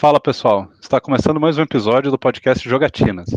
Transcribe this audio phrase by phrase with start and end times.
[0.00, 3.28] Fala pessoal, está começando mais um episódio do podcast Jogatinas.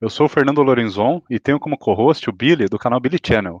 [0.00, 3.60] Eu sou o Fernando Lorenzon e tenho como co-host o Billy do canal Billy Channel.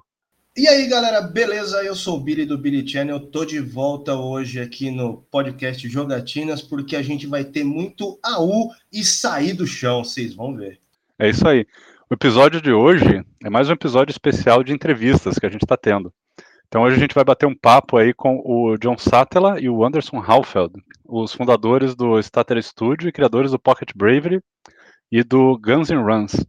[0.56, 1.82] E aí galera, beleza?
[1.82, 6.62] Eu sou o Billy do Billy Channel, tô de volta hoje aqui no podcast Jogatinas
[6.62, 10.78] porque a gente vai ter muito AU e sair do chão, vocês vão ver.
[11.18, 11.66] É isso aí.
[12.08, 15.76] O episódio de hoje é mais um episódio especial de entrevistas que a gente está
[15.76, 16.14] tendo.
[16.74, 19.84] Então hoje a gente vai bater um papo aí com o John Satella e o
[19.84, 20.74] Anderson Halfeld,
[21.04, 24.40] os fundadores do Stater Studio e criadores do Pocket Bravery
[25.08, 26.44] e do Guns N' Runs.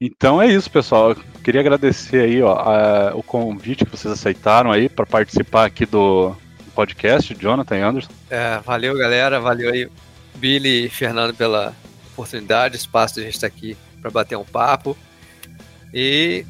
[0.00, 1.10] Então é isso, pessoal.
[1.10, 5.86] Eu queria agradecer aí ó, a, o convite que vocês aceitaram aí para participar aqui
[5.86, 6.34] do
[6.74, 8.12] podcast, Jonathan e Anderson.
[8.28, 9.38] É, valeu, galera.
[9.38, 9.88] Valeu aí,
[10.34, 11.72] Billy e Fernando, pela
[12.10, 14.98] oportunidade, espaço de a gente estar aqui para bater um papo.
[15.96, 16.44] E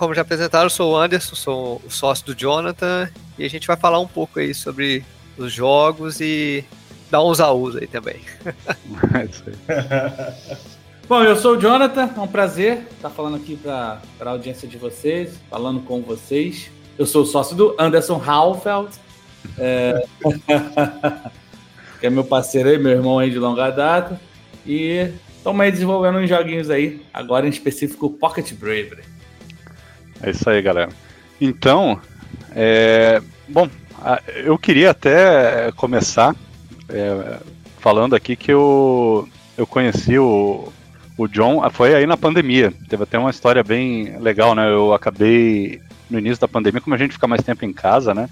[0.00, 3.66] como já apresentaram, eu sou o Anderson, sou o sócio do Jonathan, e a gente
[3.66, 5.04] vai falar um pouco aí sobre
[5.36, 6.64] os jogos e
[7.10, 8.18] dar uns aus aí também.
[11.06, 14.78] Bom, eu sou o Jonathan, é um prazer estar falando aqui para a audiência de
[14.78, 16.70] vocês, falando com vocês.
[16.96, 18.88] Eu sou o sócio do Anderson Halfeld,
[19.58, 20.02] é...
[22.00, 24.18] que é meu parceiro aí, meu irmão aí de longa data.
[24.64, 29.19] E estamos aí desenvolvendo uns joguinhos aí, agora em específico Pocket Bravery.
[30.22, 30.90] É isso aí, galera.
[31.40, 32.00] Então,
[32.54, 33.68] é, bom,
[34.44, 36.34] eu queria até começar
[36.88, 37.38] é,
[37.78, 40.70] falando aqui que eu, eu conheci o,
[41.16, 42.72] o John, foi aí na pandemia.
[42.88, 44.70] Teve até uma história bem legal, né?
[44.70, 48.28] Eu acabei, no início da pandemia, como a gente fica mais tempo em casa, né?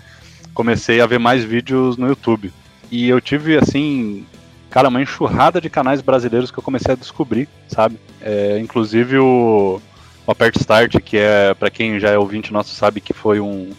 [0.52, 2.52] Comecei a ver mais vídeos no YouTube.
[2.90, 4.26] E eu tive, assim,
[4.70, 7.98] cara, uma enxurrada de canais brasileiros que eu comecei a descobrir, sabe?
[8.20, 9.80] É, inclusive o
[10.28, 13.70] o Apert Start, que é, para quem já é ouvinte nosso, sabe que foi um,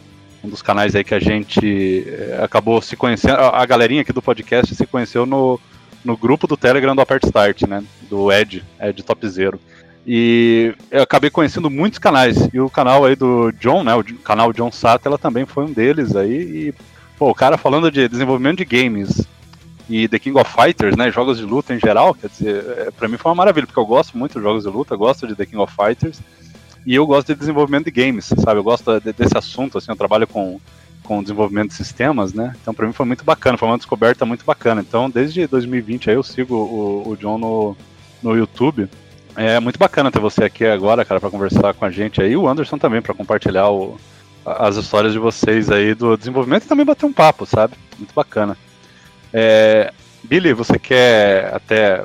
[0.44, 3.36] um dos canais aí que a gente eh, acabou se conhecendo.
[3.36, 5.60] A, a galerinha aqui do podcast se conheceu no,
[6.04, 7.84] no grupo do Telegram do Apert Start, né?
[8.10, 9.60] Do Ed, Ed Top Zero.
[10.08, 12.50] E eu acabei conhecendo muitos canais.
[12.52, 13.94] E o canal aí do John, né?
[13.94, 16.34] O canal John Sato, ela também foi um deles aí.
[16.34, 16.74] E,
[17.16, 19.22] pô, o cara falando de desenvolvimento de games
[19.88, 21.12] e The King of Fighters, né?
[21.12, 23.86] Jogos de luta em geral, quer dizer, é, pra mim foi uma maravilha, porque eu
[23.86, 26.20] gosto muito de jogos de luta, gosto de The King of Fighters.
[26.90, 28.60] E eu gosto de desenvolvimento de games, sabe?
[28.60, 30.60] Eu gosto de, desse assunto, assim, eu trabalho com,
[31.04, 32.56] com desenvolvimento de sistemas, né?
[32.60, 34.82] Então para mim foi muito bacana, foi uma descoberta muito bacana.
[34.82, 37.78] Então desde 2020 aí eu sigo o, o John no,
[38.24, 38.90] no YouTube.
[39.36, 42.36] É muito bacana ter você aqui agora, cara, para conversar com a gente aí.
[42.36, 44.00] O Anderson também para compartilhar o,
[44.44, 47.76] as histórias de vocês aí do desenvolvimento e também bater um papo, sabe?
[48.00, 48.58] Muito bacana.
[49.32, 52.04] É, Billy, você quer até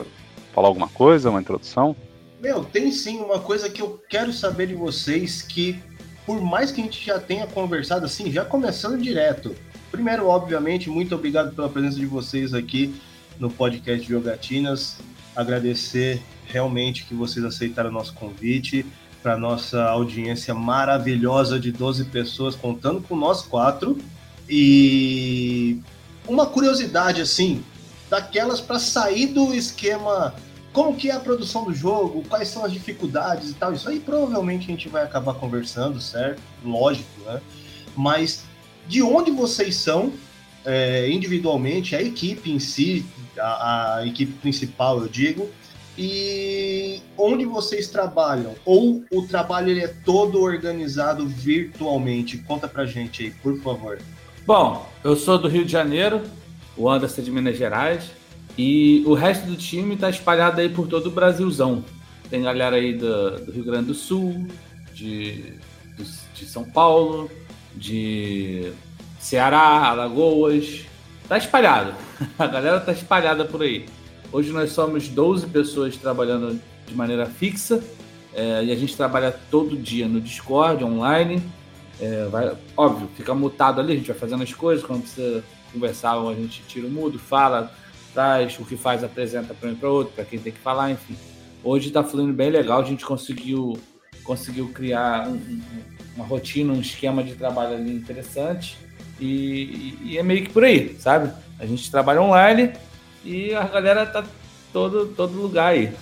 [0.55, 1.97] falar alguma coisa, uma introdução?
[2.45, 5.83] Meu, tem sim uma coisa que eu quero saber de vocês que,
[6.27, 9.57] por mais que a gente já tenha conversado assim, já começando direto.
[9.91, 12.95] Primeiro, obviamente, muito obrigado pela presença de vocês aqui
[13.41, 14.99] no podcast Jogatinas.
[15.35, 18.85] Agradecer realmente que vocês aceitaram o nosso convite
[19.23, 23.97] para nossa audiência maravilhosa de 12 pessoas, contando com nós quatro.
[24.51, 25.81] E
[26.29, 27.65] uma curiosidade assim,
[28.11, 30.35] daquelas para sair do esquema
[30.75, 33.73] como que é a produção do jogo, quais são as dificuldades e tal.
[33.73, 36.43] Isso aí provavelmente a gente vai acabar conversando, certo?
[36.65, 37.41] Lógico, né?
[37.97, 38.45] Mas
[38.89, 40.13] de onde vocês são
[40.65, 43.07] é, individualmente, a equipe em si,
[43.39, 45.49] a, a, equipe principal, eu digo,
[45.97, 48.57] e onde vocês trabalham?
[48.65, 52.39] Ou o trabalho ele é todo organizado virtualmente?
[52.39, 54.01] Conta pra gente aí, por favor.
[54.45, 56.21] Bom, eu sou do Rio de Janeiro,
[56.77, 58.11] o Anderson é de Minas Gerais.
[58.57, 61.85] E o resto do time está espalhado aí por todo o Brasilzão.
[62.31, 64.47] Tem galera aí do, do Rio Grande do Sul,
[64.93, 65.55] de,
[66.35, 67.31] de São Paulo,
[67.75, 68.73] de
[69.19, 70.83] Ceará, Alagoas.
[71.29, 71.95] Tá espalhado.
[72.39, 73.87] A galera tá espalhada por aí.
[74.33, 77.83] Hoje nós somos 12 pessoas trabalhando de maneira fixa.
[78.35, 81.43] É, e a gente trabalha todo dia no Discord, online.
[82.01, 84.85] É, vai, óbvio, fica mutado ali, a gente vai fazendo as coisas.
[84.85, 87.73] Quando precisa conversar, a gente tira o mudo, fala,
[88.15, 91.17] traz, o que faz apresenta para um para outro, para quem tem que falar, enfim.
[91.63, 93.79] Hoje está fluindo bem legal, a gente conseguiu,
[94.23, 95.63] conseguiu criar um, um,
[96.17, 98.79] uma rotina, um esquema de trabalho ali interessante
[99.21, 101.33] e, e, é meio que por aí, sabe?
[101.59, 102.73] A gente trabalha online
[103.25, 104.25] e a galera tá
[104.73, 105.93] todo, todo lugar aí.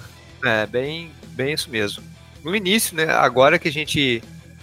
[0.44, 2.02] É, bem, bem isso mesmo.
[2.42, 4.22] No início, né, agora que a gente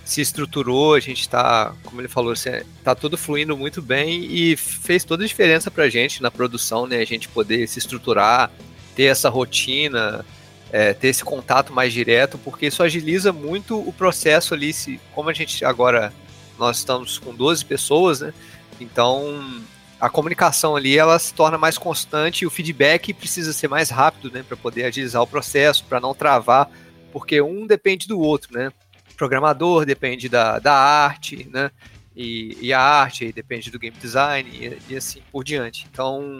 [0.09, 5.03] se estruturou, a gente está, como ele falou, está tudo fluindo muito bem e fez
[5.03, 6.97] toda a diferença para a gente na produção, né?
[6.97, 8.51] A gente poder se estruturar,
[8.95, 10.25] ter essa rotina,
[10.71, 14.73] é, ter esse contato mais direto, porque isso agiliza muito o processo ali.
[14.73, 16.11] Se, como a gente agora
[16.57, 18.33] nós estamos com 12 pessoas, né?
[18.81, 19.61] Então
[19.99, 24.31] a comunicação ali ela se torna mais constante e o feedback precisa ser mais rápido,
[24.31, 26.69] né, para poder agilizar o processo, para não travar,
[27.11, 28.71] porque um depende do outro, né?
[29.19, 31.69] Programador depende da, da arte, né?
[32.15, 35.85] E, e a arte depende do game design e, e assim por diante.
[35.91, 36.39] Então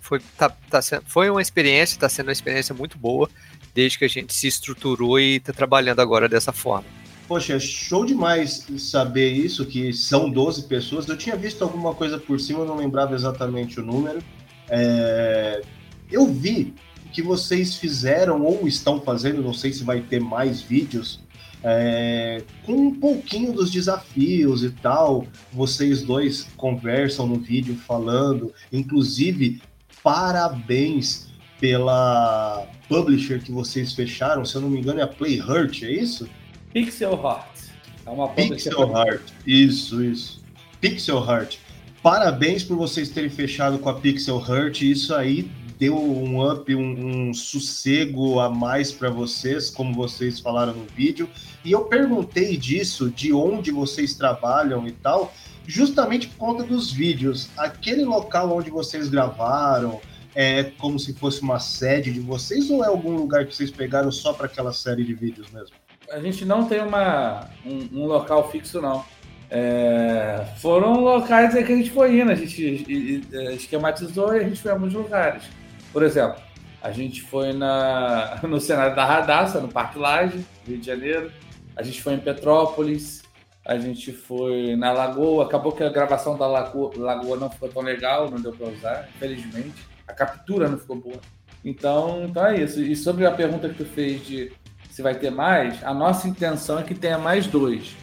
[0.00, 3.28] foi, tá, tá sendo, foi uma experiência, está sendo uma experiência muito boa
[3.74, 6.86] desde que a gente se estruturou e está trabalhando agora dessa forma.
[7.26, 11.08] Poxa, show demais saber isso, que são 12 pessoas.
[11.08, 14.22] Eu tinha visto alguma coisa por cima, não lembrava exatamente o número.
[14.68, 15.62] É...
[16.08, 16.74] Eu vi
[17.12, 21.20] que vocês fizeram ou estão fazendo, não sei se vai ter mais vídeos,
[21.62, 22.42] é...
[22.64, 25.26] com um pouquinho dos desafios e tal.
[25.52, 29.60] Vocês dois conversam no vídeo falando, inclusive,
[30.02, 31.28] parabéns
[31.60, 36.28] pela publisher que vocês fecharam, se eu não me engano é a Playhurt, é isso?
[36.72, 37.70] Pixel Heart.
[38.06, 40.42] É uma Pixel Heart, isso, isso.
[40.80, 41.58] Pixel Heart.
[42.02, 44.80] Parabéns por vocês terem fechado com a Pixel Heart.
[44.82, 45.50] Isso aí
[45.80, 51.26] deu um up, um, um sossego a mais para vocês, como vocês falaram no vídeo.
[51.64, 55.32] E eu perguntei disso, de onde vocês trabalham e tal,
[55.66, 57.48] justamente por conta dos vídeos.
[57.56, 60.00] Aquele local onde vocês gravaram
[60.34, 64.12] é como se fosse uma sede de vocês ou é algum lugar que vocês pegaram
[64.12, 65.74] só para aquela série de vídeos mesmo?
[66.10, 69.04] a gente não tem uma, um, um local fixo, não.
[69.48, 74.70] É, foram locais que a gente foi indo, a gente esquematizou e a gente foi
[74.70, 75.44] a alguns lugares.
[75.92, 76.40] Por exemplo,
[76.82, 81.30] a gente foi na, no cenário da Radassa, no Parque Laje, Rio de Janeiro.
[81.76, 83.22] A gente foi em Petrópolis,
[83.64, 85.44] a gente foi na Lagoa.
[85.44, 89.08] Acabou que a gravação da Lagoa, Lagoa não ficou tão legal, não deu para usar,
[89.14, 89.86] infelizmente.
[90.06, 91.20] A captura não ficou boa.
[91.64, 92.80] Então, então é isso.
[92.80, 94.52] E sobre a pergunta que tu fez de
[94.90, 97.94] se vai ter mais, a nossa intenção é que tenha mais dois.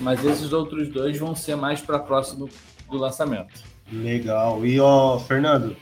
[0.00, 2.48] Mas esses outros dois vão ser mais para próximo
[2.88, 3.64] do lançamento.
[3.90, 4.64] Legal.
[4.64, 5.76] E ó, Fernando,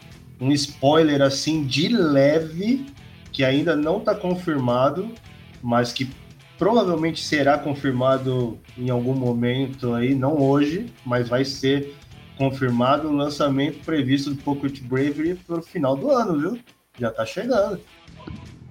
[0.44, 2.86] um spoiler assim de leve
[3.32, 5.10] que ainda não está confirmado,
[5.62, 6.08] mas que
[6.58, 11.96] provavelmente será confirmado em algum momento aí, não hoje, mas vai ser
[12.36, 16.58] confirmado o lançamento previsto do Pocket Bravery para o final do ano, viu?
[16.98, 17.80] Já está chegando.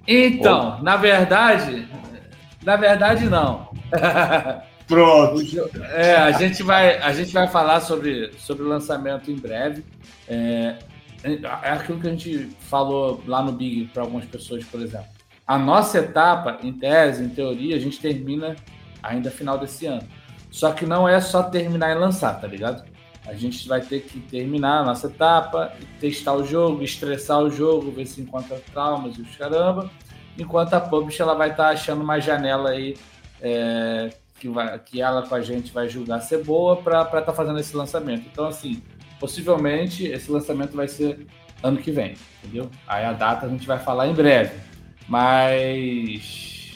[0.06, 1.88] Então, na verdade,
[2.62, 3.68] na verdade não.
[4.86, 5.40] Pronto.
[5.92, 9.82] É, a gente vai, a gente vai falar sobre, sobre o lançamento em breve.
[10.28, 10.76] É,
[11.24, 15.06] é aquilo que a gente falou lá no Big para algumas pessoas, por exemplo.
[15.46, 18.56] A nossa etapa, em tese, em teoria, a gente termina
[19.02, 20.06] ainda final desse ano.
[20.50, 22.84] Só que não é só terminar e lançar, tá ligado?
[23.26, 27.90] A gente vai ter que terminar a nossa etapa, testar o jogo, estressar o jogo,
[27.90, 29.90] ver se encontra traumas e os caramba.
[30.38, 32.96] Enquanto a publisher ela vai estar tá achando uma janela aí
[33.40, 37.32] é, que, vai, que ela com a gente vai julgar ser boa para estar tá
[37.32, 38.26] fazendo esse lançamento.
[38.30, 38.82] Então, assim,
[39.24, 41.26] possivelmente esse lançamento vai ser
[41.62, 42.70] ano que vem, entendeu?
[42.86, 44.52] Aí a data a gente vai falar em breve.
[45.08, 46.74] Mas,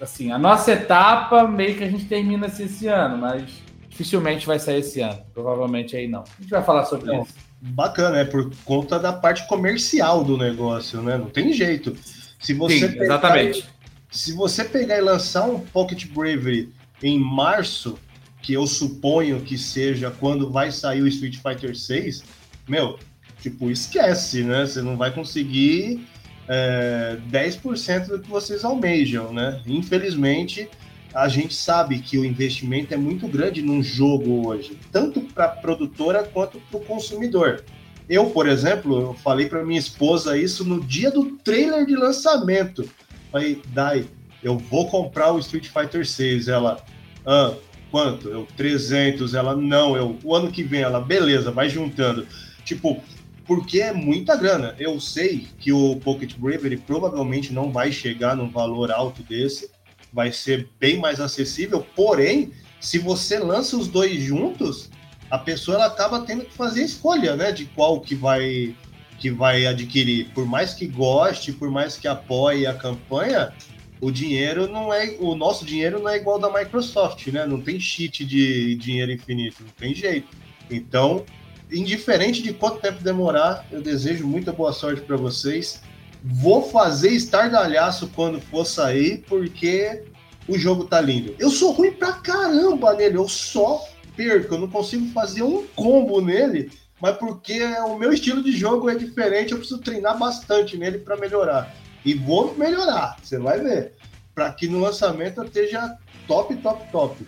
[0.00, 4.78] assim, a nossa etapa meio que a gente termina esse ano, mas dificilmente vai sair
[4.78, 5.20] esse ano.
[5.34, 6.20] Provavelmente aí não.
[6.20, 7.34] A gente vai falar sobre então, isso.
[7.60, 11.18] Bacana, é por conta da parte comercial do negócio, né?
[11.18, 11.96] Não tem jeito.
[12.38, 13.68] Se você Sim, exatamente.
[14.12, 16.72] Se você pegar e lançar um Pocket Bravery
[17.02, 17.98] em março,
[18.42, 22.22] que eu suponho que seja quando vai sair o Street Fighter 6,
[22.68, 22.98] meu,
[23.40, 24.66] tipo, esquece, né?
[24.66, 26.06] Você não vai conseguir
[26.48, 29.60] é, 10% do que vocês almejam, né?
[29.66, 30.68] Infelizmente,
[31.12, 35.48] a gente sabe que o investimento é muito grande num jogo hoje, tanto para a
[35.48, 37.64] produtora quanto para o consumidor.
[38.08, 42.88] Eu, por exemplo, eu falei para minha esposa isso no dia do trailer de lançamento.
[43.30, 44.04] Falei, Dai,
[44.42, 46.48] eu vou comprar o Street Fighter 6.
[46.48, 46.84] Ela,
[47.24, 47.54] ah,
[47.90, 48.28] quanto?
[48.28, 49.34] Eu, 300.
[49.34, 50.82] Ela, não, eu, o ano que vem.
[50.82, 52.26] Ela, beleza, vai juntando.
[52.64, 53.02] Tipo,
[53.46, 54.74] porque é muita grana.
[54.78, 59.70] Eu sei que o Pocket Bravery provavelmente não vai chegar num valor alto desse
[60.12, 61.86] vai ser bem mais acessível.
[61.94, 64.90] Porém, se você lança os dois juntos,
[65.30, 68.74] a pessoa ela acaba tendo que fazer a escolha, né, de qual que vai
[69.18, 70.30] que vai adquirir.
[70.32, 73.52] Por mais que goste, por mais que apoie a campanha,
[74.00, 77.46] o dinheiro não é o nosso dinheiro não é igual da Microsoft, né?
[77.46, 80.28] Não tem cheat de dinheiro infinito, não tem jeito.
[80.70, 81.24] Então,
[81.70, 85.82] indiferente de quanto tempo demorar, eu desejo muita boa sorte para vocês.
[86.22, 90.02] Vou fazer estardalhaço quando for sair, porque
[90.48, 91.34] o jogo tá lindo.
[91.38, 93.84] Eu sou ruim pra caramba nele, eu só
[94.16, 98.90] perco, eu não consigo fazer um combo nele, mas porque o meu estilo de jogo
[98.90, 101.74] é diferente, eu preciso treinar bastante nele para melhorar.
[102.04, 103.92] E vou melhorar, você vai ver.
[104.34, 107.26] Para que no lançamento eu esteja top, top, top.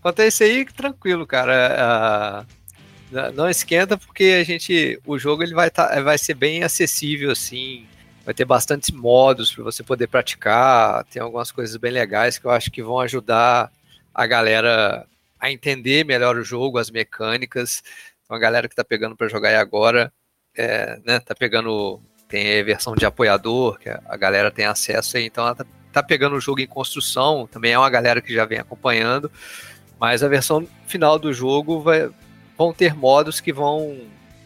[0.00, 2.46] Quanto a esse aí, tranquilo, cara.
[3.34, 7.86] Não esquenta porque a gente, o jogo ele vai, tá, vai ser bem acessível assim,
[8.22, 12.50] vai ter bastantes modos para você poder praticar, tem algumas coisas bem legais que eu
[12.50, 13.72] acho que vão ajudar
[14.12, 15.06] a galera
[15.40, 17.82] a entender melhor o jogo, as mecânicas.
[18.22, 20.12] Então a galera que está pegando para jogar aí agora,
[20.54, 25.24] é, né, tá pegando tem a versão de apoiador, que a galera tem acesso aí,
[25.24, 28.44] então ela tá, tá pegando o jogo em construção, também é uma galera que já
[28.44, 29.30] vem acompanhando,
[29.98, 32.10] mas a versão final do jogo vai,
[32.56, 33.98] vão ter modos que vão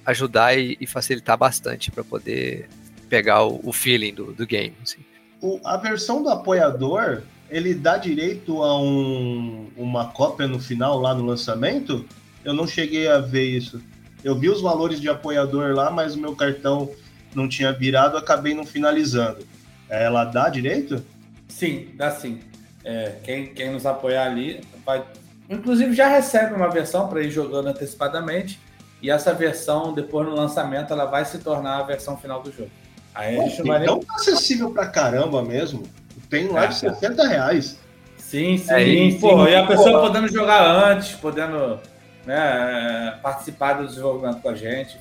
[0.06, 2.68] ajudar e, e facilitar bastante para poder
[3.08, 4.74] pegar o, o feeling do, do game.
[4.82, 5.00] Assim.
[5.40, 11.14] O, a versão do apoiador, ele dá direito a um, uma cópia no final, lá
[11.14, 12.06] no lançamento?
[12.44, 13.82] Eu não cheguei a ver isso.
[14.24, 16.90] Eu vi os valores de apoiador lá, mas o meu cartão
[17.34, 19.46] não tinha virado, acabei não finalizando.
[19.88, 21.04] Ela dá direito?
[21.48, 22.40] Sim, dá sim.
[22.84, 25.04] É, quem, quem nos apoiar ali vai
[25.52, 28.58] Inclusive já recebe uma versão para ir jogando antecipadamente.
[29.02, 32.70] E essa versão, depois no lançamento, ela vai se tornar a versão final do jogo.
[33.14, 34.06] Aí a gente não vai então nem...
[34.16, 35.82] acessível pra caramba mesmo.
[36.30, 37.78] Tem lá é, de 60 reais.
[38.16, 38.72] Sim, sim.
[38.72, 40.06] É, sim, pô, e a pessoa pô.
[40.06, 41.78] podendo jogar antes, podendo
[42.24, 44.96] né, participar do desenvolvimento com a gente.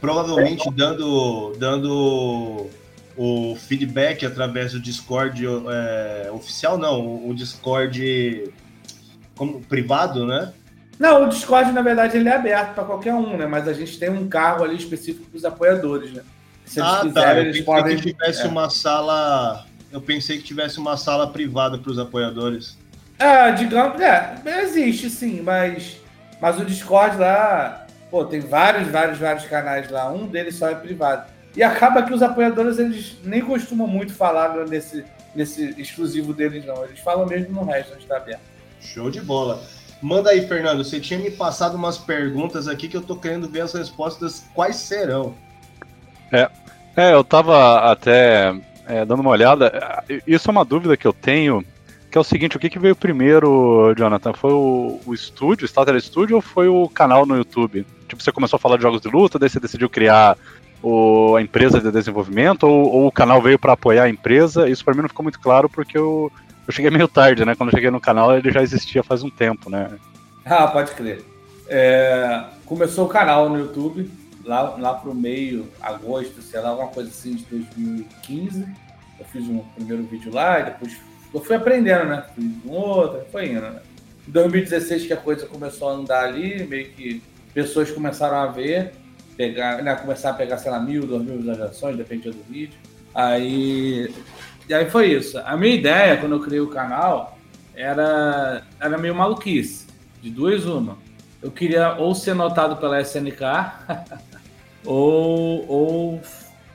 [0.00, 2.68] Provavelmente dando, dando
[3.16, 8.50] o feedback através do Discord é, oficial, não, o Discord
[9.36, 10.52] como privado, né?
[10.98, 13.46] Não, o Discord, na verdade, ele é aberto para qualquer um, né?
[13.46, 16.22] Mas a gente tem um cargo ali específico para os apoiadores, né?
[16.64, 17.02] Se eles ah, tá.
[17.02, 17.48] quiserem, tá.
[17.48, 17.96] eles podem.
[17.96, 18.46] Que tivesse é.
[18.46, 19.64] uma sala.
[19.90, 22.78] Eu pensei que tivesse uma sala privada para os apoiadores.
[23.18, 25.96] É, digamos, é, existe sim, mas,
[26.40, 30.10] mas o Discord lá, pô, tem vários, vários, vários canais lá.
[30.10, 31.30] Um deles só é privado.
[31.56, 36.84] E acaba que os apoiadores, eles nem costumam muito falar nesse, nesse exclusivo deles, não.
[36.84, 38.40] Eles falam mesmo no resto, onde está aberto.
[38.80, 39.60] Show de bola.
[40.00, 40.82] Manda aí, Fernando.
[40.84, 44.44] Você tinha me passado umas perguntas aqui que eu tô querendo ver as respostas.
[44.54, 45.34] Quais serão?
[46.32, 46.48] É,
[46.96, 48.54] é eu tava até
[48.86, 50.02] é, dando uma olhada.
[50.26, 51.64] Isso é uma dúvida que eu tenho,
[52.10, 54.32] que é o seguinte: o que, que veio primeiro, Jonathan?
[54.32, 57.84] Foi o, o estúdio, o Starter Studio, ou foi o canal no YouTube?
[58.10, 60.36] Tipo, você começou a falar de jogos de luta, daí você decidiu criar
[60.82, 64.68] o, a empresa de desenvolvimento, ou, ou o canal veio para apoiar a empresa?
[64.68, 66.30] Isso para mim não ficou muito claro, porque eu
[66.70, 67.56] eu cheguei meio tarde, né?
[67.56, 69.90] Quando eu cheguei no canal, ele já existia faz um tempo, né?
[70.44, 71.24] Ah, pode crer.
[71.68, 74.08] É, começou o canal no YouTube,
[74.44, 78.66] lá, lá pro meio, agosto, sei lá, alguma coisa assim de 2015.
[79.18, 80.96] Eu fiz um primeiro vídeo lá e depois
[81.34, 82.24] eu fui aprendendo, né?
[82.34, 83.80] Fiz um outro, foi indo, né?
[84.28, 87.20] Em 2016 que a coisa começou a andar ali, meio que
[87.52, 88.92] pessoas começaram a ver,
[89.36, 92.78] pegar, né, começar a pegar, sei lá, mil, duas mil visualizações, dependia do vídeo.
[93.14, 94.12] Aí
[94.70, 95.36] e aí foi isso.
[95.38, 97.36] A minha ideia, quando eu criei o canal,
[97.74, 99.88] era, era meio maluquice.
[100.22, 100.96] De duas, uma.
[101.42, 103.40] Eu queria ou ser notado pela SNK,
[104.86, 106.20] ou, ou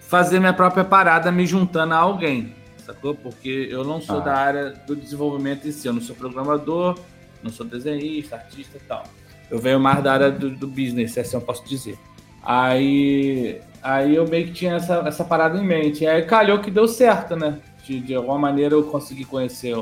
[0.01, 2.53] fazer minha própria parada me juntando a alguém,
[2.85, 3.15] sacou?
[3.15, 4.23] Porque eu não sou ah.
[4.23, 5.87] da área do desenvolvimento em si.
[5.87, 6.99] Eu não sou programador,
[7.41, 9.05] não sou desenhista, artista e tal.
[9.49, 11.97] Eu venho mais da área do, do business, assim eu posso dizer.
[12.43, 16.03] Aí, aí eu meio que tinha essa, essa parada em mente.
[16.03, 17.59] E aí calhou que deu certo, né?
[17.85, 19.75] de, de alguma maneira eu consegui conhecer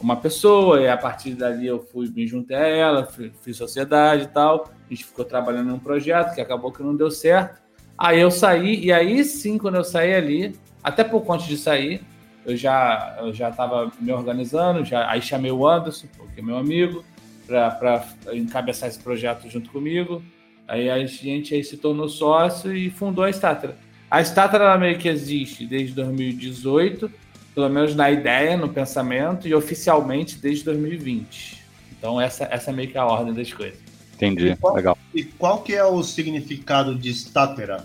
[0.00, 3.08] uma pessoa e a partir dali eu fui me juntei a ela,
[3.40, 4.70] fiz sociedade e tal.
[4.86, 7.62] A gente ficou trabalhando num projeto que acabou que não deu certo.
[7.96, 12.02] Aí eu saí e aí sim, quando eu saí ali, até pouco antes de sair,
[12.44, 16.58] eu já eu já estava me organizando, já aí chamei o Anderson, porque é meu
[16.58, 17.04] amigo,
[17.46, 20.22] para encabeçar esse projeto junto comigo.
[20.66, 23.76] Aí a gente aí se tornou sócio e fundou a Statra.
[24.10, 27.24] A Statra ela meio que existe desde 2018
[27.54, 31.62] pelo menos na ideia, no pensamento, e oficialmente desde 2020.
[31.96, 33.78] Então essa, essa é meio que a ordem das coisas.
[34.14, 34.98] Entendi, e qual, legal.
[35.14, 37.84] E qual que é o significado de statera?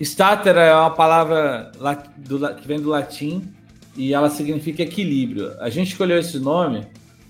[0.00, 1.72] Statera é uma palavra
[2.18, 3.42] do, que vem do latim
[3.96, 5.52] e ela significa equilíbrio.
[5.58, 6.86] A gente escolheu esse nome.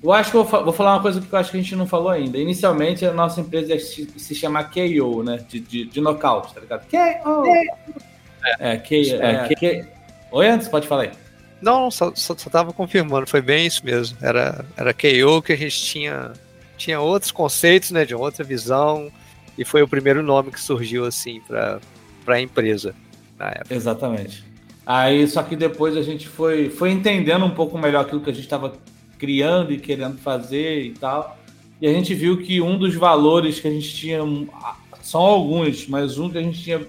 [0.06, 1.84] Eu acho que eu vou falar uma coisa que eu acho que a gente não
[1.84, 2.38] falou ainda.
[2.38, 5.44] Inicialmente a nossa empresa ia se chamar KO, né?
[5.48, 6.86] De, de, de nocaute, tá ligado?
[6.88, 7.44] KO!
[8.44, 9.88] É, é, K, é, K,
[10.30, 11.10] Oi, antes, pode falar aí.
[11.60, 14.16] Não, só, só, só tava confirmando, foi bem isso mesmo.
[14.22, 16.32] Era, era KO que a gente tinha,
[16.76, 19.10] tinha outros conceitos, né, de outra visão,
[19.58, 21.80] e foi o primeiro nome que surgiu, assim, para
[22.28, 22.94] a empresa
[23.36, 23.74] na época.
[23.74, 24.44] Exatamente.
[24.86, 28.32] Aí, só que depois a gente foi, foi entendendo um pouco melhor aquilo que a
[28.32, 28.72] gente estava
[29.18, 31.38] criando e querendo fazer e tal.
[31.80, 34.20] E a gente viu que um dos valores que a gente tinha,
[35.02, 36.80] são alguns, mas um que a gente tinha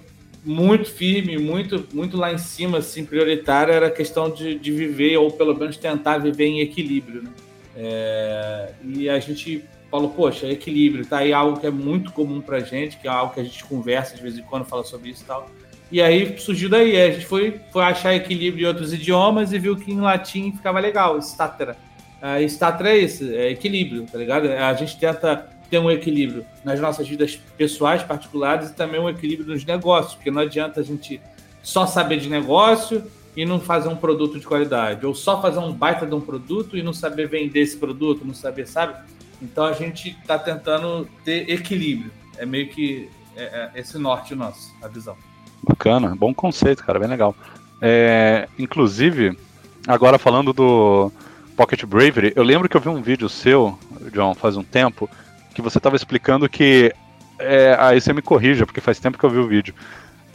[0.44, 5.16] muito firme, muito, muito lá em cima, assim, prioritário era a questão de, de viver,
[5.18, 7.30] ou pelo menos tentar viver em equilíbrio, né?
[7.76, 12.60] É, e a gente falou, poxa, equilíbrio, tá aí algo que é muito comum pra
[12.60, 15.22] gente, que é algo que a gente conversa de vez em quando, fala sobre isso
[15.22, 15.48] e tal.
[15.90, 19.76] E aí surgiu daí, a gente foi, foi achar equilíbrio em outros idiomas e viu
[19.76, 21.76] que em latim ficava legal, statera.
[22.20, 24.48] Uh, é isso, é equilíbrio, tá ligado?
[24.48, 29.52] A gente tenta ter um equilíbrio nas nossas vidas pessoais, particulares, e também um equilíbrio
[29.52, 31.20] nos negócios, porque não adianta a gente
[31.62, 33.04] só saber de negócio
[33.36, 36.76] e não fazer um produto de qualidade, ou só fazer um baita de um produto
[36.76, 38.94] e não saber vender esse produto, não saber, sabe?
[39.40, 42.10] Então a gente está tentando ter equilíbrio.
[42.36, 45.16] É meio que é, é esse norte nosso, a visão.
[45.62, 47.34] Bacana, bom conceito, cara, bem legal.
[47.80, 49.38] É, inclusive,
[49.86, 51.12] agora falando do
[51.58, 53.76] Pocket Bravery, eu lembro que eu vi um vídeo seu,
[54.12, 55.10] John, faz um tempo,
[55.52, 56.94] que você estava explicando que.
[57.36, 59.74] É, aí você me corrija, porque faz tempo que eu vi o vídeo.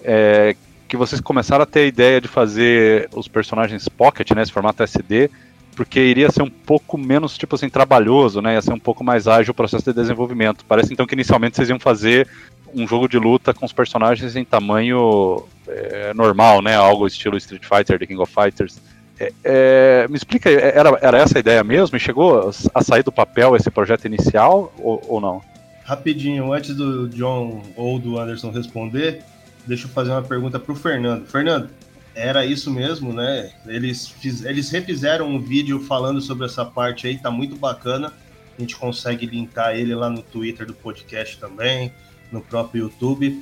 [0.03, 0.53] É,
[0.86, 4.84] que vocês começaram a ter a ideia de fazer os personagens Pocket, né, esse formato
[4.84, 5.32] SD,
[5.77, 9.25] porque iria ser um pouco menos, tipo assim, trabalhoso, né, ia ser um pouco mais
[9.25, 10.65] ágil o processo de desenvolvimento.
[10.65, 12.27] Parece então que inicialmente vocês iam fazer
[12.75, 17.63] um jogo de luta com os personagens em tamanho é, normal, né, algo estilo Street
[17.63, 18.77] Fighter, The King of Fighters.
[19.20, 21.96] É, é, me explica, era, era essa a ideia mesmo?
[21.96, 25.41] E chegou a sair do papel esse projeto inicial ou, ou não?
[25.84, 29.22] Rapidinho, antes do John ou do Anderson responder,
[29.67, 31.25] deixa eu fazer uma pergunta para o Fernando.
[31.27, 31.70] Fernando,
[32.15, 33.51] era isso mesmo, né?
[33.65, 38.13] Eles, fiz, eles refizeram um vídeo falando sobre essa parte aí, tá muito bacana.
[38.58, 41.91] A gente consegue linkar ele lá no Twitter do podcast também,
[42.32, 43.41] no próprio YouTube.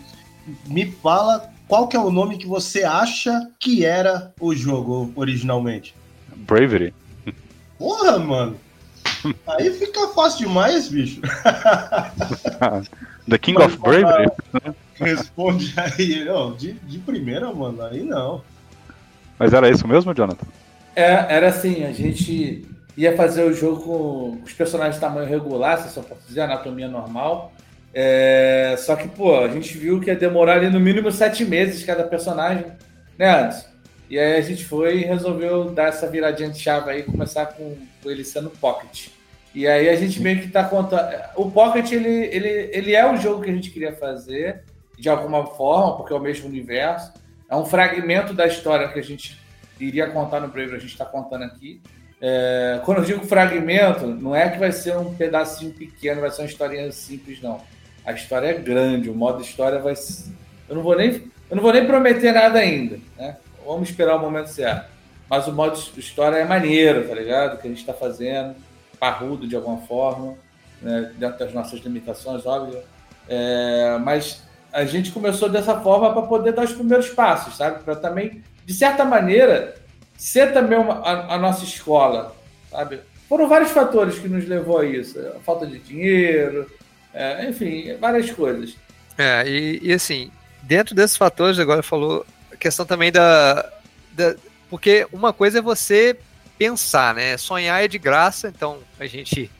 [0.65, 5.95] Me fala qual que é o nome que você acha que era o jogo originalmente?
[6.35, 6.93] Bravery.
[7.77, 8.57] Porra, mano!
[9.47, 11.21] Aí fica fácil demais, bicho.
[13.29, 14.29] The King Mas, of Bravery?
[14.95, 18.43] Responde aí, oh, de, de primeira, mano, aí não.
[19.39, 20.45] Mas era isso mesmo, Jonathan?
[20.93, 25.77] É, era assim, a gente ia fazer o jogo com os personagens de tamanho regular,
[25.77, 27.53] se só pode dizer, anatomia normal.
[27.93, 31.83] É, só que, pô, a gente viu que ia demorar ali no mínimo sete meses
[31.83, 32.65] cada personagem,
[33.18, 33.72] né, Anderson?
[34.09, 37.77] E aí a gente foi e resolveu dar essa viradinha de chave aí começar com,
[38.03, 39.07] com ele sendo Pocket.
[39.55, 41.09] E aí a gente meio que tá contando.
[41.35, 44.63] O Pocket, ele, ele, ele é o jogo que a gente queria fazer,
[44.98, 47.13] de alguma forma, porque é o mesmo universo.
[47.50, 49.39] É um fragmento da história que a gente
[49.79, 51.81] iria contar no Brave, a gente está contando aqui.
[52.22, 56.42] É, quando eu digo fragmento, não é que vai ser um pedacinho pequeno, vai ser
[56.42, 57.59] uma historinha simples, não.
[58.05, 59.94] A história é grande, o modo história vai.
[60.68, 63.37] Eu não vou nem, eu não vou nem prometer nada ainda, né?
[63.66, 64.90] Vamos esperar o momento certo.
[65.29, 67.59] Mas o modo história é maneiro, tá ligado?
[67.59, 68.55] Que a gente está fazendo,
[69.00, 70.35] parrudo de alguma forma,
[70.81, 71.11] né?
[71.18, 72.79] dentro das nossas limitações, óbvio.
[73.29, 77.83] É, mas a gente começou dessa forma para poder dar os primeiros passos, sabe?
[77.83, 79.75] Para também, de certa maneira,
[80.18, 82.35] ser também uma, a, a, nossa escola,
[82.70, 83.00] sabe?
[83.27, 85.20] Foram vários fatores que nos levou a isso.
[85.20, 86.70] A falta de dinheiro,
[87.13, 88.75] é, enfim, várias coisas.
[89.17, 90.31] É, e, e, assim,
[90.63, 93.69] dentro desses fatores, agora falou a questão também da,
[94.13, 94.35] da.
[94.69, 96.17] Porque uma coisa é você
[96.57, 97.37] pensar, né?
[97.37, 99.51] Sonhar é de graça, então a gente.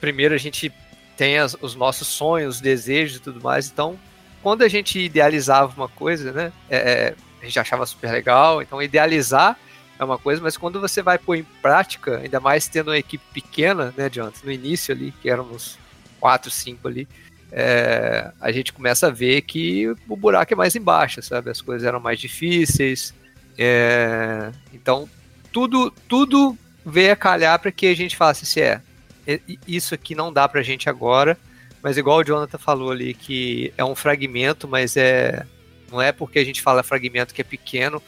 [0.00, 0.72] Primeiro a gente
[1.16, 3.98] tem as, os nossos sonhos, desejos e tudo mais, então
[4.42, 6.52] quando a gente idealizava uma coisa, né?
[6.68, 9.58] É, é, a gente achava super legal, então idealizar
[9.98, 13.24] é uma coisa, mas quando você vai pôr em prática, ainda mais tendo uma equipe
[13.32, 15.78] pequena, né, Jonathan, no início ali, que éramos
[16.22, 17.08] quatro, cinco ali,
[17.50, 21.50] é, a gente começa a ver que o buraco é mais embaixo, sabe?
[21.50, 23.12] As coisas eram mais difíceis.
[23.58, 25.08] É, então,
[25.52, 26.56] tudo, tudo
[26.86, 30.62] veio a calhar para que a gente falasse assim, é, isso aqui não dá pra
[30.62, 31.36] gente agora,
[31.82, 35.44] mas igual o Jonathan falou ali, que é um fragmento, mas é
[35.90, 38.00] não é porque a gente fala fragmento que é pequeno.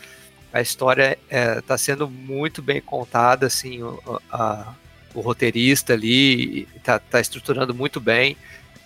[0.50, 3.80] A história está é, tá sendo muito bem contada, assim,
[4.30, 4.72] a,
[5.14, 8.36] o roteirista ali está tá estruturando muito bem.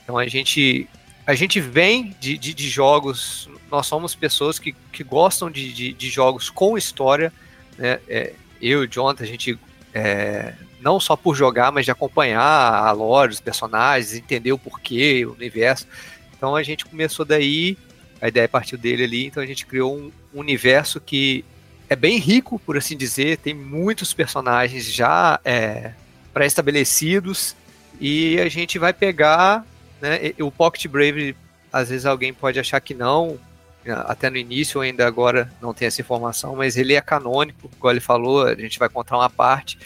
[0.04, 0.88] Então a gente
[1.26, 5.92] a gente vem de, de, de jogos, nós somos pessoas que, que gostam de, de,
[5.92, 7.32] de jogos com história,
[7.76, 7.98] né?
[8.08, 9.58] É, eu e o a gente
[9.94, 15.24] é, não só por jogar, mas de acompanhar a lore, os personagens, entender o porquê,
[15.26, 15.86] o universo.
[16.36, 17.76] Então a gente começou daí,
[18.20, 21.44] a ideia partiu dele ali, então a gente criou um universo que
[21.88, 25.92] é bem rico, por assim dizer, tem muitos personagens já é,
[26.38, 27.56] pré-estabelecidos
[28.00, 29.66] e a gente vai pegar,
[30.00, 31.34] né, o Pocket Brave,
[31.72, 33.36] às vezes alguém pode achar que não,
[34.06, 37.98] até no início ainda agora não tem essa informação, mas ele é canônico, como ele
[37.98, 39.80] falou, a gente vai contar uma parte,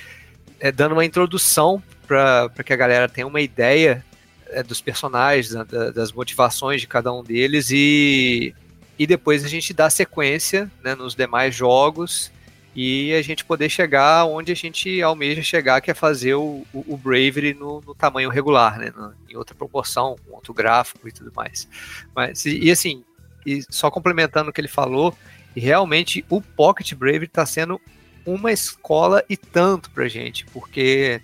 [0.61, 4.05] é, dando uma introdução para que a galera tenha uma ideia
[4.49, 8.55] é, dos personagens, da, das motivações de cada um deles e,
[8.99, 12.31] e depois a gente dá sequência né, nos demais jogos
[12.75, 16.95] e a gente poder chegar onde a gente almeja chegar, que é fazer o, o,
[16.95, 18.93] o Bravery no, no, tamanho regular, né?
[18.97, 21.69] No, em outra proporção, com outro gráfico e tudo mais.
[22.15, 23.05] Mas, e, e assim,
[23.45, 25.15] e só complementando o que ele falou,
[25.55, 27.81] realmente o Pocket Bravery está sendo
[28.25, 31.21] uma escola e tanto para gente, porque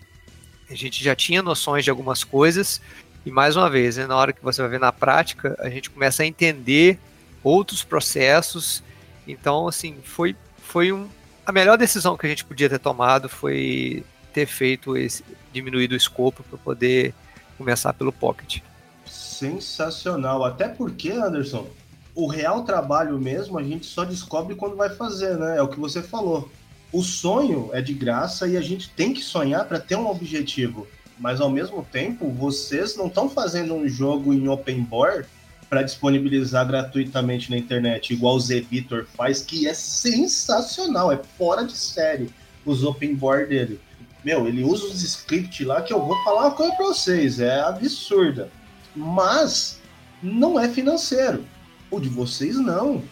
[0.69, 2.81] a gente já tinha noções de algumas coisas,
[3.25, 5.89] e mais uma vez, né, na hora que você vai ver na prática, a gente
[5.89, 6.99] começa a entender
[7.43, 8.83] outros processos.
[9.27, 11.09] Então, assim, foi, foi um,
[11.49, 15.97] a melhor decisão que a gente podia ter tomado foi ter feito esse, diminuído o
[15.97, 17.15] escopo para poder
[17.57, 18.61] começar pelo Pocket.
[19.07, 21.67] Sensacional, até porque, Anderson,
[22.15, 25.57] o real trabalho mesmo a gente só descobre quando vai fazer, né?
[25.57, 26.51] É o que você falou.
[26.93, 30.87] O sonho é de graça e a gente tem que sonhar para ter um objetivo.
[31.19, 35.27] Mas ao mesmo tempo, vocês não estão fazendo um jogo em open board
[35.69, 41.77] para disponibilizar gratuitamente na internet, igual o Vitor faz, que é sensacional, é fora de
[41.77, 42.31] série
[42.65, 43.81] os open board dele.
[44.25, 47.61] Meu, ele usa os scripts lá que eu vou falar uma coisa para vocês, é
[47.61, 48.51] absurda.
[48.95, 49.81] Mas
[50.23, 51.45] não é financeiro.
[51.91, 53.03] O de vocês não.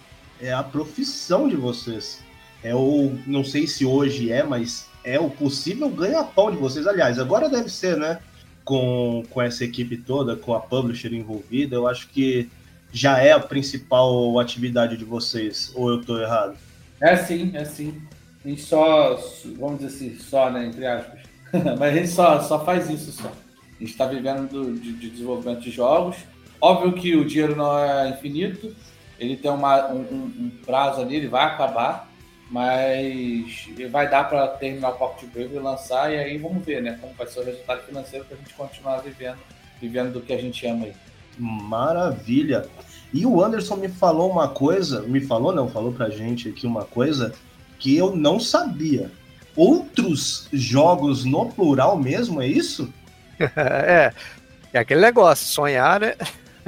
[0.40, 2.18] É a profissão de vocês.
[2.62, 6.86] É o, não sei se hoje é, mas é o possível ganha-pão de vocês.
[6.86, 8.18] Aliás, agora deve ser, né?
[8.66, 12.50] Com, com essa equipe toda, com a publisher envolvida, eu acho que
[12.92, 16.56] já é a principal atividade de vocês, ou eu estou errado?
[17.00, 18.02] É sim, é sim.
[18.44, 19.16] A gente só,
[19.56, 21.20] vamos dizer assim, só, né, entre aspas,
[21.78, 23.28] mas a gente só, só faz isso só.
[23.28, 26.16] A gente está vivendo do, de, de, desenvolvimento de jogos.
[26.60, 28.74] Óbvio que o dinheiro não é infinito,
[29.16, 32.10] ele tem uma, um, um prazo ali, ele vai acabar,
[32.50, 36.96] mas vai dar para terminar o Pocket Brave e lançar, e aí vamos ver, né,
[37.00, 39.38] como vai ser o resultado financeiro para a gente continuar vivendo,
[39.80, 40.94] vivendo do que a gente ama aí.
[41.38, 42.66] Maravilha!
[43.12, 46.84] E o Anderson me falou uma coisa, me falou não, falou pra gente aqui uma
[46.84, 47.32] coisa
[47.78, 49.10] que eu não sabia.
[49.54, 52.92] Outros jogos no plural mesmo, é isso?
[53.38, 54.12] é,
[54.72, 56.14] é aquele negócio, sonhar, né?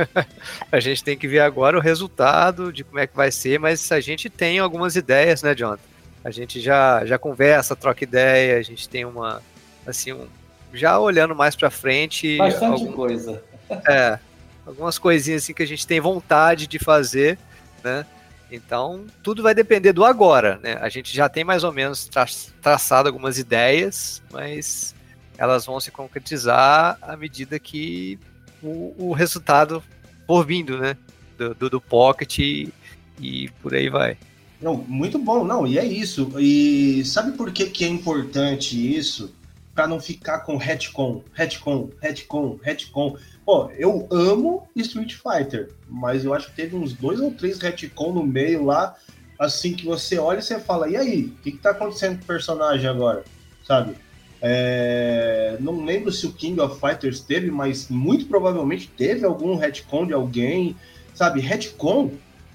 [0.70, 3.90] a gente tem que ver agora o resultado de como é que vai ser, mas
[3.92, 5.82] a gente tem algumas ideias, né, Jonathan?
[6.24, 9.42] A gente já, já conversa, troca ideia, a gente tem uma,
[9.86, 10.26] assim, um,
[10.72, 12.36] já olhando mais para frente.
[12.36, 13.42] Bastante algum, coisa.
[13.86, 14.18] É,
[14.64, 17.38] algumas coisinhas assim que a gente tem vontade de fazer,
[17.84, 18.06] né?
[18.50, 20.78] Então, tudo vai depender do agora, né?
[20.80, 22.24] A gente já tem mais ou menos tra
[22.62, 24.94] traçado algumas ideias, mas
[25.36, 28.18] elas vão se concretizar à medida que
[28.62, 29.82] o, o resultado
[30.26, 30.96] por vindo, né?
[31.36, 32.72] Do, do, do Pocket e,
[33.20, 34.16] e, por aí vai.
[34.60, 36.32] Não, muito bom, não, e é isso.
[36.38, 39.34] E sabe por que, que é importante isso?
[39.74, 43.16] Para não ficar com retcon, retcon, retcon, retcon.
[43.44, 48.12] Pô, eu amo Street Fighter, mas eu acho que teve uns dois ou três retcon
[48.12, 48.96] no meio lá,
[49.38, 52.24] assim que você olha e você fala, e aí, o que, que tá acontecendo com
[52.24, 53.24] o personagem agora?
[53.64, 53.94] Sabe?
[54.40, 60.06] É, não lembro se o King of Fighters teve, mas muito provavelmente teve algum retcon
[60.06, 60.76] de alguém.
[61.14, 62.12] Sabe, retcon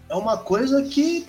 [0.09, 1.25] é uma coisa que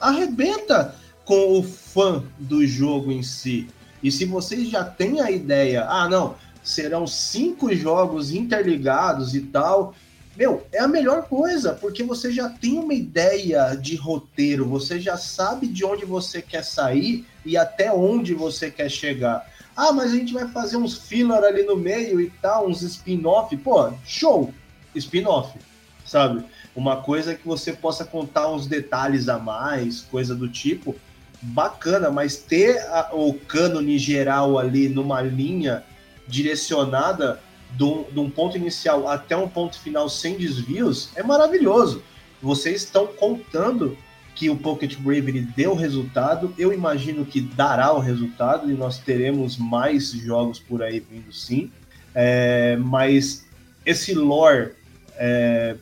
[0.00, 3.68] arrebenta com o fã do jogo em si.
[4.02, 9.94] E se vocês já têm a ideia, ah, não, serão cinco jogos interligados e tal,
[10.36, 15.16] meu, é a melhor coisa, porque você já tem uma ideia de roteiro, você já
[15.16, 19.48] sabe de onde você quer sair e até onde você quer chegar.
[19.76, 23.56] Ah, mas a gente vai fazer uns filler ali no meio e tal, uns spin-off.
[23.56, 24.52] Pô, show!
[24.94, 25.58] Spin-off,
[26.04, 26.44] sabe?
[26.76, 30.94] Uma coisa que você possa contar uns detalhes a mais, coisa do tipo.
[31.42, 35.84] Bacana, mas ter a, o cânone geral ali numa linha
[36.26, 37.40] direcionada
[37.76, 42.02] de um ponto inicial até um ponto final sem desvios é maravilhoso.
[42.40, 43.98] Vocês estão contando
[44.34, 46.52] que o Pocket Bravery deu resultado.
[46.58, 51.70] Eu imagino que dará o resultado e nós teremos mais jogos por aí vindo sim.
[52.14, 53.46] É, mas
[53.86, 54.72] esse lore
[55.16, 55.76] é,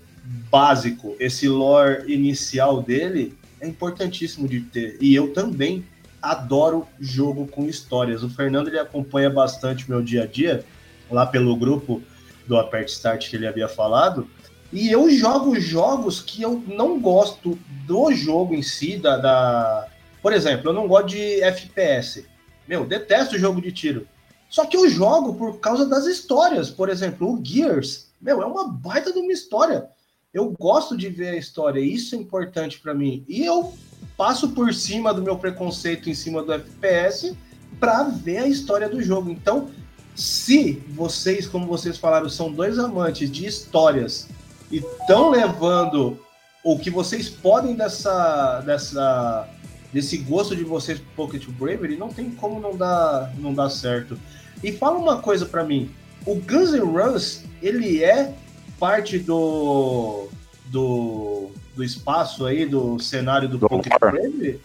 [0.50, 4.98] básico, esse lore inicial dele é importantíssimo de ter.
[5.00, 5.84] E eu também
[6.20, 8.22] adoro jogo com histórias.
[8.22, 10.64] O Fernando ele acompanha bastante meu dia a dia
[11.10, 12.02] lá pelo grupo
[12.46, 14.28] do Apert Start que ele havia falado.
[14.72, 19.88] E eu jogo jogos que eu não gosto do jogo em si, da, da...
[20.22, 22.26] Por exemplo, eu não gosto de FPS.
[22.66, 24.08] Meu, detesto jogo de tiro.
[24.48, 26.70] Só que eu jogo por causa das histórias.
[26.70, 29.88] Por exemplo, o Gears, meu, é uma baita de uma história.
[30.32, 33.24] Eu gosto de ver a história, isso é importante para mim.
[33.28, 33.74] E eu
[34.16, 37.36] passo por cima do meu preconceito em cima do FPS
[37.78, 39.30] para ver a história do jogo.
[39.30, 39.68] Então,
[40.14, 44.28] se vocês, como vocês falaram, são dois amantes de histórias
[44.72, 46.18] e estão levando
[46.64, 49.48] o que vocês podem dessa, dessa
[49.92, 54.18] desse gosto de vocês Pocket Bravery, não tem como não dar, não dar certo.
[54.64, 55.90] E fala uma coisa para mim,
[56.24, 58.32] o Guns N' Roses, ele é
[58.78, 60.28] parte do,
[60.66, 64.60] do, do espaço aí, do cenário do, do Pocket Bravery?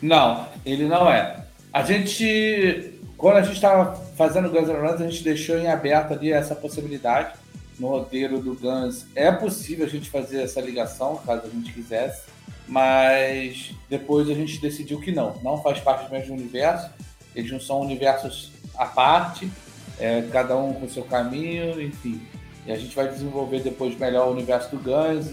[0.00, 1.44] Não, ele não é.
[1.72, 6.12] A gente, quando a gente estava fazendo Guns N' Roses, a gente deixou em aberto
[6.12, 7.32] ali essa possibilidade
[7.78, 9.06] no roteiro do Guns.
[9.14, 12.22] É possível a gente fazer essa ligação, caso a gente quisesse,
[12.66, 16.90] mas depois a gente decidiu que não, não faz parte do mesmo universo.
[17.34, 19.50] Eles não são universos à parte,
[19.98, 22.20] é, cada um com seu caminho, enfim.
[22.66, 25.32] E a gente vai desenvolver depois melhor o universo do Guns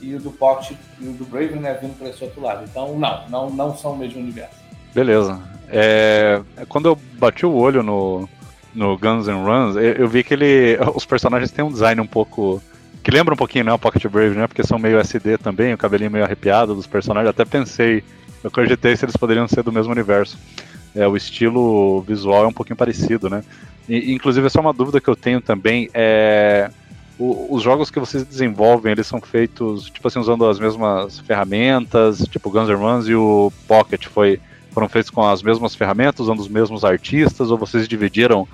[0.00, 2.64] e o do Pocket e o do Brave, né, vindo para esse outro lado.
[2.64, 4.56] Então, não, não, não são o mesmo universo.
[4.94, 5.40] Beleza.
[5.68, 8.28] É, quando eu bati o olho no,
[8.74, 12.06] no Guns N' Runs, eu, eu, vi que ele, os personagens têm um design um
[12.06, 12.62] pouco
[13.02, 15.78] que lembra um pouquinho, né, o Pocket Brave, né, porque são meio SD também, o
[15.78, 17.28] cabelinho meio arrepiado dos personagens.
[17.28, 18.02] Até pensei,
[18.42, 20.38] eu cogitei se eles poderiam ser do mesmo universo.
[20.94, 23.44] É, o estilo visual é um pouquinho parecido, né?
[23.86, 25.90] E, inclusive, é uma dúvida que eu tenho também.
[25.92, 26.70] É,
[27.18, 32.26] o, os jogos que vocês desenvolvem, eles são feitos, tipo assim, usando as mesmas ferramentas,
[32.28, 36.40] tipo Guns N' Roses e o Pocket foi, foram feitos com as mesmas ferramentas, usando
[36.40, 38.48] os mesmos artistas, ou vocês dividiram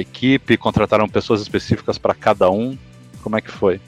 [0.00, 2.76] equipe, contrataram pessoas específicas para cada um?
[3.22, 3.80] Como é que foi?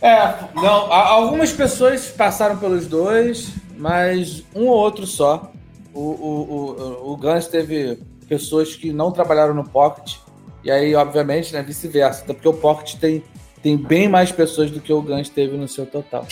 [0.00, 5.50] É, não, algumas pessoas passaram pelos dois, mas um ou outro só.
[5.92, 7.98] O, o, o, o Guns teve
[8.28, 10.16] pessoas que não trabalharam no Pocket,
[10.62, 13.22] e aí, obviamente, né, vice-versa, até porque o Pocket tem,
[13.62, 16.26] tem bem mais pessoas do que o Guns teve no seu total.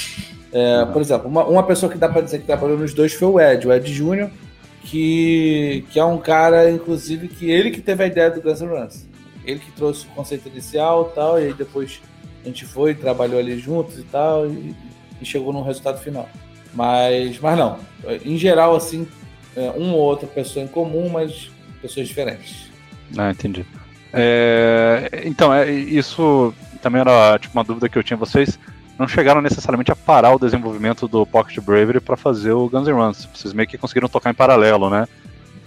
[0.52, 0.84] É.
[0.86, 3.40] Por exemplo, uma, uma pessoa que dá para dizer que trabalhou nos dois foi o
[3.40, 4.30] Ed, o Ed Júnior,
[4.86, 8.68] que, que é um cara, inclusive, que ele que teve a ideia do Guns N'
[8.68, 9.08] Roses.
[9.44, 12.00] Ele que trouxe o conceito inicial e tal, e aí depois
[12.42, 14.74] a gente foi, trabalhou ali juntos e tal, e,
[15.20, 16.28] e chegou num resultado final.
[16.72, 17.78] Mas, mas não,
[18.24, 19.08] em geral, assim,
[19.56, 21.50] é, uma ou outra pessoa em comum, mas
[21.82, 22.70] pessoas diferentes.
[23.16, 23.66] Ah, entendi.
[24.12, 28.16] É, então, é, isso também era tipo, uma dúvida que eu tinha.
[28.16, 28.58] Vocês
[28.98, 32.94] não chegaram necessariamente a parar o desenvolvimento do Pocket Bravery para fazer o Guns N'
[32.94, 33.28] Roses.
[33.32, 35.06] Vocês meio que conseguiram tocar em paralelo, né?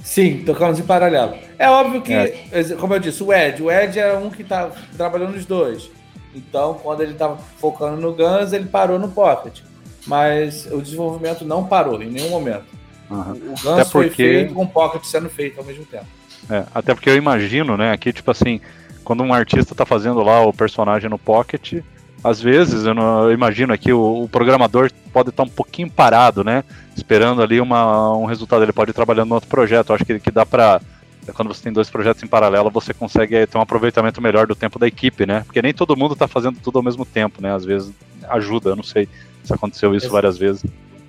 [0.04, 1.36] Sim, tocamos em paralelo.
[1.58, 2.34] É óbvio que, é.
[2.80, 5.92] como eu disse, o Ed, o Ed é um que tá trabalhando nos dois.
[6.34, 9.60] Então, quando ele estava focando no Guns, ele parou no Pocket.
[10.08, 12.66] Mas o desenvolvimento não parou em nenhum momento.
[13.10, 13.34] Uhum.
[13.34, 13.90] O Guns porque...
[13.92, 16.06] foi feito com o Pocket sendo feito ao mesmo tempo.
[16.50, 18.62] É, até porque eu imagino, né, aqui, tipo assim,
[19.04, 21.82] quando um artista está fazendo lá o personagem no Pocket,
[22.24, 26.44] às vezes, eu, não, eu imagino aqui, o, o, programador pode estar um pouquinho parado,
[26.44, 26.64] né,
[26.96, 30.20] esperando ali uma, um resultado, ele pode ir trabalhando no outro projeto, eu acho que,
[30.20, 30.82] que dá para
[31.28, 34.48] é quando você tem dois projetos em paralelo, você consegue eh, ter um aproveitamento melhor
[34.48, 35.44] do tempo da equipe, né?
[35.46, 37.54] Porque nem todo mundo está fazendo tudo ao mesmo tempo, né?
[37.54, 37.92] Às vezes
[38.28, 39.08] ajuda, eu não sei
[39.44, 40.66] se aconteceu isso Ex várias vezes.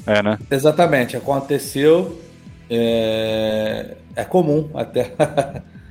[0.07, 0.39] É, né?
[0.51, 2.21] Exatamente, aconteceu.
[2.69, 5.13] É, é comum até.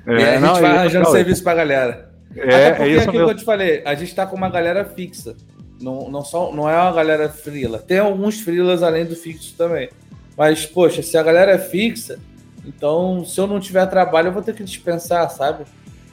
[0.06, 2.09] É, a gente não, vai arranjando serviço para a galera.
[2.36, 4.86] É, até porque é aquilo que eu te falei, a gente está com uma galera
[4.86, 5.36] fixa.
[5.82, 7.80] Não, não, só, não é uma galera frila.
[7.80, 9.90] Tem alguns frilas além do fixo também.
[10.38, 12.20] Mas, poxa, se a galera é fixa,
[12.66, 15.64] então, se eu não tiver trabalho, eu vou ter que dispensar, sabe?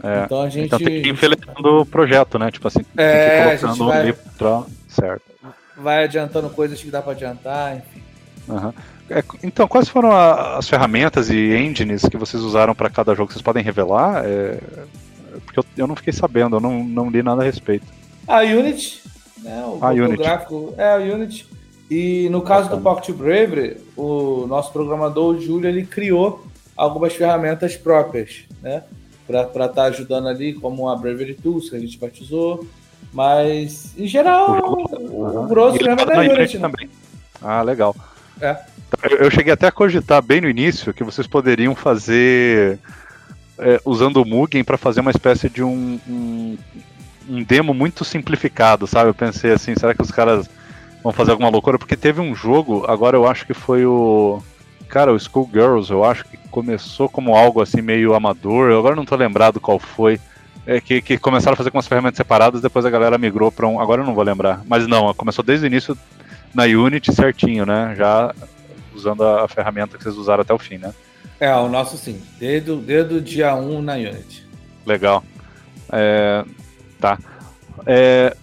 [0.02, 0.66] É, então a gente.
[0.66, 2.50] Então tem que ir enfileirando o projeto, né?
[2.50, 4.12] Tipo assim, é, gente vai...
[4.12, 4.62] pra...
[4.88, 5.22] certo.
[5.76, 8.02] Vai adiantando coisas que dá para adiantar, enfim.
[8.48, 8.72] Uhum.
[9.10, 13.32] É, então, quais foram a, as ferramentas e engines que vocês usaram para cada jogo?
[13.32, 14.24] Vocês podem revelar?
[14.24, 14.58] É,
[15.44, 17.86] porque eu, eu, não fiquei sabendo, eu não, não li nada a respeito.
[18.26, 19.02] A Unity,
[19.42, 19.64] né?
[19.66, 20.16] O, a Unity.
[20.16, 21.46] gráfico é a Unity.
[21.90, 26.44] E no caso do Pocket Bravery, o nosso programador, o Júlio, ele criou
[26.76, 28.82] algumas ferramentas próprias, né?
[29.26, 32.66] Para estar tá ajudando ali, como a Bravery Tools, que a gente batizou.
[33.12, 34.78] Mas, em geral,
[35.10, 36.68] o, o grosso mesmo é da Unity, né?
[36.68, 36.90] também.
[37.40, 37.94] Ah, legal.
[38.40, 38.56] É.
[39.18, 42.78] Eu cheguei até a cogitar bem no início que vocês poderiam fazer
[43.58, 46.58] é, usando o Mugen para fazer uma espécie de um, um,
[47.28, 49.10] um, demo muito simplificado, sabe?
[49.10, 50.48] Eu pensei assim, será que os caras
[51.02, 54.42] vão fazer alguma loucura, porque teve um jogo, agora eu acho que foi o.
[54.88, 59.04] Cara, o Schoolgirls, eu acho que começou como algo assim meio amador, eu agora não
[59.04, 60.20] tô lembrado qual foi.
[60.64, 63.68] É que, que começaram a fazer com as ferramentas separadas, depois a galera migrou para
[63.68, 63.80] um.
[63.80, 64.62] Agora eu não vou lembrar.
[64.66, 65.96] Mas não, começou desde o início
[66.52, 67.94] na Unity certinho, né?
[67.96, 68.34] Já
[68.92, 70.92] usando a, a ferramenta que vocês usaram até o fim, né?
[71.38, 72.20] É, o nosso sim.
[72.38, 74.46] Desde, desde o dia 1 na Unity.
[74.86, 75.22] Legal.
[75.92, 76.44] É,
[77.00, 77.18] tá.
[77.84, 78.36] É,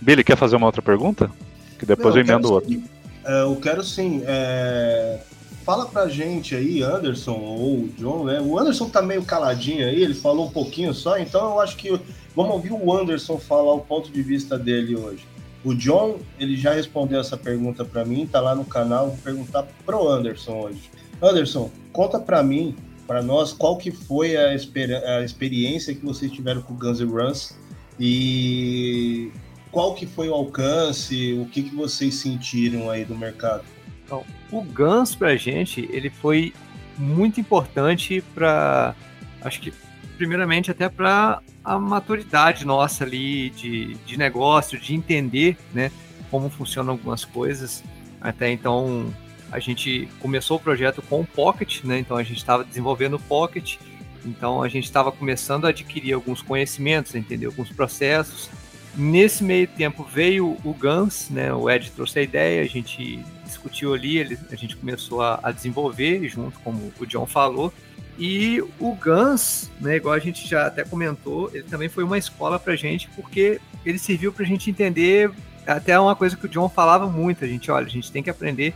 [0.00, 1.30] Billy, quer fazer uma outra pergunta?
[1.78, 2.82] Que depois Não, eu emendo o outro.
[3.24, 4.22] É, eu quero sim.
[4.26, 5.20] É...
[5.64, 8.40] Fala pra gente aí, Anderson ou John, né?
[8.40, 11.90] O Anderson tá meio caladinho aí, ele falou um pouquinho só, então eu acho que
[12.34, 15.26] vamos ouvir o Anderson falar o ponto de vista dele hoje.
[15.62, 19.66] O John, ele já respondeu essa pergunta para mim, tá lá no canal, vou perguntar
[19.84, 20.90] pro Anderson hoje.
[21.20, 22.76] Anderson, conta para mim,
[23.08, 27.10] para nós, qual que foi a, a experiência que vocês tiveram com o Guns N'
[27.10, 27.58] Roses
[27.98, 29.32] e
[29.72, 33.64] qual que foi o alcance, o que, que vocês sentiram aí do mercado?
[34.04, 36.52] Então, o Guns pra gente, ele foi
[36.96, 38.94] muito importante para,
[39.42, 39.72] acho que
[40.16, 45.90] primeiramente até para a maturidade nossa ali de, de negócio, de entender, né,
[46.30, 47.82] como funcionam algumas coisas.
[48.20, 49.12] Até então,
[49.50, 53.20] a gente começou o projeto com o Pocket, né, então a gente estava desenvolvendo o
[53.20, 53.76] Pocket,
[54.24, 58.50] então a gente estava começando a adquirir alguns conhecimentos, entender alguns processos.
[58.94, 63.94] Nesse meio tempo veio o Gans, né, o Ed trouxe a ideia, a gente discutiu
[63.94, 67.72] ali, ele, a gente começou a, a desenvolver junto, como o John falou,
[68.18, 72.58] e o Gans, né, igual a gente já até comentou, ele também foi uma escola
[72.58, 75.30] pra gente, porque ele serviu pra gente entender
[75.66, 78.30] até uma coisa que o John falava muito, a gente, olha, a gente tem que
[78.30, 78.74] aprender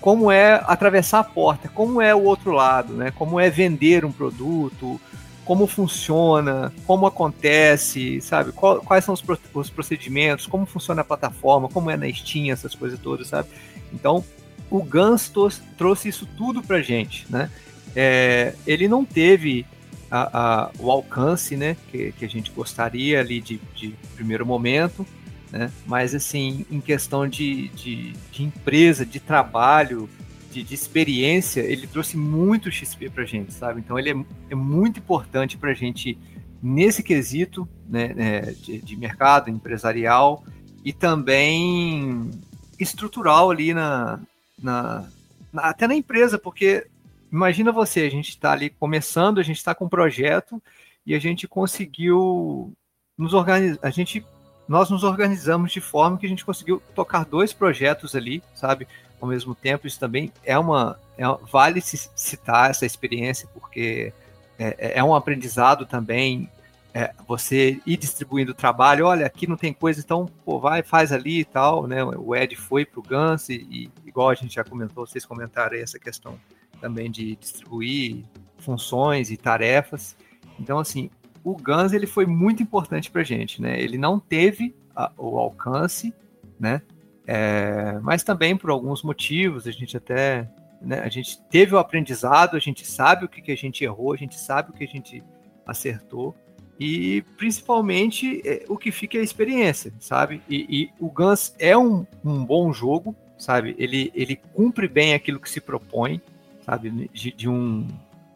[0.00, 3.10] como é atravessar a porta, como é o outro lado, né?
[3.12, 5.00] Como é vender um produto,
[5.44, 8.52] como funciona, como acontece, sabe?
[8.52, 9.22] quais são os,
[9.54, 13.48] os procedimentos, como funciona a plataforma, como é na Steam, essas coisas todas, sabe?
[13.92, 14.24] Então,
[14.70, 15.32] o Gans
[15.76, 17.50] trouxe isso tudo pra gente, né?
[17.94, 19.66] é, ele não teve
[20.10, 25.06] a, a, o alcance né, que, que, a gente gostaria ali de, de primeiro momento,
[25.50, 25.70] né?
[25.86, 30.08] mas assim, em questão de, de, de empresa, de trabalho,
[30.50, 33.80] de, de, experiência, ele trouxe muito XP para a gente, sabe?
[33.80, 34.16] Então ele é,
[34.50, 36.18] é muito importante para a gente
[36.62, 40.44] nesse quesito né, né, de, de mercado empresarial
[40.84, 42.30] e também
[42.78, 44.20] estrutural ali na,
[44.60, 45.08] na,
[45.52, 46.86] na, até na empresa, porque
[47.30, 50.62] imagina você, a gente está ali começando, a gente está com um projeto
[51.06, 52.72] e a gente conseguiu
[53.16, 54.24] nos organizar, a gente
[54.68, 58.86] nós nos organizamos de forma que a gente conseguiu tocar dois projetos ali, sabe,
[59.20, 59.86] ao mesmo tempo.
[59.86, 64.12] Isso também é uma, é, vale citar essa experiência porque
[64.58, 66.50] é, é, é um aprendizado também.
[66.92, 71.40] É, você ir distribuindo trabalho, olha, aqui não tem coisa, então pô, vai, faz ali
[71.40, 72.02] e tal, né?
[72.02, 75.76] O Ed foi para o Gans e, e, igual a gente já comentou, vocês comentaram
[75.76, 76.38] aí essa questão
[76.80, 78.24] também de distribuir
[78.58, 80.16] funções e tarefas.
[80.58, 81.10] Então, assim,
[81.52, 83.80] o Guns ele foi muito importante para a gente, né?
[83.80, 86.12] Ele não teve a, o alcance,
[86.58, 86.82] né?
[87.26, 90.48] É, mas também por alguns motivos, a gente até,
[90.80, 94.14] né, a gente teve o aprendizado, a gente sabe o que, que a gente errou,
[94.14, 95.22] a gente sabe o que a gente
[95.66, 96.34] acertou
[96.80, 100.40] e principalmente é, o que fica é a experiência, sabe?
[100.48, 103.74] E, e o Guns é um, um bom jogo, sabe?
[103.78, 106.20] Ele, ele cumpre bem aquilo que se propõe,
[106.64, 107.08] sabe?
[107.12, 107.86] De, de um,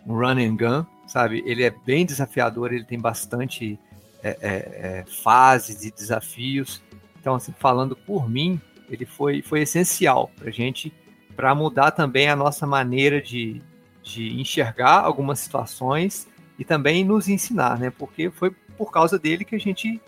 [0.04, 1.42] um, run and gun, sabe?
[1.44, 3.78] Ele é bem desafiador, ele tem bastante
[4.22, 6.82] é, é, é, fases e desafios.
[7.20, 10.90] Então, assim, falando por mim, ele foi, foi essencial para gente,
[11.36, 13.60] para mudar também a nossa maneira de,
[14.02, 16.26] de enxergar algumas situações
[16.58, 17.90] e também nos ensinar, né?
[17.90, 20.00] Porque foi por causa dele que a gente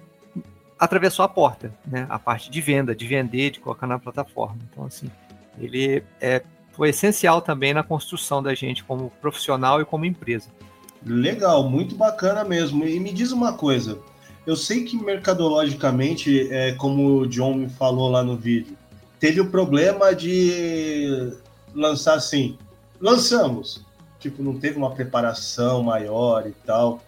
[0.79, 2.07] atravessou a porta, né?
[2.09, 4.57] A parte de venda, de vender, de colocar na plataforma.
[4.71, 5.11] Então, assim,
[5.59, 10.51] ele é foi essencial também na construção da gente como profissional e como empresa.
[11.07, 12.87] Legal, muito bacana mesmo.
[12.87, 13.99] E me diz uma coisa,
[14.47, 18.77] eu sei que mercadologicamente, é, como o John me falou lá no vídeo,
[19.21, 21.33] teve o problema de
[21.75, 22.59] lançar assim,
[23.01, 23.83] lançamos,
[24.19, 27.03] tipo, não teve uma preparação maior e tal.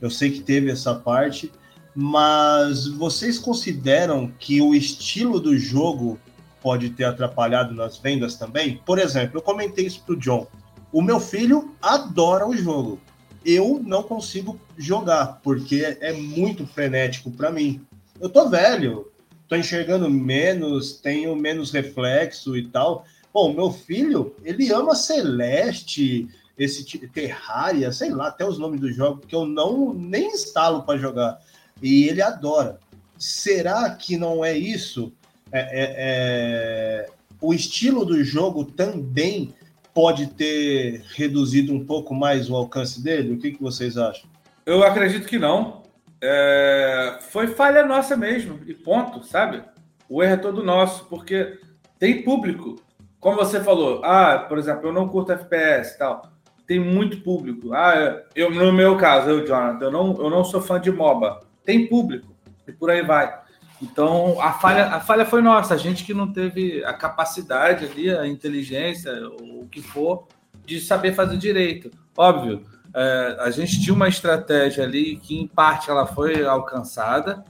[0.00, 1.50] Eu sei que teve essa parte,
[1.94, 6.18] mas vocês consideram que o estilo do jogo
[6.62, 8.80] pode ter atrapalhado nas vendas também?
[8.86, 10.46] Por exemplo, eu comentei isso pro John.
[10.92, 13.00] O meu filho adora o jogo.
[13.44, 17.80] Eu não consigo jogar porque é muito frenético para mim.
[18.20, 19.10] Eu tô velho,
[19.46, 23.04] tô enxergando menos, tenho menos reflexo e tal.
[23.32, 29.22] Bom, meu filho, ele ama Celeste, esse Terraria, sei lá, até os nomes do jogo
[29.26, 31.40] que eu não nem instalo para jogar.
[31.80, 32.80] E ele adora.
[33.16, 35.12] Será que não é isso
[35.52, 39.54] é, é, é, o estilo do jogo também
[39.98, 43.32] pode ter reduzido um pouco mais o alcance dele?
[43.32, 44.30] O que, que vocês acham?
[44.64, 45.82] Eu acredito que não.
[46.22, 49.60] É, foi falha nossa mesmo, e ponto, sabe?
[50.08, 51.58] O erro é todo nosso, porque
[51.98, 52.76] tem público.
[53.18, 56.30] Como você falou, ah, por exemplo, eu não curto FPS e tal.
[56.64, 57.72] Tem muito público.
[57.72, 61.40] Ah, eu, no meu caso, eu, Jonathan, eu não, eu não sou fã de MOBA.
[61.64, 62.32] Tem público.
[62.68, 63.36] E por aí vai.
[63.80, 68.10] Então, a falha, a falha foi nossa, a gente que não teve a capacidade ali,
[68.10, 70.26] a inteligência, o que for,
[70.66, 71.90] de saber fazer direito.
[72.16, 72.64] Óbvio,
[72.94, 77.44] é, a gente tinha uma estratégia ali que, em parte, ela foi alcançada,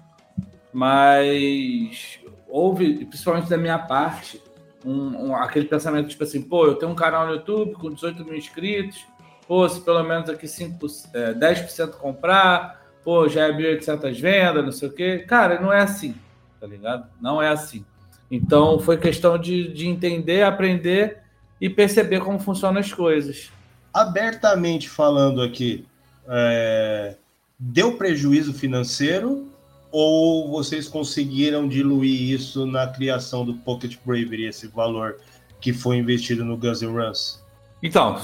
[0.72, 4.42] mas houve, principalmente da minha parte,
[4.84, 8.24] um, um, aquele pensamento tipo assim, pô, eu tenho um canal no YouTube com 18
[8.24, 9.06] mil inscritos,
[9.46, 12.77] pô, se pelo menos aqui 5, é, 10% comprar,
[13.08, 15.24] pô, já é 1.800 vendas, não sei o quê.
[15.26, 16.14] Cara, não é assim,
[16.60, 17.08] tá ligado?
[17.18, 17.82] Não é assim.
[18.30, 21.16] Então foi questão de, de entender, aprender
[21.58, 23.50] e perceber como funcionam as coisas.
[23.94, 25.86] Abertamente falando aqui,
[26.28, 27.16] é,
[27.58, 29.48] deu prejuízo financeiro
[29.90, 35.16] ou vocês conseguiram diluir isso na criação do Pocket Bravery, esse valor
[35.62, 37.42] que foi investido no Guns N' Roses?
[37.82, 38.20] Então,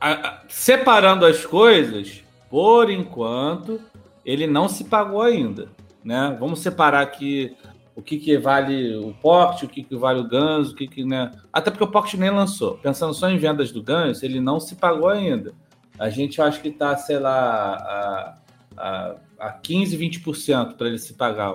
[0.00, 3.80] a, a, separando as coisas, por enquanto,
[4.24, 5.68] ele não se pagou ainda.
[6.04, 6.36] Né?
[6.38, 7.56] Vamos separar aqui
[7.96, 11.04] o que, que vale o Pocket, o que, que vale o Guns, o que, que.
[11.04, 11.30] Né?
[11.52, 12.76] Até porque o Pocket nem lançou.
[12.78, 15.52] Pensando só em vendas do Guns, ele não se pagou ainda.
[15.98, 18.36] A gente acho que está, sei lá, a,
[18.76, 21.54] a, a 15, 20% para ele se pagar.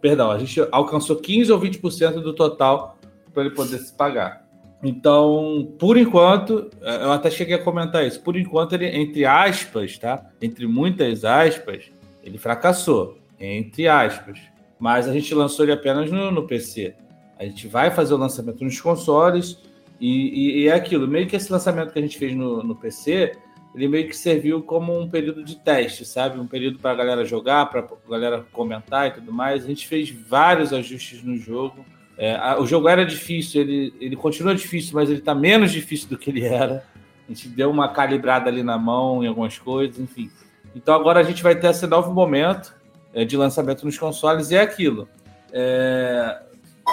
[0.00, 2.98] perdão, a gente alcançou 15 ou 20% do total
[3.32, 4.45] para ele poder se pagar.
[4.86, 8.22] Então, por enquanto, eu até cheguei a comentar isso.
[8.22, 10.24] Por enquanto, ele, entre aspas, tá?
[10.40, 11.90] Entre muitas aspas,
[12.22, 13.18] ele fracassou.
[13.40, 14.38] Entre aspas.
[14.78, 16.94] Mas a gente lançou ele apenas no, no PC.
[17.36, 19.58] A gente vai fazer o lançamento nos consoles.
[20.00, 22.76] E, e, e, é aquilo, meio que esse lançamento que a gente fez no, no
[22.76, 23.32] PC,
[23.74, 26.38] ele meio que serviu como um período de teste, sabe?
[26.38, 29.64] Um período para a galera jogar, para a galera comentar e tudo mais.
[29.64, 31.84] A gente fez vários ajustes no jogo.
[32.18, 36.08] É, a, o jogo era difícil, ele, ele continua difícil, mas ele está menos difícil
[36.08, 36.84] do que ele era.
[37.28, 40.30] A gente deu uma calibrada ali na mão em algumas coisas, enfim.
[40.74, 42.74] Então agora a gente vai ter esse novo momento
[43.12, 45.08] é, de lançamento nos consoles e é aquilo.
[45.52, 46.40] É,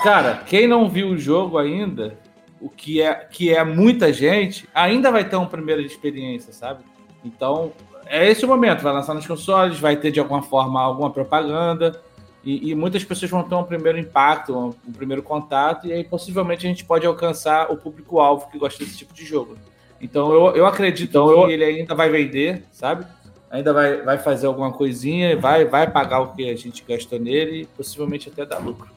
[0.04, 2.18] cara, quem não viu o jogo ainda,
[2.60, 6.84] o que é, que é muita gente, ainda vai ter uma primeira experiência, sabe?
[7.24, 7.72] Então,
[8.06, 8.82] é esse o momento.
[8.82, 12.02] Vai lançar nos consoles, vai ter de alguma forma alguma propaganda
[12.44, 16.04] e, e, muitas pessoas vão ter um primeiro impacto, um, um, primeiro contato, e aí
[16.04, 19.58] possivelmente a gente pode alcançar o público-alvo que gosta desse tipo de jogo.
[20.02, 21.50] Então eu, eu acredito então, que eu...
[21.50, 23.06] ele ainda vai vender, sabe?
[23.50, 27.62] Ainda vai, vai fazer alguma coisinha, vai, vai pagar o que a gente gastou nele
[27.62, 28.92] e possivelmente até dar lucro.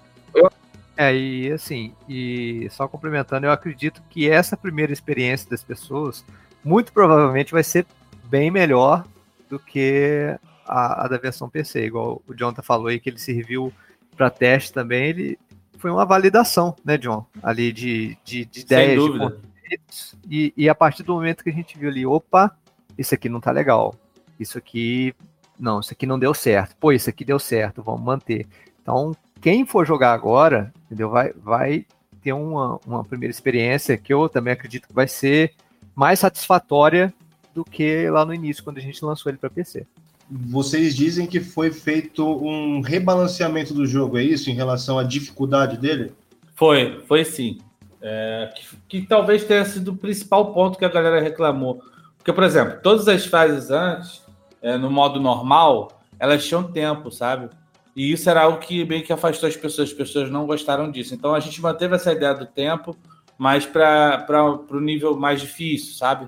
[0.96, 6.24] É, e assim, e só complementando, eu acredito que essa primeira experiência das pessoas
[6.64, 7.86] muito provavelmente vai ser
[8.24, 9.04] bem melhor
[9.48, 10.36] do que
[10.66, 13.72] a, a da versão PC, igual o John tá falou aí que ele serviu
[14.16, 15.38] para teste também, ele
[15.78, 17.24] foi uma validação, né, John?
[17.42, 21.52] Ali de, de, de ideias, de conceitos, e, e a partir do momento que a
[21.52, 22.56] gente viu ali, opa,
[22.96, 23.94] isso aqui não tá legal,
[24.40, 25.14] isso aqui,
[25.58, 28.46] não, isso aqui não deu certo, pô, isso aqui deu certo, vamos manter.
[28.82, 31.86] Então, quem for jogar agora, entendeu, vai, vai
[32.22, 35.52] ter uma, uma primeira experiência que eu também acredito que vai ser
[35.94, 37.12] mais satisfatória
[37.54, 39.86] do que lá no início, quando a gente lançou ele para PC
[40.30, 45.76] vocês dizem que foi feito um rebalanceamento do jogo, é isso, em relação à dificuldade
[45.76, 46.12] dele?
[46.54, 47.58] Foi, foi sim.
[48.00, 51.82] É, que, que, talvez tenha sido o principal ponto que a galera reclamou.
[52.18, 54.22] Porque, por exemplo, todas as fases antes,
[54.60, 57.48] é, no modo normal, elas tinham tempo, sabe?
[57.94, 61.14] E isso era algo que meio que afastou as pessoas, as pessoas não gostaram disso.
[61.14, 62.96] Então a gente manteve essa ideia do tempo,
[63.38, 64.26] mas para
[64.70, 66.26] o nível mais difícil, sabe?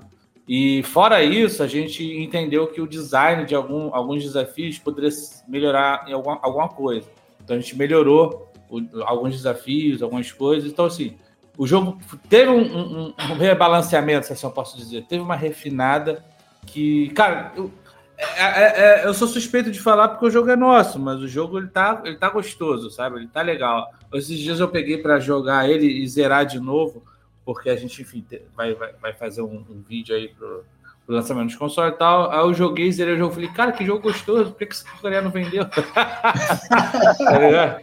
[0.51, 5.11] E fora isso, a gente entendeu que o design de algum, alguns desafios poderia
[5.47, 7.07] melhorar em alguma, alguma coisa.
[7.43, 10.67] Então a gente melhorou o, alguns desafios, algumas coisas.
[10.67, 11.15] Então, assim,
[11.55, 15.05] o jogo teve um, um, um rebalanceamento, se assim eu posso dizer.
[15.05, 16.25] Teve uma refinada
[16.65, 17.71] que, cara, eu,
[18.17, 21.27] é, é, é, eu sou suspeito de falar porque o jogo é nosso, mas o
[21.27, 23.17] jogo ele tá, ele tá gostoso, sabe?
[23.17, 23.87] Ele tá legal.
[24.11, 27.03] Esses dias eu peguei para jogar ele e zerar de novo
[27.53, 28.23] porque a gente, enfim,
[28.55, 30.63] vai, vai, vai fazer um, um vídeo aí pro,
[31.03, 32.29] pro lançamento dos consoles e tal.
[32.29, 34.85] Aí eu joguei, zerei o jogo, falei, cara, que jogo gostoso, por que, que esse
[34.85, 35.63] porcaria não vendeu?
[37.27, 37.81] é,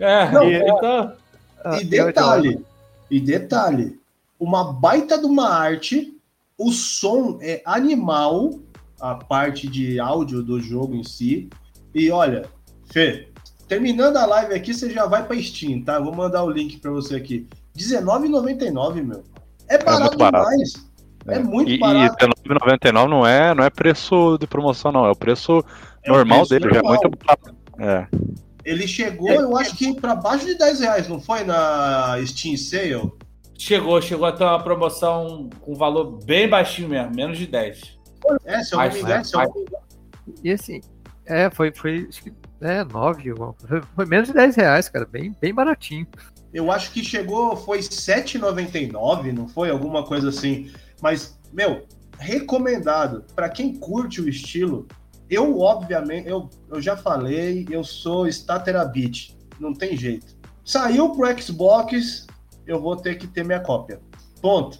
[0.00, 1.12] é, não, e, então,
[1.78, 2.64] e detalhe,
[3.10, 4.00] e detalhe,
[4.40, 6.18] uma baita de uma arte,
[6.56, 8.54] o som é animal,
[8.98, 11.50] a parte de áudio do jogo em si.
[11.94, 12.46] E olha,
[12.90, 13.28] Fê,
[13.68, 16.00] terminando a live aqui, você já vai para Steam, tá?
[16.00, 17.46] vou mandar o link para você aqui.
[17.76, 19.24] R$19,99, meu.
[19.68, 20.50] É barato, é barato.
[20.50, 20.74] demais.
[21.26, 22.24] É, é muito e, barato.
[22.24, 25.06] E R$19,99 não é, não é preço de promoção, não.
[25.06, 25.64] É o preço
[26.04, 26.94] é normal o preço dele, normal.
[26.94, 27.56] já é muito barato.
[27.78, 28.06] É.
[28.64, 33.12] Ele chegou, eu acho que para baixo de 10 reais, não foi na Steam Sale?
[33.58, 37.98] Chegou, chegou a ter uma promoção com valor bem baixinho mesmo, menos de 10.
[38.44, 39.84] É, se eu não me engano, se eu não me engano.
[40.44, 40.80] E assim,
[41.26, 43.34] é, foi, foi acho que é, 9,
[43.94, 46.06] foi menos de 10 reais, cara, bem, bem baratinho
[46.52, 49.70] eu acho que chegou, foi 7,99, não foi?
[49.70, 50.70] Alguma coisa assim.
[51.00, 51.86] Mas, meu,
[52.18, 53.24] recomendado.
[53.34, 54.86] para quem curte o estilo,
[55.30, 59.36] eu, obviamente, eu, eu já falei, eu sou Staterabit.
[59.58, 60.36] Não tem jeito.
[60.64, 62.26] Saiu pro Xbox,
[62.66, 64.00] eu vou ter que ter minha cópia.
[64.40, 64.78] Ponto.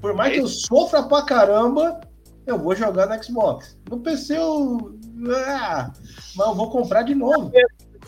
[0.00, 2.00] Por mais que eu sofra pra caramba,
[2.46, 3.76] eu vou jogar no Xbox.
[3.90, 4.98] No PC eu.
[5.46, 5.92] Ah,
[6.36, 7.50] mas eu vou comprar de novo.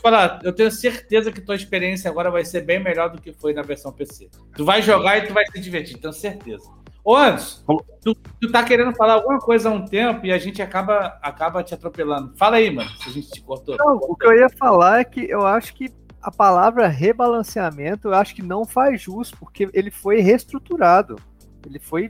[0.01, 3.53] Falar, eu tenho certeza que tua experiência agora vai ser bem melhor do que foi
[3.53, 4.31] na versão PC.
[4.55, 6.71] Tu vai jogar e tu vai se divertir, tenho certeza.
[7.05, 10.61] Ô, Anderson, tu, tu tá querendo falar alguma coisa há um tempo e a gente
[10.61, 12.35] acaba, acaba te atropelando.
[12.37, 13.77] Fala aí, mano, se a gente te cortou.
[13.79, 15.91] Não, o que eu ia falar é que eu acho que
[16.21, 21.17] a palavra rebalanceamento eu acho que não faz jus, porque ele foi reestruturado.
[21.65, 22.09] Ele foi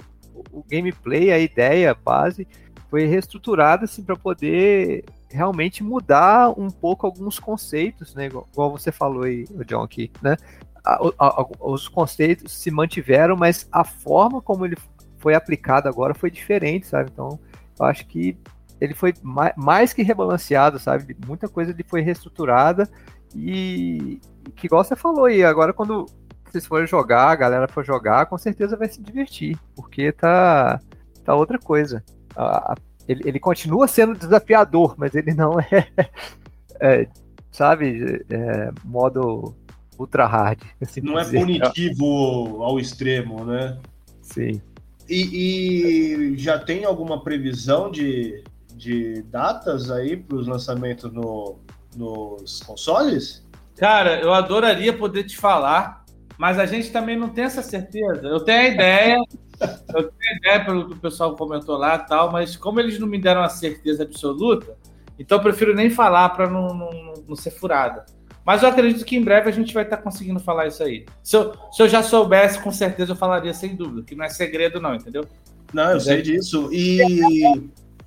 [0.52, 2.46] o gameplay, a ideia, a base,
[2.88, 8.26] foi reestruturada assim para poder realmente mudar um pouco alguns conceitos, né?
[8.26, 10.36] Igual você falou aí, John, aqui, né?
[11.60, 14.76] os conceitos se mantiveram, mas a forma como ele
[15.18, 17.10] foi aplicado agora foi diferente, sabe?
[17.12, 17.38] Então,
[17.78, 18.36] eu acho que
[18.80, 19.12] ele foi
[19.56, 21.14] mais que rebalanceado, sabe?
[21.26, 22.88] Muita coisa ele foi reestruturada
[23.34, 24.20] e
[24.56, 26.06] que igual você falou aí, agora quando
[26.44, 30.80] vocês forem jogar, a galera for jogar, com certeza vai se divertir, porque tá,
[31.22, 32.02] tá outra coisa.
[32.34, 32.74] A,
[33.08, 35.88] ele, ele continua sendo desafiador, mas ele não é,
[36.80, 37.08] é
[37.50, 39.54] sabe, é, modo
[39.98, 40.60] ultra hard.
[40.80, 41.40] Assim não é dizer.
[41.40, 43.78] punitivo ao extremo, né?
[44.22, 44.60] Sim.
[45.08, 48.44] E, e já tem alguma previsão de,
[48.74, 51.58] de datas aí para os lançamentos no,
[51.96, 53.44] nos consoles?
[53.76, 56.04] Cara, eu adoraria poder te falar,
[56.38, 58.26] mas a gente também não tem essa certeza.
[58.26, 59.16] Eu tenho a ideia,
[59.60, 63.18] eu tenho ideia pelo que o pessoal comentou lá tal, mas como eles não me
[63.18, 64.76] deram a certeza absoluta,
[65.18, 68.06] então eu prefiro nem falar para não, não, não ser furada.
[68.44, 71.04] Mas eu acredito que em breve a gente vai estar conseguindo falar isso aí.
[71.22, 74.30] Se eu, se eu já soubesse, com certeza eu falaria sem dúvida, que não é
[74.30, 75.26] segredo, não, entendeu?
[75.72, 76.68] Não, eu sei disso.
[76.72, 77.00] E.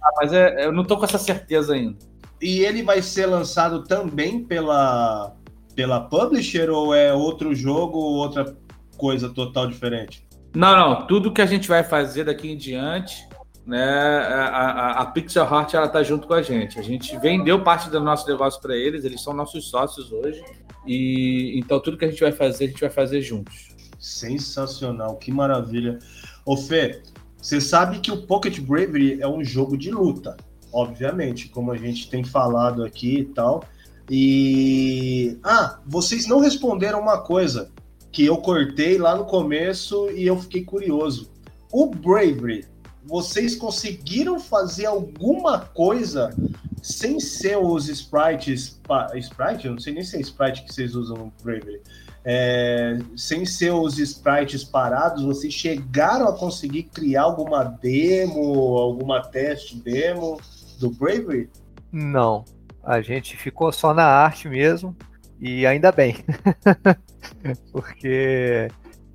[0.03, 1.97] Ah, mas é, eu não tô com essa certeza ainda.
[2.41, 5.33] E ele vai ser lançado também pela,
[5.75, 8.57] pela publisher ou é outro jogo ou outra
[8.97, 10.27] coisa total diferente?
[10.55, 11.07] Não, não.
[11.07, 13.27] Tudo que a gente vai fazer daqui em diante
[13.65, 16.79] né, a, a, a Pixel Heart ela tá junto com a gente.
[16.79, 20.43] A gente vendeu parte do nosso negócio para eles, eles são nossos sócios hoje.
[20.85, 23.69] E então tudo que a gente vai fazer, a gente vai fazer juntos.
[23.99, 25.97] Sensacional, que maravilha.
[26.45, 27.01] Ô Fê,
[27.37, 30.35] você sabe que o Pocket Bravery é um jogo de luta,
[30.73, 33.63] obviamente, como a gente tem falado aqui e tal.
[34.09, 37.71] E ah, vocês não responderam uma coisa
[38.13, 41.31] que eu cortei lá no começo e eu fiquei curioso.
[41.71, 42.65] O Bravery
[43.05, 46.33] vocês conseguiram fazer alguma coisa
[46.81, 48.79] sem ser os sprites.
[49.15, 49.65] Sprite?
[49.65, 51.81] Eu não sei nem se é sprite que vocês usam no Bravery.
[52.25, 59.75] É, sem ser os sprites parados, vocês chegaram a conseguir criar alguma demo, alguma teste
[59.75, 60.39] demo
[60.79, 61.49] do Bravery?
[61.91, 62.45] Não.
[62.81, 64.95] A gente ficou só na arte mesmo.
[65.39, 66.15] E ainda bem.
[67.71, 68.67] Porque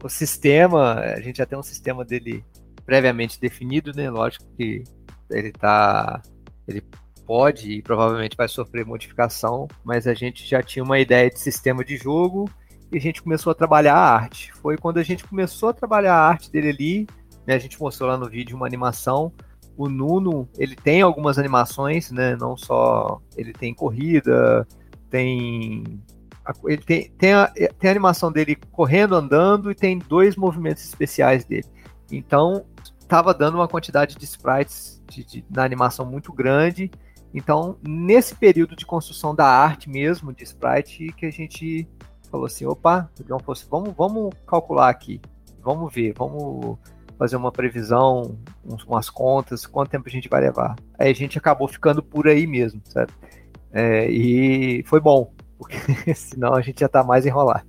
[0.02, 2.44] o sistema, a gente já tem um sistema dele
[2.84, 4.10] previamente definido, né?
[4.10, 4.82] Lógico que
[5.30, 6.22] ele tá.
[6.66, 6.82] Ele
[7.26, 11.84] pode e provavelmente vai sofrer modificação, mas a gente já tinha uma ideia de sistema
[11.84, 12.48] de jogo
[12.90, 14.50] e a gente começou a trabalhar a arte.
[14.54, 17.06] Foi quando a gente começou a trabalhar a arte dele ali,
[17.46, 17.54] né?
[17.54, 19.32] A gente mostrou lá no vídeo uma animação.
[19.76, 22.34] O Nuno, ele tem algumas animações, né?
[22.36, 24.66] Não só ele tem corrida,
[25.10, 26.02] tem
[26.64, 31.44] ele tem, tem, a, tem a animação dele correndo, andando e tem dois movimentos especiais
[31.44, 31.66] dele.
[32.10, 32.64] Então,
[33.00, 36.90] estava dando uma quantidade de sprites de, de, na animação muito grande.
[37.32, 41.88] Então, nesse período de construção da arte mesmo, de sprite, que a gente
[42.30, 43.38] falou assim, opa, então,
[43.70, 45.20] vamos, vamos calcular aqui,
[45.62, 46.78] vamos ver, vamos
[47.18, 50.76] fazer uma previsão, uns, umas contas, quanto tempo a gente vai levar.
[50.98, 53.12] Aí a gente acabou ficando por aí mesmo, sabe?
[53.72, 55.76] É, e foi bom, porque
[56.14, 57.66] senão a gente já está mais enrolado.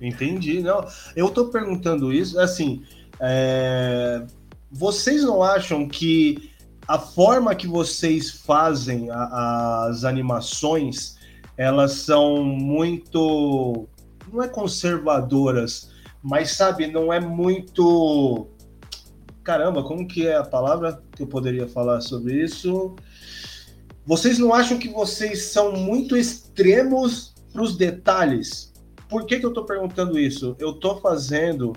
[0.00, 0.86] Entendi, não.
[1.16, 2.82] Eu estou perguntando isso, assim,
[3.20, 4.22] é,
[4.70, 6.50] vocês não acham que
[6.86, 11.16] a forma que vocês fazem a, as animações
[11.56, 13.86] elas são muito
[14.32, 15.90] não é conservadoras,
[16.22, 18.48] mas sabe, não é muito
[19.44, 22.96] caramba, como que é a palavra que eu poderia falar sobre isso?
[24.04, 28.72] Vocês não acham que vocês são muito extremos para os detalhes?
[29.08, 30.56] Por que, que eu estou perguntando isso?
[30.58, 31.72] Eu estou fazendo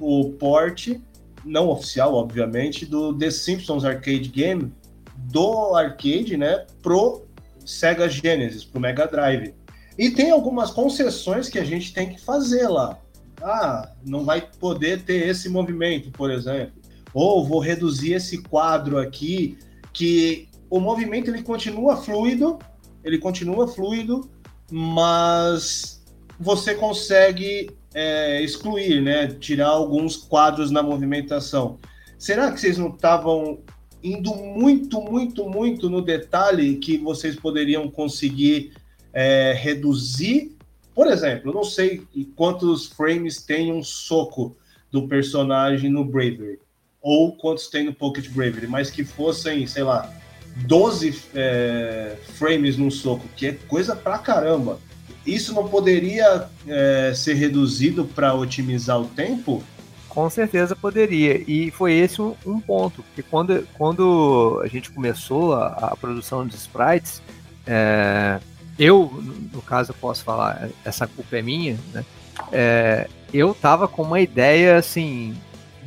[0.00, 1.00] o porte
[1.44, 4.72] não oficial, obviamente, do The Simpsons Arcade Game
[5.16, 7.26] do arcade, né, pro
[7.64, 9.54] Sega Genesis, pro Mega Drive.
[9.98, 12.98] E tem algumas concessões que a gente tem que fazer lá.
[13.42, 16.74] Ah, não vai poder ter esse movimento, por exemplo.
[17.12, 19.58] Ou vou reduzir esse quadro aqui,
[19.92, 22.58] que o movimento ele continua fluido,
[23.04, 24.30] ele continua fluido,
[24.70, 26.00] mas
[26.38, 29.26] você consegue é, excluir, né?
[29.26, 31.78] Tirar alguns quadros na movimentação.
[32.16, 33.58] Será que vocês não estavam
[34.02, 38.72] indo muito, muito, muito no detalhe que vocês poderiam conseguir
[39.12, 40.56] é, reduzir?
[40.94, 42.02] Por exemplo, não sei
[42.36, 44.56] quantos frames tem um soco
[44.90, 46.58] do personagem no Bravery,
[47.00, 50.12] ou quantos tem no Pocket Bravery, mas que fossem, sei lá,
[50.56, 54.78] 12 é, frames num soco, que é coisa pra caramba.
[55.26, 59.62] Isso não poderia é, ser reduzido para otimizar o tempo?
[60.08, 61.42] Com certeza poderia.
[61.46, 66.56] E foi esse um, ponto, porque quando, quando a gente começou a, a produção dos
[66.56, 67.22] sprites,
[67.66, 68.40] é,
[68.78, 69.22] eu,
[69.52, 72.04] no caso, eu posso falar, essa culpa é minha, né?
[72.50, 75.36] É, eu tava com uma ideia assim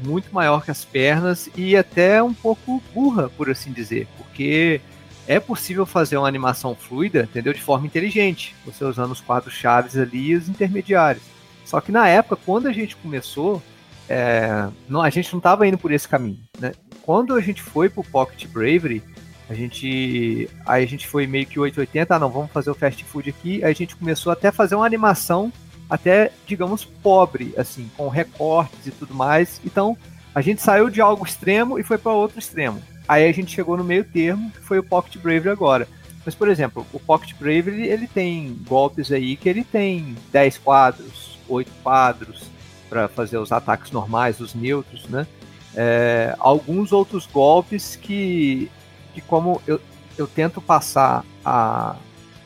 [0.06, 4.82] muito maior que as pernas e até um pouco burra, por assim dizer, porque
[5.28, 7.54] é possível fazer uma animação fluida, entendeu?
[7.54, 11.24] De forma inteligente, você usando os quadros chaves ali e os intermediários.
[11.66, 13.62] Só que na época, quando a gente começou,
[14.10, 16.74] é, não, a gente não estava indo por esse caminho, né?
[17.01, 19.01] Quando a gente foi pro Pocket Bravery,
[19.49, 23.04] a gente aí a gente foi meio que 880, ah, não, vamos fazer o fast
[23.04, 23.64] food aqui.
[23.64, 25.51] Aí a gente começou até a fazer uma animação
[25.89, 29.59] até, digamos, pobre, assim, com recortes e tudo mais.
[29.65, 29.97] Então,
[30.34, 32.81] a gente saiu de algo extremo e foi para outro extremo.
[33.07, 35.88] Aí a gente chegou no meio termo, que foi o Pocket Bravery agora.
[36.25, 41.38] Mas, por exemplo, o Pocket Bravery, ele tem golpes aí que ele tem 10 quadros,
[41.49, 42.49] 8 quadros
[42.89, 45.27] para fazer os ataques normais, os neutros, né?
[45.75, 48.69] É, alguns outros golpes que,
[49.13, 49.81] que como eu,
[50.17, 51.95] eu tento passar a,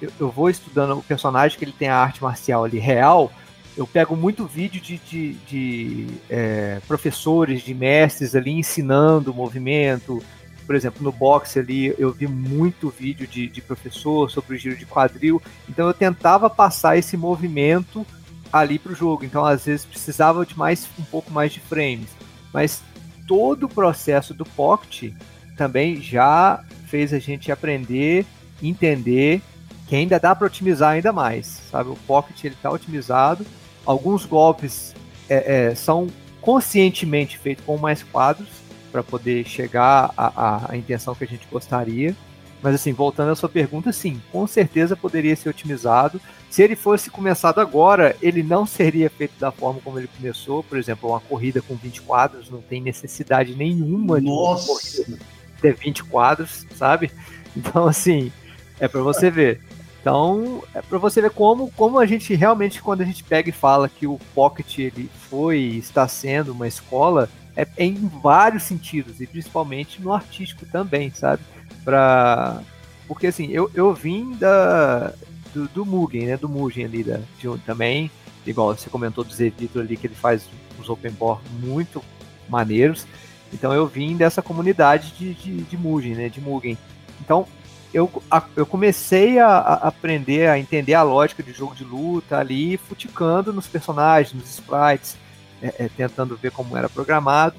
[0.02, 3.32] eu, eu, vou estudando o personagem que ele tem a arte marcial ali real,
[3.78, 10.22] eu pego muito vídeo de, de, de é, professores, de mestres ali ensinando o movimento.
[10.66, 14.76] Por exemplo, no boxe ali eu vi muito vídeo de, de professor sobre o giro
[14.76, 15.39] de quadril.
[15.70, 18.06] Então eu tentava passar esse movimento
[18.52, 19.24] ali para o jogo.
[19.24, 22.10] Então às vezes precisava de mais um pouco mais de frames.
[22.52, 22.82] Mas
[23.28, 25.14] todo o processo do Pocket
[25.56, 28.26] também já fez a gente aprender,
[28.62, 29.41] entender
[29.88, 31.89] que ainda dá para otimizar ainda mais, sabe?
[31.89, 33.45] O Pocket ele está otimizado.
[33.85, 34.93] Alguns golpes
[35.29, 36.07] é, é, são
[36.41, 38.49] conscientemente feitos com mais quadros
[38.91, 42.15] para poder chegar à, à, intenção que a gente gostaria.
[42.61, 46.19] Mas assim, voltando à sua pergunta, sim, com certeza poderia ser otimizado.
[46.49, 50.63] Se ele fosse começado agora, ele não seria feito da forma como ele começou.
[50.63, 55.03] Por exemplo, uma corrida com 20 quadros não tem necessidade nenhuma Nossa.
[55.05, 55.17] de
[55.61, 57.11] ter 20 quadros, sabe?
[57.55, 58.31] Então, assim,
[58.79, 59.61] é para você ver.
[60.08, 63.51] Então, é para você ver como, como a gente realmente, quando a gente pega e
[63.51, 69.20] fala que o Pocket ele foi está sendo uma escola, é, é em vários sentidos,
[69.20, 71.43] e principalmente no artístico também, sabe?
[71.84, 72.62] Pra,
[73.05, 75.12] porque assim, eu, eu vim da,
[75.53, 76.38] do, do Mugen, né?
[76.38, 78.10] Do Mugen ali, da, de, também,
[78.45, 80.47] igual você comentou do Zevito ali, que ele faz
[80.80, 82.01] os open board muito
[82.47, 83.05] maneiros.
[83.51, 86.30] Então eu vim dessa comunidade de, de, de Mugen, né?
[86.30, 86.78] De Mugen.
[87.20, 87.45] Então,
[87.93, 92.38] eu, a, eu comecei a, a, aprender a entender a lógica de jogo de luta
[92.38, 95.17] ali, futicando nos personagens, nos sprites,
[95.61, 97.55] é, é, tentando ver como era programado.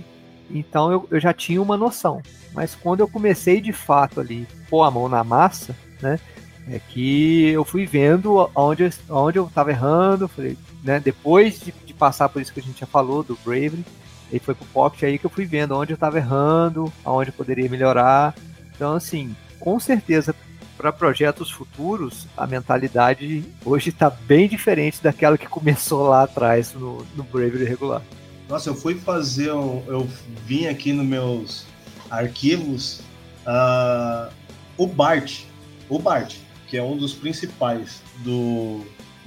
[0.51, 2.23] Então eu, eu já tinha uma noção.
[2.55, 6.19] Mas quando eu comecei de fato ali, pôr a mão na massa, né?
[6.71, 11.01] É que eu fui vendo onde, onde eu estava errando, falei, né?
[11.01, 13.85] Depois de, de, passar por isso que a gente já falou, do Bravery,
[14.31, 17.35] e foi pro Pocket aí que eu fui vendo onde eu estava errando, aonde eu
[17.35, 18.35] poderia melhorar.
[18.75, 20.35] Então, assim, com certeza
[20.77, 27.05] para projetos futuros, a mentalidade hoje está bem diferente daquela que começou lá atrás no,
[27.17, 28.03] no Bravery regular.
[28.49, 30.09] Nossa, eu fui fazer um, eu
[30.47, 31.67] vim aqui nos meus
[32.09, 33.01] arquivos
[33.45, 34.33] uh,
[34.77, 35.43] o Bart,
[35.89, 36.37] o Bart,
[36.69, 38.85] que é um dos principais do,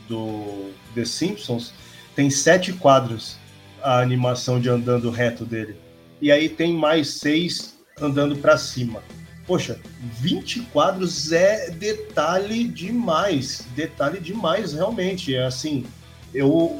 [0.07, 1.73] do The Simpsons,
[2.15, 3.37] tem sete quadros
[3.83, 5.75] a animação de andando reto dele.
[6.21, 9.01] E aí tem mais seis andando para cima.
[9.45, 13.65] Poxa, 20 quadros é detalhe demais.
[13.75, 15.35] Detalhe demais, realmente.
[15.35, 15.85] É assim,
[16.33, 16.79] eu,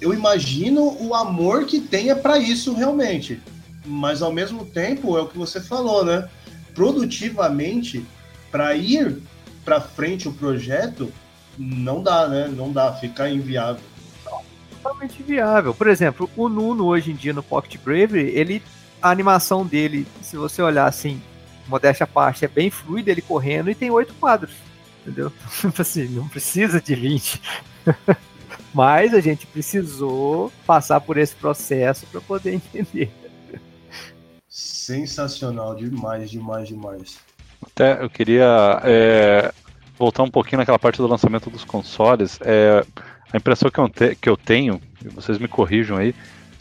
[0.00, 3.40] eu imagino o amor que tenha para isso realmente.
[3.86, 6.28] Mas ao mesmo tempo, é o que você falou, né?
[6.74, 8.04] Produtivamente,
[8.50, 9.22] para ir
[9.64, 11.12] para frente o projeto,
[11.56, 12.48] não dá, né?
[12.48, 13.82] Não dá, fica inviável.
[14.82, 15.74] Totalmente inviável.
[15.74, 18.62] Por exemplo, o Nuno hoje em dia no Pocket Bravery, ele
[19.00, 21.20] a animação dele, se você olhar assim,
[21.68, 24.54] modéstia à parte, é bem fluido ele correndo e tem oito quadros.
[25.02, 25.32] Entendeu?
[25.60, 27.40] Tipo assim, não precisa de 20.
[28.74, 33.10] Mas a gente precisou passar por esse processo para poder entender.
[34.48, 37.18] Sensacional, demais, demais, demais.
[37.64, 39.52] Até eu queria é,
[39.98, 42.38] voltar um pouquinho naquela parte do lançamento dos consoles.
[42.42, 42.84] É,
[43.32, 46.14] A impressão que eu, te, que eu tenho, e vocês me corrijam aí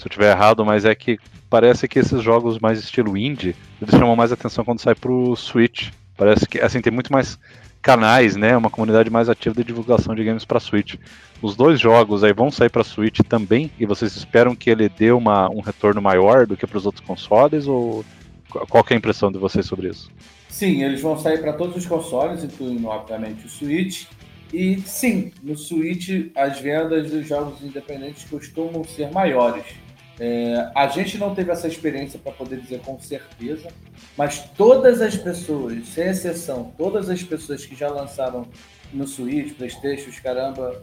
[0.08, 4.16] eu estiver errado, mas é que parece que esses jogos mais estilo indie, eles chamam
[4.16, 5.90] mais atenção quando sai pro Switch.
[6.16, 7.38] Parece que assim tem muito mais
[7.82, 8.58] canais, né?
[8.58, 10.96] Uma comunidade mais ativa de divulgação de games para Switch.
[11.42, 15.12] Os dois jogos aí vão sair para Switch também e vocês esperam que ele dê
[15.12, 18.04] uma, um retorno maior do que para os outros consoles ou
[18.50, 20.10] qual é a impressão de vocês sobre isso?
[20.50, 24.06] Sim, eles vão sair para todos os consoles, incluindo obviamente o Switch.
[24.52, 29.66] E sim, no Switch as vendas dos jogos independentes costumam ser maiores.
[30.20, 33.70] É, a gente não teve essa experiência para poder dizer com certeza,
[34.18, 38.48] mas todas as pessoas, sem exceção, todas as pessoas que já lançaram
[38.92, 40.82] no Switch, Playstation, caramba,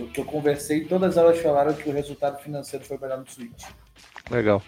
[0.00, 3.64] o que eu conversei, todas elas falaram que o resultado financeiro foi melhor no Switch.
[4.30, 4.60] Legal.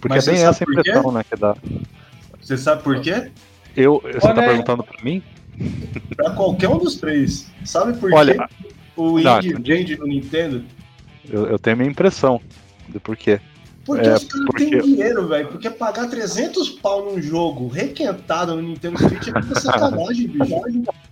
[0.00, 1.56] Porque mas é bem essa impressão, né, que dá.
[2.40, 3.32] Você sabe por quê?
[3.76, 5.22] Eu, você está perguntando para mim?
[6.16, 7.50] Para qualquer um dos três.
[7.64, 8.68] Sabe por Olha, quê?
[8.96, 10.64] O indie vende no Nintendo?
[11.28, 12.40] Eu, eu tenho a minha impressão
[12.90, 13.40] do porquê.
[13.84, 14.66] Porque é, os caras porque...
[14.66, 15.48] têm dinheiro, velho.
[15.48, 20.54] Porque pagar 300 pau num jogo requentado no Nintendo Switch é muita sacanagem, bicho.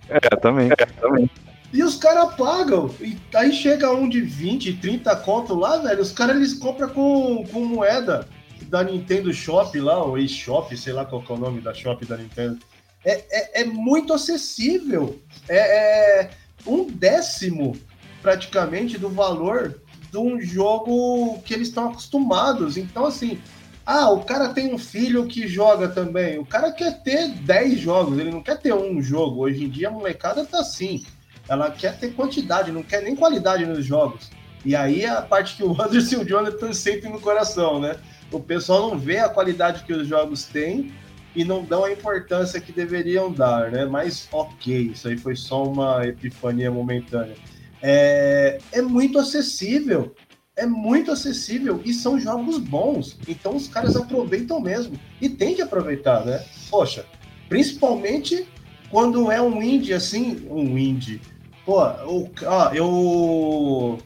[0.07, 0.69] É, também.
[0.71, 1.29] É, também.
[1.73, 2.89] E os caras pagam.
[2.99, 6.01] E aí chega um de 20, 30 conto lá, velho.
[6.01, 8.27] Os caras eles compram com, com moeda
[8.67, 12.17] da Nintendo Shop lá, ou eShop, sei lá qual é o nome da shop da
[12.17, 12.59] Nintendo.
[13.03, 15.19] É, é, é muito acessível.
[15.47, 16.29] É, é
[16.65, 17.75] um décimo
[18.21, 19.79] praticamente do valor
[20.11, 22.77] de um jogo que eles estão acostumados.
[22.77, 23.39] Então, assim,
[23.85, 26.37] ah, o cara tem um filho que joga também.
[26.37, 29.41] O cara quer ter 10 jogos, ele não quer ter um jogo.
[29.41, 31.03] Hoje em dia a molecada tá assim.
[31.47, 34.29] Ela quer ter quantidade, não quer nem qualidade nos jogos.
[34.63, 37.95] E aí é a parte que o Anderson e o Jonathan sentem no coração, né?
[38.31, 40.93] O pessoal não vê a qualidade que os jogos têm
[41.35, 43.85] e não dão a importância que deveriam dar, né?
[43.85, 47.35] Mas ok, isso aí foi só uma epifania momentânea
[47.81, 50.15] é, é muito acessível.
[50.55, 53.17] É muito acessível e são jogos bons.
[53.27, 54.99] Então os caras aproveitam mesmo.
[55.21, 56.43] E tem que aproveitar, né?
[56.69, 57.05] Poxa,
[57.47, 58.45] principalmente
[58.89, 61.21] quando é um indie assim, um indie.
[61.65, 63.99] Pô, o, ó, eu.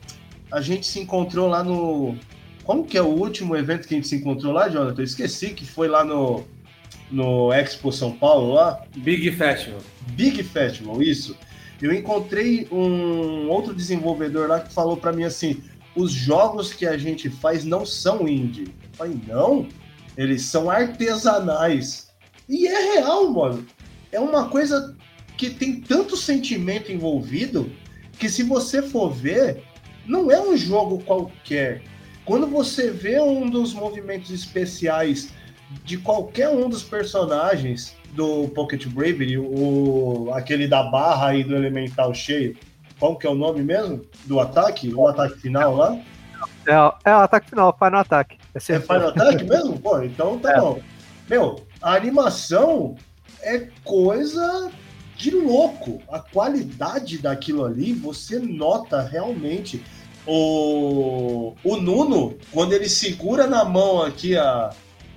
[0.52, 2.16] A gente se encontrou lá no.
[2.64, 5.02] Como que é o último evento que a gente se encontrou lá, Jonathan?
[5.02, 6.44] Eu esqueci que foi lá no,
[7.10, 8.84] no Expo São Paulo lá.
[8.98, 9.82] Big Festival.
[10.12, 11.36] Big Festival, isso.
[11.84, 15.62] Eu encontrei um outro desenvolvedor lá que falou para mim assim:
[15.94, 18.74] os jogos que a gente faz não são indie.
[18.84, 19.68] Eu falei, não,
[20.16, 22.08] eles são artesanais.
[22.48, 23.68] E é real, mano.
[24.14, 24.96] É uma coisa
[25.36, 27.70] que tem tanto sentimento envolvido
[28.18, 29.62] que se você for ver,
[30.06, 31.84] não é um jogo qualquer.
[32.24, 35.34] Quando você vê um dos movimentos especiais
[35.84, 42.14] de qualquer um dos personagens, do Pocket Bravery, o, aquele da barra e do elemental
[42.14, 42.56] cheio.
[43.00, 44.02] Qual que é o nome mesmo?
[44.26, 44.94] Do ataque?
[44.94, 46.00] O ataque final lá?
[46.66, 48.38] É, é o ataque final, Final Attack.
[48.54, 49.80] É, é Final Attack mesmo?
[49.80, 50.60] Pô, então tá é.
[50.60, 50.80] bom.
[51.30, 52.96] Meu, a animação
[53.42, 54.72] é coisa
[55.18, 56.02] de louco.
[56.12, 59.84] A qualidade daquilo ali, você nota realmente.
[60.26, 64.70] O, o Nuno, quando ele segura na mão aqui a,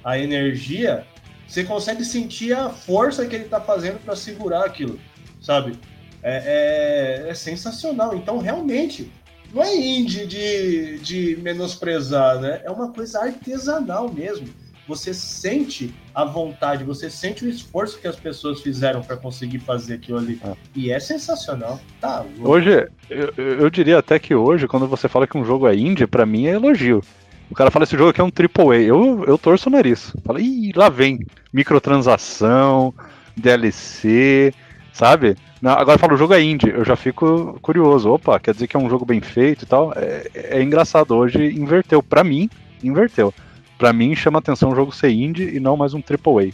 [0.02, 1.06] a energia,
[1.46, 4.98] você consegue sentir a força que ele está fazendo para segurar aquilo,
[5.40, 5.78] sabe?
[6.22, 8.16] É, é, é, sensacional.
[8.16, 9.10] Então, realmente,
[9.54, 12.60] não é indie de, de menosprezar, né?
[12.64, 14.48] É uma coisa artesanal mesmo.
[14.88, 19.94] Você sente a vontade, você sente o esforço que as pessoas fizeram para conseguir fazer
[19.94, 20.40] aquilo ali.
[20.44, 20.52] É.
[20.74, 21.80] E é sensacional.
[22.00, 25.74] Tá, hoje, eu, eu diria até que hoje, quando você fala que um jogo é
[25.74, 27.02] indie, para mim é elogio.
[27.50, 28.82] O cara fala esse jogo aqui é um AAA.
[28.82, 30.14] Eu, eu torço o nariz.
[30.24, 31.20] Fala, ih, lá vem.
[31.52, 32.92] Microtransação,
[33.36, 34.52] DLC,
[34.92, 35.36] sabe?
[35.64, 36.70] Agora fala, o jogo é indie.
[36.70, 38.10] Eu já fico curioso.
[38.10, 39.92] Opa, quer dizer que é um jogo bem feito e tal.
[39.94, 41.14] É, é engraçado.
[41.14, 42.02] Hoje inverteu.
[42.02, 42.50] Pra mim,
[42.82, 43.32] inverteu.
[43.78, 46.52] Pra mim, chama atenção o jogo ser indie e não mais um AAA.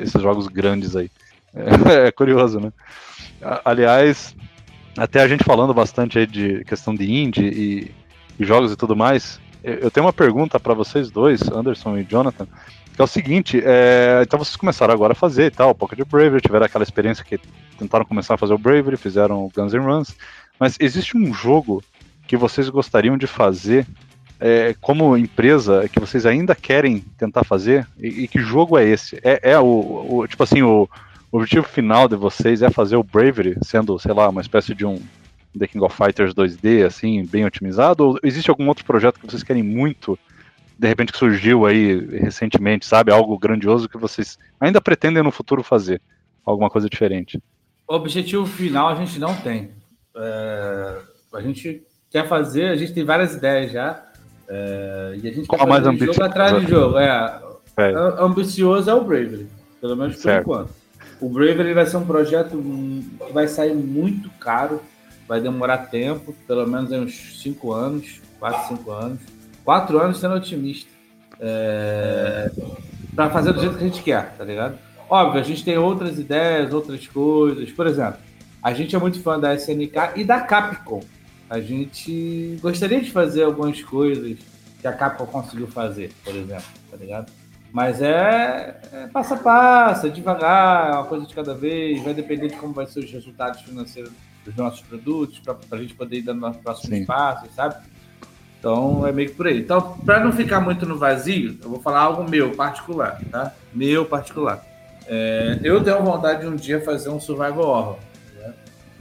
[0.00, 1.10] Esses jogos grandes aí.
[1.54, 2.72] É, é curioso, né?
[3.64, 4.34] Aliás,
[4.96, 7.90] até a gente falando bastante aí de questão de indie e,
[8.38, 12.46] e jogos e tudo mais, eu tenho uma pergunta para vocês dois, Anderson e Jonathan,
[12.94, 16.40] que é o seguinte, é, então vocês começaram agora a fazer e tal, Pocket Bravery,
[16.40, 17.38] tiveram aquela experiência que
[17.78, 20.16] tentaram começar a fazer o Bravery, fizeram o Guns N' Runs,
[20.58, 21.82] mas existe um jogo
[22.26, 23.86] que vocês gostariam de fazer
[24.38, 29.18] é, como empresa, que vocês ainda querem tentar fazer, e, e que jogo é esse?
[29.22, 30.88] É, é o, o, tipo assim, o,
[31.30, 34.84] o objetivo final de vocês é fazer o Bravery, sendo, sei lá, uma espécie de
[34.84, 35.00] um
[35.58, 38.04] The King of Fighters 2D, assim, bem otimizado?
[38.04, 40.18] Ou existe algum outro projeto que vocês querem muito,
[40.78, 43.12] de repente que surgiu aí recentemente, sabe?
[43.12, 46.00] Algo grandioso que vocês ainda pretendem no futuro fazer?
[46.44, 47.40] Alguma coisa diferente?
[47.86, 49.70] O objetivo final a gente não tem.
[50.16, 50.98] É,
[51.34, 54.02] a gente quer fazer, a gente tem várias ideias já.
[54.48, 56.22] É, e a gente Qual quer mais fazer jogo ambicioso?
[56.30, 56.98] atrás de jogo.
[56.98, 57.42] É,
[57.76, 57.92] É.
[58.18, 59.46] ambicioso é o Bravery,
[59.80, 60.42] pelo menos por Certo.
[60.42, 60.70] enquanto.
[61.20, 64.82] O Bravery vai ser um projeto hum, que vai sair muito caro,
[65.28, 69.20] vai demorar tempo, pelo menos uns 5 anos, 4, 5 anos.
[69.64, 70.90] 4 anos sendo otimista.
[71.40, 72.50] É,
[73.14, 74.78] para fazer do jeito que a gente quer, tá ligado?
[75.08, 77.70] Óbvio, a gente tem outras ideias, outras coisas.
[77.70, 78.18] Por exemplo,
[78.62, 81.02] a gente é muito fã da SNK e da Capcom.
[81.50, 84.38] A gente gostaria de fazer algumas coisas
[84.80, 87.30] que a Capcom conseguiu fazer, por exemplo, tá ligado?
[87.72, 92.12] Mas é, é passo a passo, é devagar, é uma coisa de cada vez, vai
[92.12, 94.12] depender de como vai ser os resultados financeiros
[94.44, 97.04] dos nossos produtos, para a gente poder ir dando nossos próximos Sim.
[97.04, 97.76] passos, sabe?
[98.58, 99.58] Então é meio que por aí.
[99.58, 103.52] Então, para não ficar muito no vazio, eu vou falar algo meu particular, tá?
[103.72, 104.64] Meu particular.
[105.06, 107.98] É, eu tenho vontade de um dia fazer um survival horror.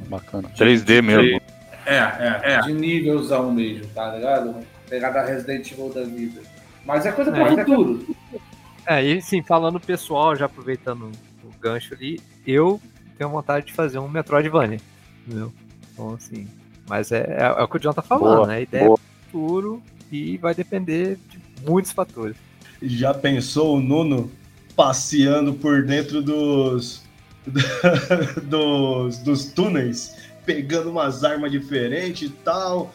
[0.07, 0.49] Bacana.
[0.57, 1.41] 3D mesmo.
[1.85, 2.61] É, é, é.
[2.61, 4.55] De nívelzão mesmo, tá ligado?
[4.89, 6.41] Pegada Resident Evil da vida.
[6.85, 8.15] Mas é coisa pro É, futuro.
[8.85, 11.11] É, e sim, falando pessoal, já aproveitando
[11.43, 12.81] o gancho ali, eu
[13.17, 14.79] tenho vontade de fazer um Metroidvania,
[15.25, 15.51] entendeu?
[15.93, 16.47] Então, assim,
[16.87, 18.55] mas é, é, é o que o John tá falando, Boa, né?
[18.55, 18.99] A ideia boa.
[18.99, 22.35] é futuro e vai depender de muitos fatores.
[22.81, 24.31] Já pensou o Nuno
[24.75, 27.03] passeando por dentro dos,
[28.43, 30.15] dos, dos túneis,
[30.45, 32.93] pegando umas armas diferentes e tal,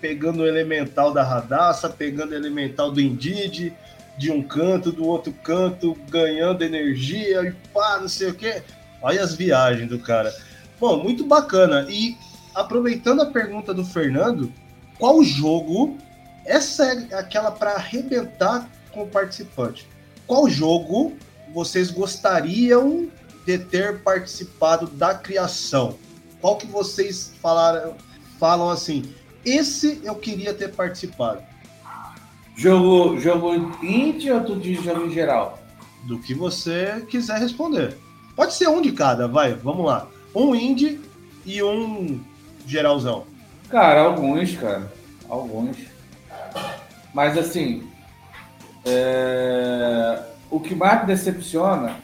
[0.00, 3.72] pegando o elemental da Radassa, pegando o elemental do Indeed,
[4.18, 8.62] de um canto, do outro canto, ganhando energia e pá, não sei o quê.
[9.00, 10.32] Olha as viagens do cara.
[10.82, 11.86] Bom, muito bacana.
[11.88, 12.18] E
[12.52, 14.52] aproveitando a pergunta do Fernando,
[14.98, 15.96] qual jogo
[16.44, 19.86] essa é aquela para arrebentar com o participante.
[20.26, 21.12] Qual jogo
[21.54, 23.08] vocês gostariam
[23.46, 25.96] de ter participado da criação?
[26.40, 27.94] Qual que vocês falaram,
[28.40, 29.04] falam assim?
[29.44, 31.44] Esse eu queria ter participado.
[32.56, 33.54] Jogo, jogo
[33.84, 35.60] indie ou tu diz jogo em geral?
[36.08, 37.96] Do que você quiser responder.
[38.34, 40.08] Pode ser um de cada, vai, vamos lá.
[40.34, 41.00] Um indie
[41.44, 42.20] e um
[42.66, 43.24] geralzão.
[43.68, 44.90] Cara, alguns, cara.
[45.28, 45.76] Alguns.
[47.14, 47.82] Mas assim,
[48.84, 51.96] é, o que mais me decepciona,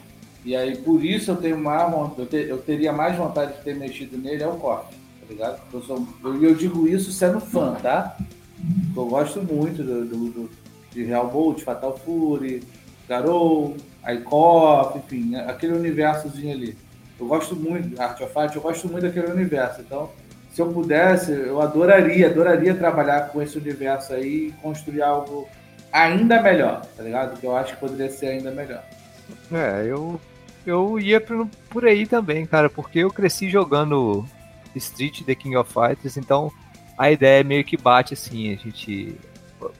[0.45, 3.75] e aí por isso eu tenho mais eu, te- eu teria mais vontade de ter
[3.75, 5.61] mexido nele, é o corte, tá ligado?
[5.73, 8.17] Eu, sou, eu, eu digo isso sendo fã, tá?
[8.95, 10.49] Eu gosto muito do, do, do-
[10.91, 12.63] de Real Bolt, Fatal Fury,
[13.07, 13.75] Garou,
[14.07, 16.77] Icop, enfim, aquele universozinho ali.
[17.19, 19.81] Eu gosto muito de Art of Fight, eu gosto muito daquele universo.
[19.81, 20.09] Então,
[20.51, 25.47] se eu pudesse, eu adoraria, adoraria trabalhar com esse universo aí e construir algo
[25.91, 27.39] ainda melhor, tá ligado?
[27.39, 28.83] Que eu acho que poderia ser ainda melhor.
[29.51, 30.19] É, eu,
[30.65, 34.25] eu ia por, aí também, cara, porque eu cresci jogando
[34.75, 36.51] Street The King of Fighters, então
[36.97, 39.15] a ideia meio que bate assim, a gente.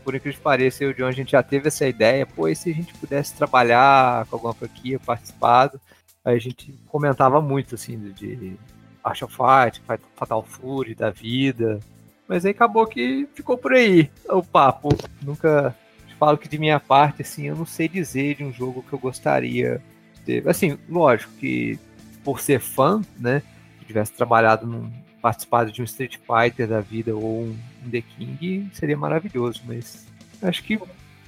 [0.04, 2.50] Por incrível que pareça, eu e o John, a gente já teve essa ideia, pô,
[2.50, 5.80] e se a gente pudesse trabalhar com alguma franquia, participado,
[6.24, 8.58] a gente comentava muito, assim, de,
[9.04, 9.82] Art of Fight,
[10.16, 11.80] Fatal Fury, da vida,
[12.28, 14.90] mas aí acabou que ficou por aí o papo.
[15.22, 15.76] Nunca
[16.20, 19.00] falo que de minha parte, assim, eu não sei dizer de um jogo que eu
[19.00, 19.82] gostaria
[20.26, 20.44] de.
[20.48, 21.80] Assim, lógico que
[22.24, 23.42] por ser fã, né,
[23.80, 24.92] que tivesse trabalhado num
[25.22, 30.06] participado de um Street Fighter da vida ou um The King, seria maravilhoso, mas
[30.42, 30.80] acho que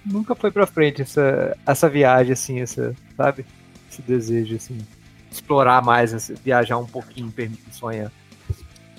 [0.06, 3.46] nunca foi pra frente essa, essa viagem, assim, essa, sabe?
[3.92, 4.78] Esse desejo, assim,
[5.30, 8.10] explorar mais, essa- viajar um pouquinho, permitir sonhar.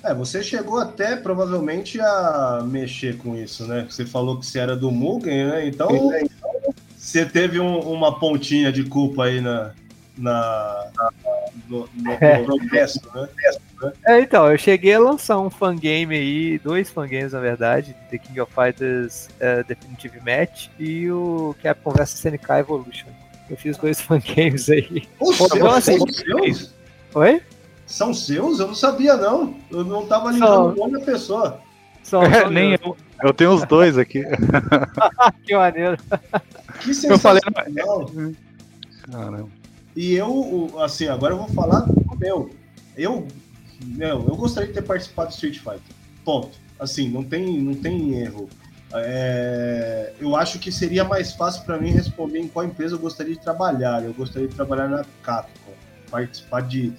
[0.03, 3.87] É, você chegou até provavelmente a mexer com isso, né?
[3.89, 5.67] Você falou que você era do Mugen, né?
[5.67, 6.11] Então
[6.95, 9.71] você teve um- uma pontinha de culpa aí na,
[10.17, 10.89] na,
[11.67, 13.27] no, no, no processo, né?
[14.05, 18.41] É, então, eu cheguei a lançar um fangame aí, dois fangames na verdade, The King
[18.41, 23.07] of Fighters eh, Definitive Match e o Capcom vs SNK Evolution.
[23.49, 25.07] Eu fiz dois fangames aí.
[25.19, 26.73] Os Pô, seus, assim, são seus?
[27.15, 27.41] Oi?
[27.85, 28.59] São seus?
[28.59, 29.55] Eu não sabia, não.
[29.69, 30.33] Eu não tava São.
[30.33, 31.59] ligando o nome da pessoa.
[32.01, 32.97] Só, É, nem eu.
[33.21, 34.23] Eu tenho os dois aqui.
[35.45, 35.97] Que maneiro.
[36.81, 38.11] Que Eu falei- sensacional.
[39.11, 39.49] Caramba.
[39.95, 42.49] E eu, assim, agora eu vou falar do meu.
[42.97, 43.27] Eu,
[43.85, 45.81] meu, eu gostaria de ter participado do Street Fighter.
[46.25, 46.57] Ponto.
[46.79, 48.49] Assim, não tem, não tem erro.
[48.95, 53.33] É, eu acho que seria mais fácil para mim responder em qual empresa eu gostaria
[53.33, 54.03] de trabalhar.
[54.03, 55.73] Eu gostaria de trabalhar na Capcom,
[56.11, 56.93] participar de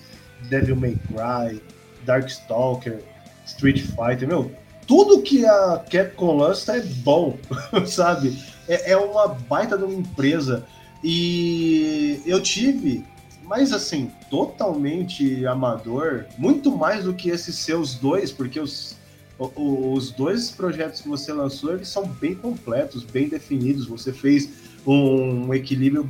[0.48, 1.62] Devil May Cry,
[2.04, 3.02] Darkstalker,
[3.46, 4.50] Street Fighter, meu,
[4.86, 7.38] tudo que a Capcom lança é bom,
[7.86, 8.38] sabe?
[8.68, 10.64] É, é uma baita de uma empresa.
[11.02, 13.04] E eu tive,
[13.44, 18.96] mas assim, totalmente amador, muito mais do que esses seus dois, porque os,
[19.38, 23.86] os dois projetos que você lançou, eles são bem completos, bem definidos.
[23.86, 24.48] Você fez
[24.86, 26.06] um equilíbrio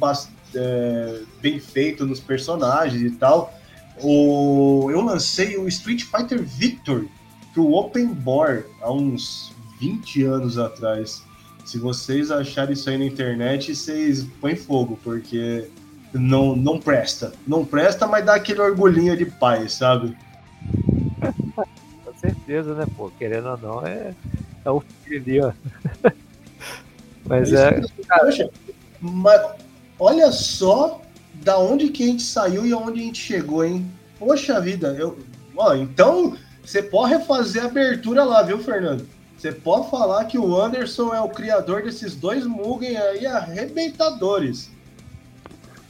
[0.54, 3.52] é, bem feito nos personagens e tal.
[4.02, 7.06] O, eu lancei o Street Fighter Victor
[7.52, 11.22] pro Open Board há uns 20 anos atrás.
[11.64, 15.68] Se vocês acharem isso aí na internet, vocês põem fogo, porque
[16.12, 17.32] não, não presta.
[17.46, 20.14] Não presta, mas dá aquele orgulhinho de pai, sabe?
[22.24, 23.10] Com certeza, né, pô?
[23.18, 24.14] Querendo ou não, é,
[24.64, 26.10] é o filho ali, ó.
[27.26, 27.80] mas é.
[28.08, 28.50] Poxa,
[29.00, 29.40] mas
[29.98, 31.02] olha só
[31.34, 33.86] da onde que a gente saiu e aonde a gente chegou, hein?
[34.18, 35.18] Poxa vida, eu.
[35.56, 39.06] Ó, então você pode refazer a abertura lá, viu, Fernando?
[39.36, 44.70] Você pode falar que o Anderson é o criador desses dois Mugen aí arrebentadores.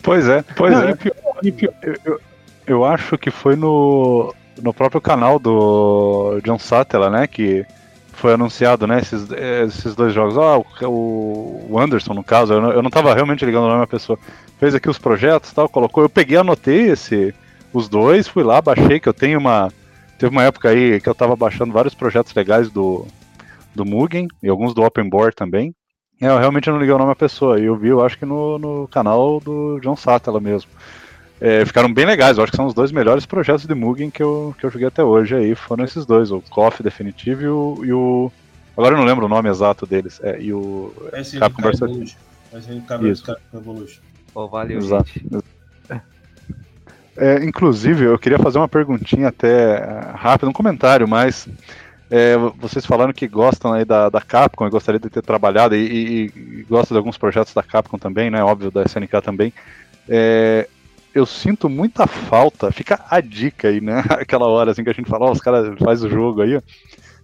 [0.03, 0.95] Pois é, pois Não, é.
[0.97, 1.75] Pior, pior,
[2.05, 2.21] eu,
[2.67, 7.27] eu, acho que foi no, no próprio canal do John Sattler, né?
[7.27, 7.65] Que
[8.13, 9.01] foi anunciado, né?
[9.01, 10.37] Esses, esses dois jogos.
[10.39, 13.81] Ah, o, o Anderson, no caso, eu não, eu não tava realmente ligando o nome
[13.81, 14.19] da pessoa.
[14.59, 16.03] Fez aqui os projetos tal, colocou.
[16.03, 17.35] Eu peguei, anotei esse,
[17.73, 19.73] os dois, fui lá, baixei, que eu tenho uma.
[20.19, 23.07] Teve uma época aí que eu tava baixando vários projetos legais do,
[23.75, 25.75] do Mugen e alguns do Open Board também.
[26.21, 27.59] É, eu realmente não liguei o nome à pessoa.
[27.59, 30.71] E eu vi, eu acho que no, no canal do John Satella mesmo.
[31.41, 32.37] É, ficaram bem legais.
[32.37, 34.89] Eu acho que são os dois melhores projetos de Mugen que eu, que eu joguei
[34.89, 35.35] até hoje.
[35.35, 38.33] Aí foram esses dois, o KOF Definitivo e o, e o.
[38.77, 40.21] Agora eu não lembro o nome exato deles.
[40.23, 40.93] É, e o.
[41.13, 42.17] SNK Capcom Evolution.
[42.53, 44.01] SNK Evolution.
[44.35, 45.11] Oh, valeu, Exato.
[45.13, 45.45] Gente.
[47.17, 51.47] É, inclusive, eu queria fazer uma perguntinha até é, rápida, um comentário, mas
[52.11, 55.79] é, vocês falaram que gostam aí da, da Capcom e gostaria de ter trabalhado e,
[55.79, 58.43] e, e gostam de alguns projetos da Capcom também, né?
[58.43, 59.53] Óbvio, da SNK também.
[60.09, 60.69] É,
[61.15, 64.03] eu sinto muita falta, fica a dica aí, né?
[64.11, 66.61] Aquela hora assim que a gente fala, oh, os caras fazem o jogo aí.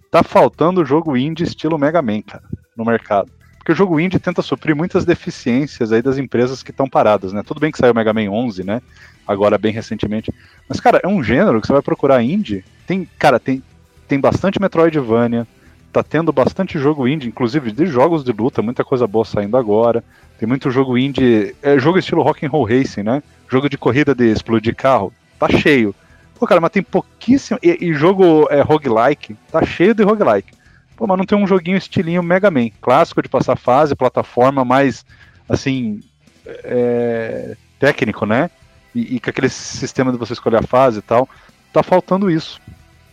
[0.09, 2.43] Tá faltando o jogo indie estilo Mega Man, cara,
[2.75, 3.29] no mercado.
[3.57, 7.43] Porque o jogo indie tenta suprir muitas deficiências aí das empresas que estão paradas, né?
[7.45, 8.81] Tudo bem que saiu o Mega Man 11, né?
[9.27, 10.33] Agora bem recentemente.
[10.67, 12.63] Mas, cara, é um gênero que você vai procurar indie.
[12.87, 13.61] Tem, cara, tem,
[14.07, 15.45] tem bastante Metroidvania,
[15.93, 20.03] tá tendo bastante jogo indie, inclusive de jogos de luta, muita coisa boa saindo agora.
[20.39, 23.21] Tem muito jogo indie, é jogo estilo Rock and Roll Racing, né?
[23.51, 25.93] Jogo de corrida de explodir carro, tá cheio.
[26.39, 27.59] Pô, cara, mas tem pouquíssimo.
[27.61, 30.53] E, e jogo é, roguelike, tá cheio de roguelike.
[30.95, 35.05] Pô, mas não tem um joguinho estilinho Mega Man, clássico de passar fase, plataforma, mais
[35.49, 35.99] assim.
[36.45, 38.49] É, técnico, né?
[38.93, 41.27] E, e com aquele sistema de você escolher a fase e tal.
[41.73, 42.61] Tá faltando isso.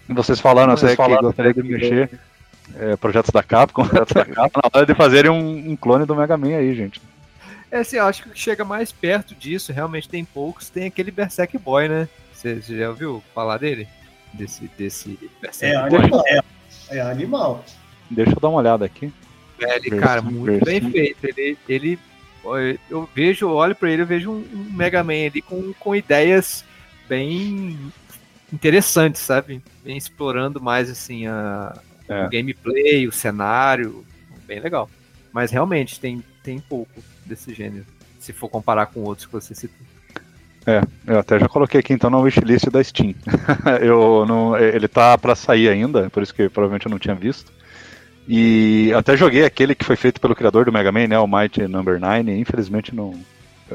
[0.08, 2.10] Vocês falaram Vocês até falaram que gostaria de mexer
[2.78, 6.14] é, projetos da Capcom, projetos da Capcom, na hora de fazerem um, um, clone do
[6.14, 7.00] Mega Man aí, gente.
[7.70, 11.56] É assim, eu acho que chega mais perto disso, realmente tem poucos, tem aquele Berserk
[11.58, 12.08] Boy, né?
[12.32, 13.86] Você já ouviu falar dele?
[14.32, 15.98] Desse, desse Berserk é, Boy?
[15.98, 16.40] Animal, é,
[16.90, 17.64] é animal.
[18.10, 19.12] Deixa eu dar uma olhada aqui.
[19.60, 21.24] É, ele, cara, muito bem feito.
[21.24, 21.98] Ele, ele,
[22.88, 26.64] eu vejo, olho para ele, eu vejo um, um Mega Man ali com, com ideias
[27.08, 27.78] bem
[28.52, 29.62] interessante, sabe?
[29.84, 31.76] Vem explorando mais assim a,
[32.08, 32.24] é.
[32.24, 34.04] o gameplay, o cenário,
[34.46, 34.88] bem legal.
[35.32, 37.84] Mas realmente tem, tem pouco desse gênero,
[38.18, 39.86] se for comparar com outros que você citou.
[40.66, 43.14] É, eu até já coloquei aqui então na wishlist da Steam.
[43.80, 47.52] eu não, ele tá para sair ainda, por isso que provavelmente eu não tinha visto.
[48.26, 51.66] E até joguei aquele que foi feito pelo criador do Mega Man, né, o Mighty
[51.66, 53.18] Number 9, e infelizmente não,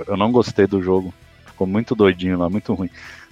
[0.07, 1.11] eu não gostei do jogo.
[1.47, 2.89] Ficou muito doidinho lá, muito ruim.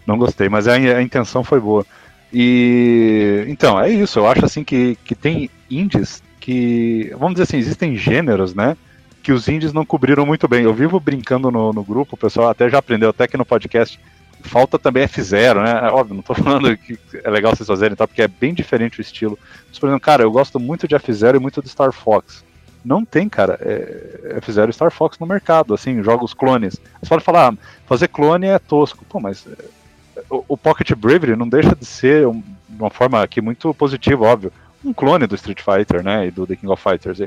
[0.07, 1.85] Não gostei, mas a, a intenção foi boa.
[2.33, 4.19] E então, é isso.
[4.19, 8.75] Eu acho assim que, que tem indies que, vamos dizer assim, existem gêneros, né?
[9.21, 10.63] Que os indies não cobriram muito bem.
[10.63, 13.99] Eu vivo brincando no, no grupo, o pessoal até já aprendeu, até aqui no podcast.
[14.41, 15.87] Falta também F0, né?
[15.87, 18.07] É óbvio, não tô falando que é legal vocês fazerem, tá?
[18.07, 19.37] Porque é bem diferente o estilo.
[19.67, 22.43] Mas, por exemplo, cara, eu gosto muito de F0 e muito de Star Fox.
[22.83, 26.81] Não tem, cara, é, F0 e Star Fox no mercado, assim, jogos clones.
[26.99, 29.05] Você pode falar, ah, fazer clone é tosco.
[29.05, 29.47] Pô, mas
[30.29, 34.51] o, o Pocket Bravery não deixa de ser um, uma forma aqui muito positiva, óbvio,
[34.83, 37.19] um clone do Street Fighter, né, e do The King of Fighters.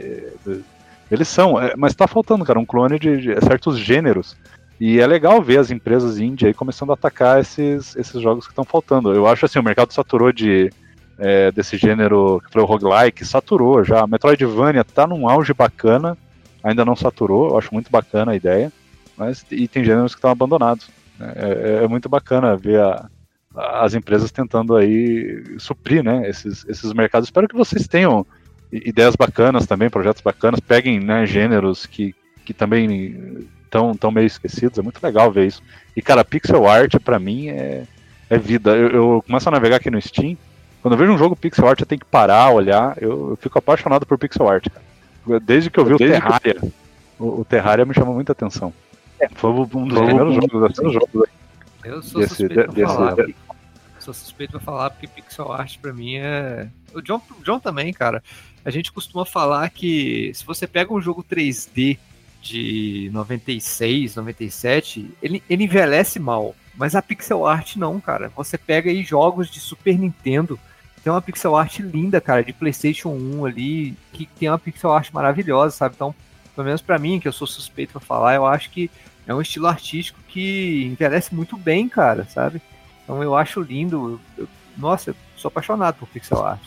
[1.10, 4.36] Eles são, é, mas tá faltando, cara, um clone de, de, certos gêneros.
[4.80, 8.52] E é legal ver as empresas indie aí começando a atacar esses, esses jogos que
[8.52, 9.12] estão faltando.
[9.12, 10.70] Eu acho assim, o mercado saturou de
[11.18, 14.06] é, desse gênero que foi o roguelike, saturou já.
[14.06, 16.18] Metroidvania tá num auge bacana,
[16.62, 18.72] ainda não saturou, eu acho muito bacana a ideia.
[19.16, 20.88] Mas e tem gêneros que estão abandonados.
[21.20, 23.08] É, é, é muito bacana ver a,
[23.54, 27.28] as empresas tentando aí suprir né, esses, esses mercados.
[27.28, 28.26] Espero que vocês tenham
[28.72, 34.78] ideias bacanas também, projetos bacanas, peguem né, gêneros que, que também estão tão meio esquecidos,
[34.78, 35.62] é muito legal ver isso.
[35.96, 37.84] E cara, pixel art para mim é,
[38.30, 38.74] é vida.
[38.76, 40.36] Eu, eu, começo a navegar aqui no Steam,
[40.82, 42.96] Quando eu vejo um jogo pixel art, eu tenho que parar, olhar.
[43.00, 45.40] Eu, eu fico apaixonado por pixel art, cara.
[45.40, 46.72] Desde que eu vi Desde o Terraria, que...
[47.18, 48.72] o, o, Terraria me chamou muita atenção.
[49.18, 49.28] É.
[49.28, 50.92] Foi um dos primeiros jogos assim.
[50.92, 51.28] Jogos,
[51.84, 53.14] eu sou desse, suspeito de, pra falar.
[53.14, 53.34] Desse...
[54.04, 56.68] Sou suspeito pra falar porque pixel art pra mim é.
[56.92, 58.22] O John, o John também, cara.
[58.62, 61.98] A gente costuma falar que se você pega um jogo 3D
[62.42, 66.54] de 96, 97, ele, ele envelhece mal.
[66.76, 68.30] Mas a pixel art não, cara.
[68.36, 70.60] Você pega aí jogos de Super Nintendo,
[71.02, 75.10] tem uma pixel art linda, cara, de PlayStation 1 ali, que tem uma pixel art
[75.12, 75.94] maravilhosa, sabe?
[75.94, 76.14] Então,
[76.54, 78.90] pelo menos para mim, que eu sou suspeito para falar, eu acho que
[79.26, 82.60] é um estilo artístico que envelhece muito bem, cara, sabe?
[83.04, 84.20] Então eu acho lindo.
[84.36, 86.62] Eu, nossa, eu sou apaixonado por pixel art.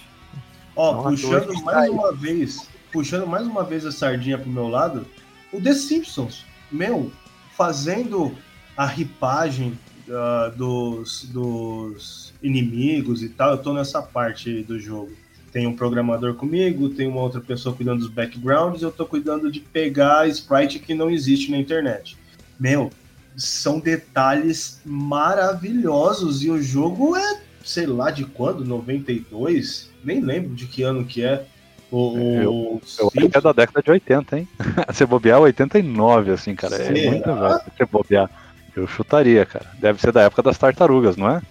[0.75, 5.05] Ó, então, puxando mais uma vez, puxando mais uma vez a sardinha pro meu lado,
[5.51, 7.11] o The Simpsons, meu,
[7.55, 8.35] fazendo
[8.75, 9.77] a ripagem
[10.07, 15.11] uh, dos, dos inimigos e tal, eu tô nessa parte do jogo.
[15.51, 19.59] Tem um programador comigo, tem uma outra pessoa cuidando dos backgrounds, eu tô cuidando de
[19.59, 22.15] pegar sprite que não existe na internet.
[22.59, 22.91] Meu,
[23.37, 29.91] são detalhes maravilhosos e o jogo é, sei lá de quando, 92?
[30.03, 31.45] Nem lembro de que ano que é.
[31.91, 34.47] O, eu, eu acho que é da década de 80, hein?
[34.91, 36.75] Você bobear 89, assim, cara.
[36.75, 36.99] É Será?
[36.99, 37.61] É muito velho.
[37.77, 38.29] Você bobear.
[38.75, 39.65] Eu chutaria, cara.
[39.79, 41.41] Deve ser da época das tartarugas, não é?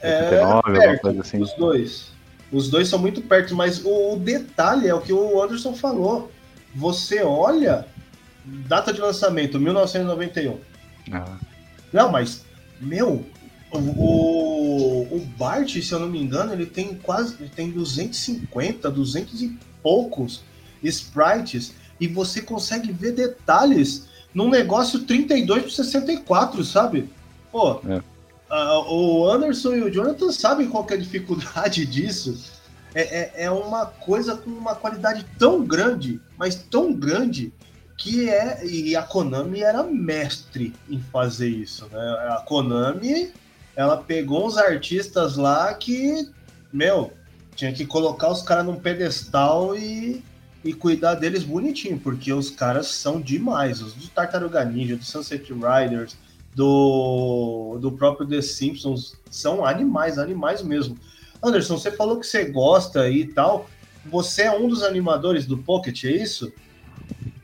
[0.00, 1.40] É, 89, perto, coisa assim.
[1.40, 2.12] Os dois.
[2.52, 6.30] Os dois são muito perto, mas o, o detalhe é o que o Anderson falou.
[6.74, 7.86] Você olha,
[8.44, 10.58] data de lançamento, 1991.
[11.12, 11.36] Ah.
[11.92, 12.44] Não, mas,
[12.80, 13.24] meu,
[13.72, 19.42] o, o, Bart, se eu não me engano, ele tem quase, ele tem 250, 200
[19.42, 20.42] e poucos
[20.82, 27.08] sprites, e você consegue ver detalhes num negócio 32 por 64, sabe?
[27.50, 28.02] Pô, é.
[28.50, 32.54] uh, o Anderson e o Jonathan sabem qual é a dificuldade disso.
[32.94, 37.52] É, é, é, uma coisa com uma qualidade tão grande, mas tão grande,
[37.96, 38.64] que é.
[38.66, 42.26] E a Konami era mestre em fazer isso, né?
[42.30, 43.32] A Konami,
[43.74, 46.28] ela pegou os artistas lá que,
[46.72, 47.12] meu,
[47.54, 50.22] tinha que colocar os caras num pedestal e
[50.68, 53.80] e cuidar deles bonitinho, porque os caras são demais.
[53.80, 56.16] Os do Tartaruga Ninja, do Sunset Riders,
[56.54, 60.98] do, do próprio The Simpsons, são animais, animais mesmo.
[61.42, 63.68] Anderson, você falou que você gosta e tal.
[64.06, 66.52] Você é um dos animadores do Pocket, é isso?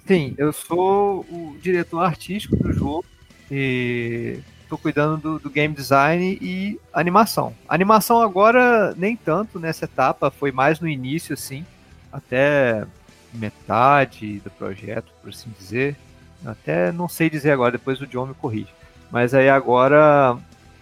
[0.06, 3.04] Sim, eu sou o diretor artístico do jogo
[3.50, 7.54] e estou cuidando do, do, game design e animação.
[7.68, 11.64] Animação agora nem tanto nessa etapa, foi mais no início, assim,
[12.12, 12.84] até
[13.32, 15.96] metade do projeto, por assim dizer.
[16.44, 18.72] Até não sei dizer agora, depois o John me corrige.
[19.10, 20.36] Mas aí agora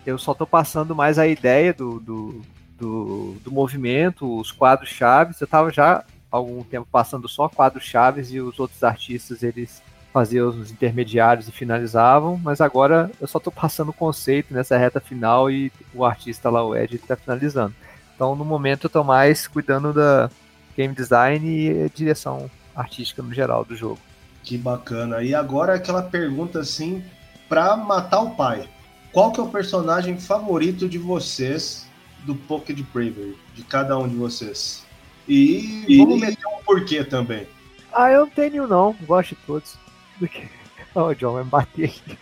[0.07, 2.43] eu só estou passando mais a ideia do, do,
[2.79, 5.41] do, do movimento, os quadros chaves.
[5.41, 10.49] Eu estava já algum tempo passando só quadros chaves e os outros artistas eles faziam
[10.49, 15.51] os intermediários e finalizavam, mas agora eu só estou passando o conceito nessa reta final
[15.51, 17.75] e o artista lá, o Ed, está finalizando.
[18.15, 20.29] Então no momento eu estou mais cuidando da,
[20.81, 23.99] game design e direção artística no geral do jogo.
[24.43, 25.23] Que bacana.
[25.23, 27.05] E agora aquela pergunta assim,
[27.49, 28.69] para matar o pai.
[29.13, 31.87] Qual que é o personagem favorito de vocês
[32.25, 33.37] do Pocket Bravery?
[33.55, 34.87] De cada um de vocês?
[35.29, 35.99] E, e...
[35.99, 37.47] vamos meter um porquê também.
[37.93, 38.95] Ah, eu não tenho não.
[39.03, 39.79] Gosto de todos.
[40.95, 42.19] Oh, John, vai me bater aqui.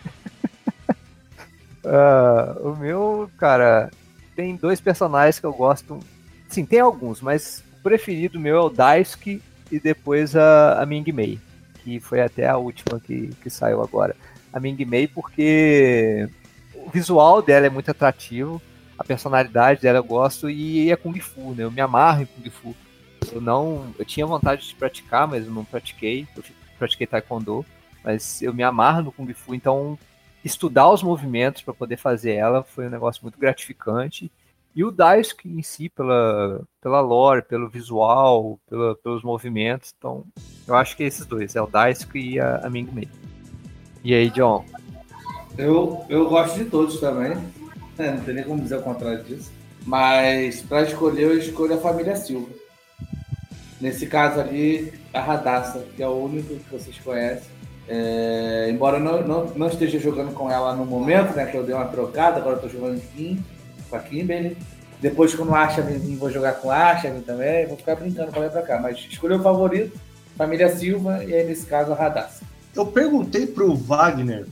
[1.85, 3.89] uh, o meu, cara,
[4.35, 5.99] tem dois personagens que eu gosto.
[6.47, 11.39] Sim, tem alguns, mas preferido meu é o Daisuke e depois a, a Ming Mei,
[11.83, 14.15] que foi até a última que, que saiu agora.
[14.51, 16.27] A Ming Mei porque
[16.73, 18.61] o visual dela é muito atrativo,
[18.97, 21.63] a personalidade dela eu gosto e é Kung Fu, né?
[21.63, 22.75] Eu me amarro em Kung Fu.
[23.31, 26.27] Eu não, eu tinha vontade de praticar, mas eu não pratiquei.
[26.35, 26.43] Eu
[26.77, 27.65] pratiquei Taekwondo,
[28.03, 29.97] mas eu me amarro no Kung Fu, então
[30.43, 34.31] estudar os movimentos para poder fazer ela foi um negócio muito gratificante
[34.75, 39.93] e o Daisuke em si, pela, pela lore, pelo visual, pela, pelos movimentos.
[39.97, 40.23] Então,
[40.67, 43.09] eu acho que é esses dois, é o Daisuke e a, a Ming Mei.
[44.03, 44.63] E aí, John?
[45.57, 47.35] Eu, eu gosto de todos também.
[47.97, 49.51] É, não tem nem como dizer o contrário disso.
[49.85, 52.47] Mas para escolher, eu escolho a família Silva.
[53.79, 57.49] Nesse caso ali, a Radassa, que é o único que vocês conhecem.
[57.87, 61.45] É, embora eu não, não, não esteja jogando com ela no momento, né?
[61.45, 63.43] Que eu dei uma trocada, agora eu tô jogando em
[63.89, 64.55] com a Kimberly.
[65.01, 65.81] Depois, quando acha
[66.17, 67.65] vou jogar com acha também.
[67.67, 68.79] Vou ficar brincando pra lá e pra cá.
[68.79, 69.97] Mas escolhi o favorito,
[70.37, 72.43] família Silva, e aí nesse caso a Radassa.
[72.75, 74.45] Eu perguntei pro Wagner,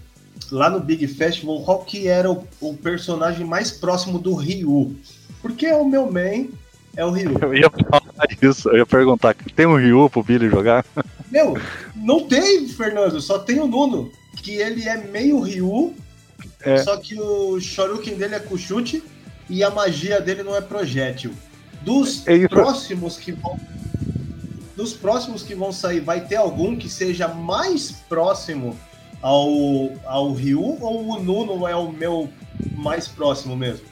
[0.52, 4.96] lá no Big Festival, qual que era o, o personagem mais próximo do Ryu.
[5.42, 6.52] Porque é o meu main,
[6.98, 7.38] é o Ryu.
[7.40, 10.84] Eu ia falar isso, eu ia perguntar, tem um Ryu pro Billy jogar?
[11.32, 11.56] Meu,
[11.96, 14.12] não tem, Fernando, só tem o Nuno,
[14.42, 15.96] que ele é meio Ryu,
[16.62, 16.78] é.
[16.78, 19.04] só que o Shoryuken dele é com chute
[19.48, 21.32] e a magia dele não é projétil.
[21.82, 23.58] Dos é próximos que vão
[24.76, 28.78] dos próximos que vão sair, vai ter algum que seja mais próximo
[29.24, 32.30] ao, ao Ryu ou o Nuno é o meu
[32.76, 33.86] mais próximo mesmo?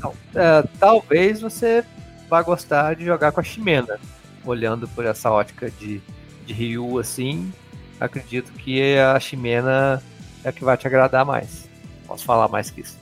[0.00, 1.84] Não, é, talvez você
[2.32, 4.00] vá gostar de jogar com a Ximena.
[4.42, 6.00] Olhando por essa ótica de,
[6.46, 7.52] de Ryu assim,
[8.00, 10.02] acredito que a Ximena
[10.42, 11.68] é a que vai te agradar mais.
[12.06, 12.96] Posso falar mais que isso.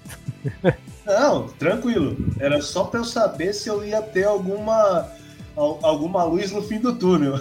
[1.06, 2.16] Não, tranquilo.
[2.40, 5.08] Era só para eu saber se eu ia ter alguma
[5.56, 7.34] alguma luz no fim do túnel.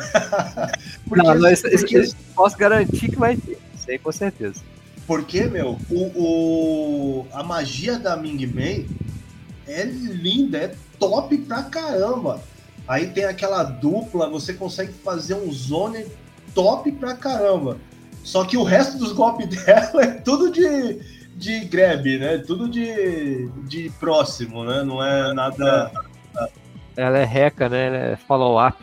[1.10, 2.00] porque, não, não, isso, porque...
[2.00, 3.58] isso, posso garantir que vai ter.
[3.74, 4.62] Isso aí com certeza.
[5.08, 8.88] Porque, meu, o, o, a magia da Ming Mei
[9.68, 12.42] é linda, é top pra caramba.
[12.88, 16.06] Aí tem aquela dupla, você consegue fazer um zone
[16.54, 17.78] top pra caramba.
[18.24, 21.00] Só que o resto dos golpes dela é tudo de,
[21.36, 22.40] de grab, né?
[22.40, 24.84] Tudo de, de próximo, né?
[24.84, 25.92] Não é nada
[27.00, 27.88] ela é reca, né?
[27.88, 28.78] Ela é follow-up.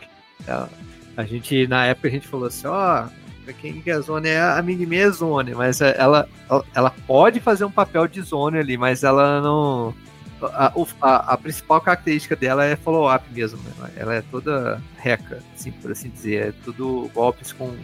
[1.15, 4.41] A gente, na época, a gente falou assim, ó, oh, quem que é zone é
[4.41, 6.27] a Migme é zone, mas ela,
[6.73, 9.93] ela pode fazer um papel de zone ali, mas ela não.
[10.41, 13.59] A, a, a principal característica dela é follow-up mesmo.
[13.77, 13.91] Né?
[13.95, 16.47] Ela é toda reca, assim, por assim dizer.
[16.47, 17.75] É tudo golpes com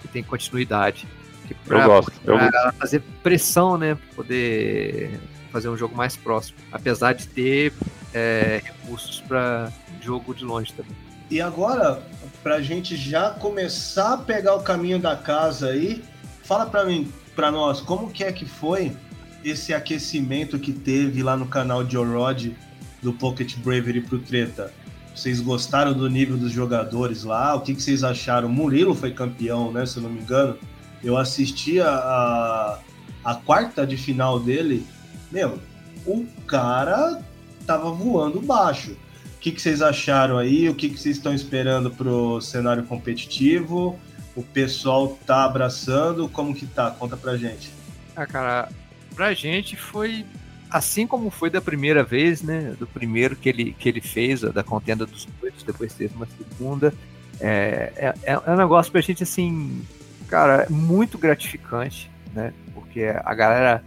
[0.00, 1.06] que tem continuidade.
[1.46, 2.12] Que pra, eu gosto.
[2.20, 2.72] Pra eu...
[2.74, 3.94] fazer pressão, né?
[3.94, 5.20] Pra poder
[5.52, 6.58] fazer um jogo mais próximo.
[6.72, 7.72] Apesar de ter
[8.14, 10.96] é, recursos para jogo de longe também.
[11.30, 12.02] E agora,
[12.42, 16.02] para a gente já começar a pegar o caminho da casa aí,
[16.42, 18.96] fala para mim, para nós, como que é que foi
[19.44, 22.56] esse aquecimento que teve lá no canal de Orod
[23.02, 24.72] do Pocket Bravery pro Treta?
[25.14, 27.54] Vocês gostaram do nível dos jogadores lá?
[27.54, 28.48] O que, que vocês acharam?
[28.48, 29.84] Murilo foi campeão, né?
[29.84, 30.56] Se eu não me engano.
[31.02, 32.78] Eu assisti a, a,
[33.24, 34.86] a quarta de final dele.
[35.30, 35.58] Meu,
[36.06, 37.20] o cara
[37.66, 38.92] tava voando baixo.
[39.36, 40.68] O que, que vocês acharam aí?
[40.68, 43.98] O que, que vocês estão esperando pro cenário competitivo?
[44.36, 46.28] O pessoal tá abraçando?
[46.28, 46.90] Como que tá?
[46.90, 47.72] Conta pra gente.
[48.14, 48.68] Ah, cara,
[49.14, 50.24] pra gente foi
[50.70, 52.74] assim como foi da primeira vez, né?
[52.78, 56.94] Do primeiro que ele, que ele fez, da contenda dos dois, depois teve uma segunda.
[57.40, 59.82] É, é, é um negócio pra gente, assim,
[60.28, 62.52] cara, muito gratificante, né?
[62.72, 63.82] Porque a galera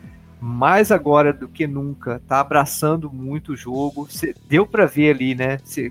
[0.46, 4.08] mais agora do que nunca, tá abraçando muito o jogo.
[4.10, 5.58] Cê, deu para ver ali, né?
[5.64, 5.90] Você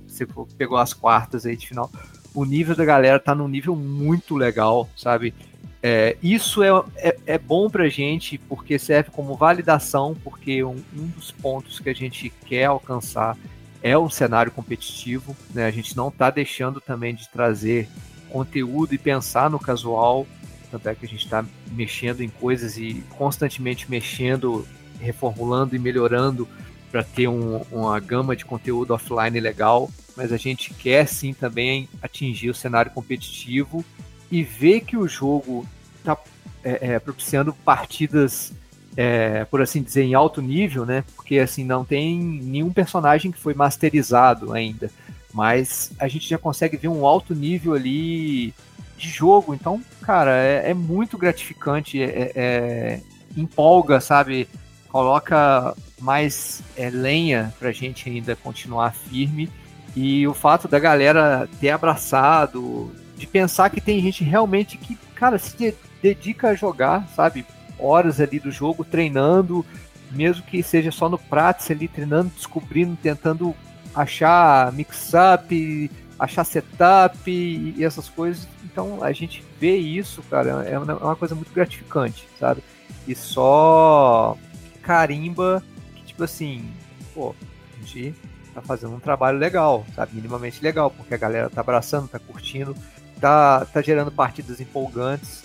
[0.58, 1.90] pegou as quartas aí de final.
[2.34, 5.34] O nível da galera tá num nível muito legal, sabe?
[5.82, 11.06] É, isso é, é, é, bom pra gente porque serve como validação, porque um, um,
[11.08, 13.36] dos pontos que a gente quer alcançar
[13.82, 15.66] é um cenário competitivo, né?
[15.66, 17.88] A gente não tá deixando também de trazer
[18.30, 20.26] conteúdo e pensar no casual
[20.72, 24.66] tanto é que a gente está mexendo em coisas e constantemente mexendo,
[24.98, 26.48] reformulando e melhorando
[26.90, 29.90] para ter um, uma gama de conteúdo offline legal.
[30.16, 33.84] Mas a gente quer sim também atingir o cenário competitivo
[34.32, 35.66] e ver que o jogo
[35.98, 36.16] está
[36.64, 38.50] é, é, propiciando partidas,
[38.96, 41.04] é, por assim dizer, em alto nível, né?
[41.14, 44.90] Porque assim não tem nenhum personagem que foi masterizado ainda,
[45.34, 48.54] mas a gente já consegue ver um alto nível ali
[48.96, 49.52] de jogo.
[49.52, 53.00] Então, cara, é, é muito gratificante, é, é,
[53.36, 54.48] empolga, sabe?
[54.88, 59.50] Coloca mais lenha pra gente ainda continuar firme.
[59.94, 62.90] E o fato da galera ter abraçado,
[63.22, 67.46] de pensar que tem gente realmente que, cara, se dedica a jogar, sabe?
[67.78, 69.64] Horas ali do jogo, treinando,
[70.10, 73.54] mesmo que seja só no practice ali, treinando, descobrindo, tentando
[73.94, 78.48] achar mix-up, achar setup e essas coisas.
[78.64, 82.60] Então a gente vê isso, cara, é uma, é uma coisa muito gratificante, sabe?
[83.06, 84.36] E só
[84.82, 85.62] carimba
[85.94, 86.68] que, tipo assim,
[87.14, 87.36] pô,
[87.76, 88.16] a gente
[88.52, 90.16] tá fazendo um trabalho legal, sabe?
[90.16, 92.74] Minimamente legal, porque a galera tá abraçando, tá curtindo,
[93.22, 95.44] tá, tá gerando partidas empolgantes.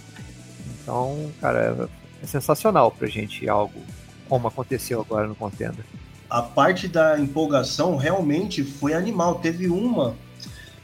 [0.81, 1.89] Então, cara,
[2.23, 3.79] é, sensacional pra gente algo
[4.27, 5.85] como aconteceu agora no Contenda.
[6.29, 9.35] A parte da empolgação realmente foi animal.
[9.35, 10.15] Teve uma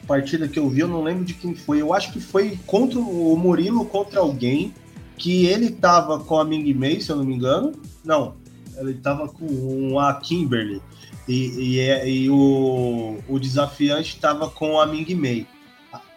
[0.07, 1.81] partida que eu vi, eu não lembro de quem foi.
[1.81, 4.73] Eu acho que foi contra o Murilo contra alguém
[5.17, 7.73] que ele tava com a Ming Mei, se eu não me engano.
[8.05, 8.35] Não,
[8.77, 10.81] ele tava com a Kimberly.
[11.27, 15.47] E, e, é, e o, o desafiante tava com a Ming Mei.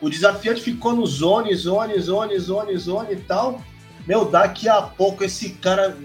[0.01, 3.63] O desafiante ficou no zone, zone, zone, zone, zone e tal.
[4.07, 5.97] Meu, daqui a pouco esse cara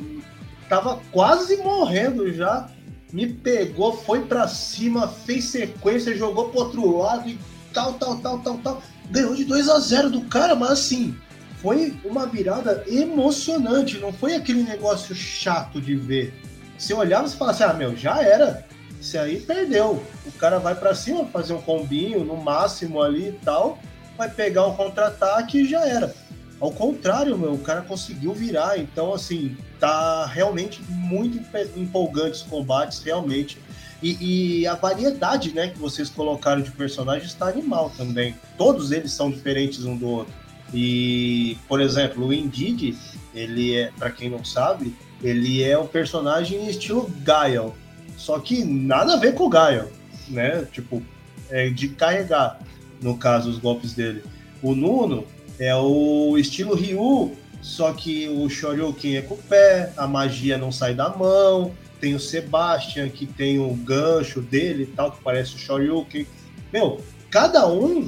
[0.70, 2.70] tava quase morrendo já.
[3.12, 7.38] me pegou, foi para cima, fez sequência, jogou pro outro lado e
[7.74, 8.84] tal, tal, tal, tal, tal.
[9.10, 11.16] Ganhou de 2 a 0 do cara, mas assim,
[11.62, 16.34] foi uma virada emocionante, não foi aquele negócio chato de ver.
[16.78, 18.66] Você olhava e falava assim, ah, meu, já era.
[19.02, 20.02] Isso aí perdeu.
[20.28, 23.80] O cara vai para cima fazer um combinho no máximo ali e tal,
[24.15, 26.14] vai pegar um contra-ataque e já era.
[26.60, 28.78] Ao contrário, meu, o cara conseguiu virar.
[28.78, 31.41] Então, assim, tá realmente muito
[31.76, 33.57] empolgante os combates, realmente.
[34.03, 38.36] E, e, a variedade, né, que vocês colocaram de personagens está animal também.
[38.56, 40.34] Todos eles são diferentes um do outro.
[40.72, 42.95] E, por exemplo, o Indeed,
[43.34, 47.76] ele é, para quem não sabe, ele é um personagem estilo Gael.
[48.22, 49.89] Só que nada a ver com o Gael,
[50.30, 50.64] né?
[50.72, 51.02] Tipo,
[51.49, 52.60] é de carregar,
[53.02, 54.23] no caso, os golpes dele.
[54.61, 55.26] O Nuno
[55.57, 60.72] é o estilo Ryu, só que o Shoryuken é com o pé, a magia não
[60.72, 61.72] sai da mão.
[61.99, 66.27] Tem o Sebastian, que tem o gancho dele e tal, que parece o Shoryuken.
[66.72, 68.07] Meu, cada um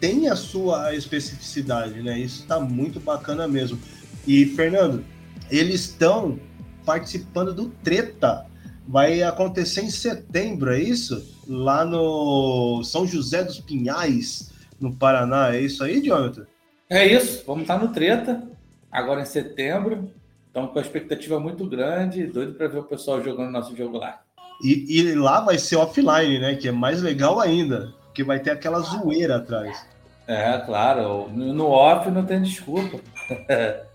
[0.00, 2.18] tem a sua especificidade, né?
[2.18, 3.78] Isso tá muito bacana mesmo.
[4.26, 5.04] E, Fernando,
[5.50, 6.38] eles estão
[6.86, 8.48] participando do Treta.
[8.90, 11.24] Vai acontecer em setembro, é isso?
[11.46, 14.50] Lá no São José dos Pinhais,
[14.80, 15.54] no Paraná.
[15.54, 16.44] É isso aí, Jonathan?
[16.88, 18.42] É isso, vamos estar no Treta,
[18.90, 20.10] agora em setembro.
[20.48, 24.22] Estamos com a expectativa muito grande, doido para ver o pessoal jogando nosso jogo lá.
[24.60, 26.56] E, e, lá vai ser offline, né?
[26.56, 29.86] Que é mais legal ainda, porque vai ter aquela zoeira atrás.
[30.26, 31.28] É, claro.
[31.28, 32.98] No off não tem desculpa.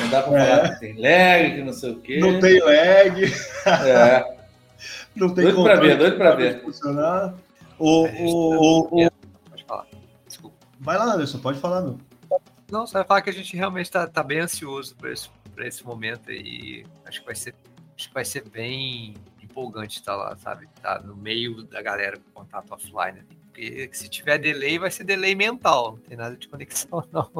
[0.00, 0.46] Não dá para é.
[0.46, 2.20] falar que tem lag, que não sei o quê.
[2.20, 3.24] Não tem lag.
[3.84, 4.35] É.
[5.16, 6.62] Não tem doido para ver, doido para ver.
[6.62, 7.34] Funcionar.
[7.78, 9.10] O, o, o, o,
[9.50, 9.86] Pode falar.
[10.26, 10.56] Desculpa.
[10.78, 11.98] Vai lá, Anderson, pode falar, meu.
[12.70, 15.84] Não, só vai falar que a gente realmente está tá bem ansioso por esse, esse
[15.84, 17.54] momento e acho que vai ser,
[17.96, 20.68] acho que vai ser bem empolgante estar lá, sabe?
[20.82, 23.22] Tá no meio da galera com contato offline.
[23.46, 27.30] Porque se tiver delay, vai ser delay mental, não tem nada de conexão, não.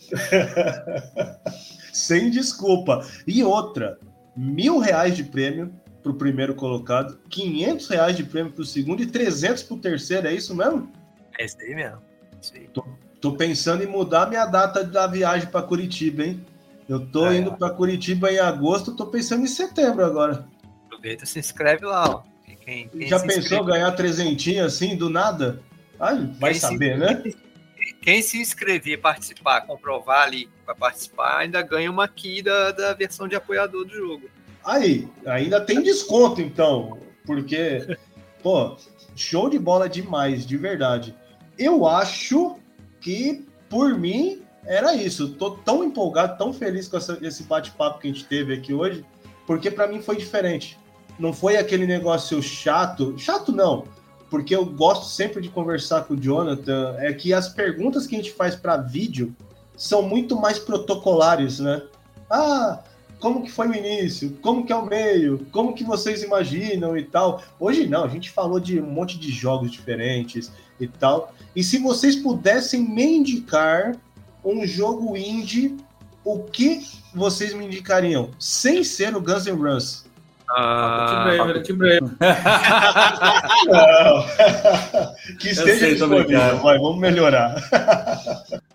[1.92, 3.04] Sem desculpa.
[3.26, 3.98] E outra,
[4.36, 9.02] mil reais de prêmio para o primeiro colocado, 500 reais de prêmio para o segundo
[9.02, 10.90] e 300 para o terceiro, é isso mesmo?
[11.38, 11.98] É isso aí mesmo.
[12.72, 12.84] Tô,
[13.20, 16.44] tô, pensando em mudar minha data da viagem para Curitiba, hein?
[16.88, 20.46] Eu tô é, indo para Curitiba em agosto, tô pensando em setembro agora.
[20.86, 22.22] Aproveita, se inscreve lá, ó.
[22.64, 23.66] Quem, quem Já pensou inscreve...
[23.66, 25.62] ganhar trezentinho assim, do nada?
[25.98, 26.98] Ai, vai quem saber, se...
[26.98, 27.34] né?
[28.02, 33.28] Quem se inscrever, participar, comprovar ali para participar, ainda ganha uma key da, da versão
[33.28, 34.28] de apoiador do jogo.
[34.64, 37.96] Aí, ainda tem desconto, então, porque,
[38.42, 38.76] pô,
[39.16, 41.14] show de bola demais, de verdade.
[41.58, 42.56] Eu acho
[43.00, 45.30] que, por mim, era isso.
[45.30, 49.04] Tô tão empolgado, tão feliz com essa, esse bate-papo que a gente teve aqui hoje,
[49.46, 50.78] porque para mim foi diferente.
[51.18, 53.84] Não foi aquele negócio chato, chato não,
[54.30, 58.18] porque eu gosto sempre de conversar com o Jonathan, é que as perguntas que a
[58.18, 59.34] gente faz para vídeo
[59.76, 61.82] são muito mais protocolares, né?
[62.30, 62.82] Ah,
[63.20, 67.04] como que foi o início, como que é o meio, como que vocês imaginam e
[67.04, 67.42] tal.
[67.60, 71.32] Hoje não, a gente falou de um monte de jogos diferentes e tal.
[71.54, 73.94] E se vocês pudessem me indicar
[74.42, 75.76] um jogo indie,
[76.24, 76.80] o que
[77.14, 78.30] vocês me indicariam?
[78.38, 80.08] Sem ser o Guns N' Roses.
[80.52, 82.18] Ah, Team Brave, Team
[85.38, 87.54] que esteja disponível, vai, vamos melhorar.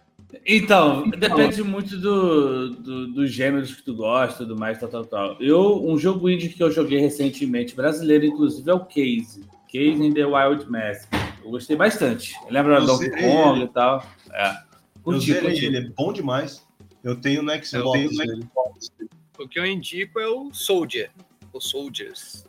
[0.46, 5.38] Então, depende muito do, do, dos gêneros que tu gosta, tudo mais, tal, tal, tal.
[5.42, 9.44] Eu, um jogo indie que eu joguei recentemente, brasileiro, inclusive, é o Case.
[9.68, 11.10] Case in the Wild Mask.
[11.44, 12.36] Eu gostei bastante.
[12.50, 14.06] Lembra do Donkey Kong e tal?
[14.32, 14.56] É.
[15.04, 15.66] Curti, eu curti.
[15.66, 16.64] ele, é bom demais.
[17.04, 17.74] Eu tenho no Xbox.
[17.74, 18.92] Eu tenho no Xbox.
[19.38, 21.10] O que eu indico é o Soldier.
[21.52, 22.46] O Soldiers.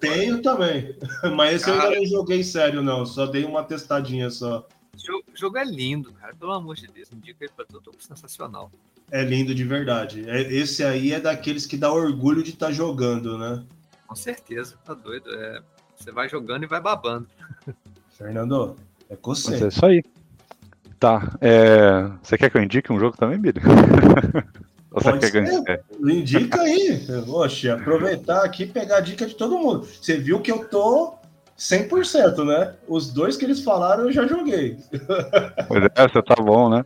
[0.00, 0.94] Tenho também.
[1.36, 1.76] Mas esse Cara...
[1.76, 3.04] eu ainda não joguei sério, não.
[3.04, 4.66] Só dei uma testadinha só.
[4.94, 6.34] O jogo é lindo, cara.
[6.34, 7.10] Pelo amor de Deus.
[7.12, 8.70] Indica aí pra todo sensacional.
[9.10, 10.28] É lindo de verdade.
[10.28, 13.64] É, esse aí é daqueles que dá orgulho de estar tá jogando, né?
[14.06, 15.32] Com certeza, tá doido.
[15.34, 15.62] É,
[15.96, 17.26] você vai jogando e vai babando.
[18.10, 18.76] Fernando,
[19.08, 19.64] é com você.
[19.64, 20.02] é isso aí.
[20.98, 21.36] Tá.
[21.40, 22.10] É...
[22.22, 23.60] Você quer que eu indique um jogo também, Billy?
[24.90, 26.10] Você quer que eu...
[26.10, 27.06] Indica aí.
[27.28, 29.86] Oxe, aproveitar aqui e pegar a dica de todo mundo.
[29.86, 31.14] Você viu que eu tô
[31.60, 32.72] 100%, né?
[32.88, 34.78] Os dois que eles falaram eu já joguei.
[35.68, 36.82] Pois é, você tá bom, né?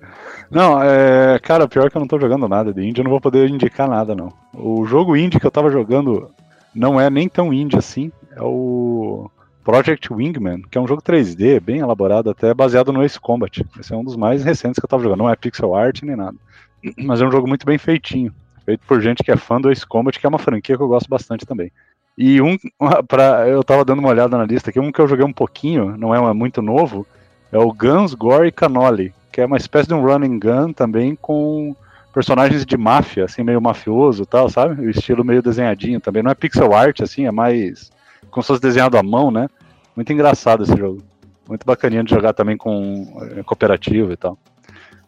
[0.50, 3.20] Não, é, cara, pior que eu não tô jogando nada de indie, eu não vou
[3.20, 4.32] poder indicar nada, não.
[4.52, 6.28] O jogo indie que eu tava jogando
[6.74, 9.30] não é nem tão indie assim, é o
[9.62, 13.64] Project Wingman, que é um jogo 3D, bem elaborado, até baseado no Ace Combat.
[13.78, 16.16] Esse é um dos mais recentes que eu tava jogando, não é pixel art nem
[16.16, 16.36] nada.
[16.98, 18.34] Mas é um jogo muito bem feitinho,
[18.64, 20.88] feito por gente que é fã do Ace Combat, que é uma franquia que eu
[20.88, 21.70] gosto bastante também.
[22.16, 22.56] E um,
[23.08, 25.96] para eu tava dando uma olhada na lista aqui, um que eu joguei um pouquinho,
[25.96, 27.06] não é muito novo,
[27.52, 31.16] é o Guns, Gore e Cannoli, que é uma espécie de um running gun também
[31.20, 31.74] com
[32.12, 34.86] personagens de máfia, assim, meio mafioso e tal, sabe?
[34.86, 36.22] O estilo meio desenhadinho também.
[36.22, 37.90] Não é pixel art, assim, é mais
[38.30, 39.48] como se fosse desenhado à mão, né?
[39.94, 41.02] Muito engraçado esse jogo.
[41.48, 44.38] Muito bacaninha de jogar também com é, cooperativo e tal.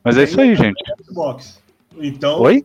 [0.05, 0.83] Mas é isso aí, gente.
[1.05, 1.61] Xbox.
[1.97, 2.65] Então, Oi?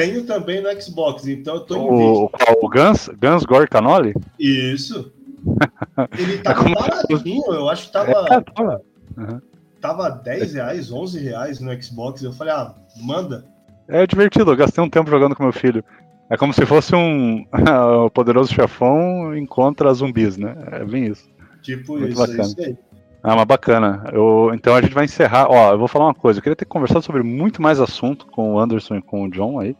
[0.00, 2.30] Tenho também no Xbox, então eu tô em o, o,
[2.62, 4.14] o Guns, Guns Gore Canoli?
[4.38, 5.12] Isso.
[6.18, 8.10] Ele tava é baratinho, eu acho que tava.
[8.10, 8.82] É, tava.
[9.16, 9.40] Uhum.
[9.80, 12.22] Tava 10 reais, 11 reais no Xbox.
[12.22, 13.44] Eu falei, ah, manda.
[13.88, 15.82] É divertido, eu gastei um tempo jogando com meu filho.
[16.28, 17.44] É como se fosse um
[18.06, 20.54] o poderoso chefão encontra zumbis, né?
[20.72, 21.28] É bem isso.
[21.62, 22.42] Tipo Muito isso, bacana.
[22.42, 22.78] é isso aí.
[23.22, 24.04] Ah, mas bacana.
[24.12, 25.46] Eu, então a gente vai encerrar.
[25.48, 26.38] Ó, eu vou falar uma coisa.
[26.38, 29.60] Eu queria ter conversado sobre muito mais assunto com o Anderson e com o John
[29.60, 29.76] aí.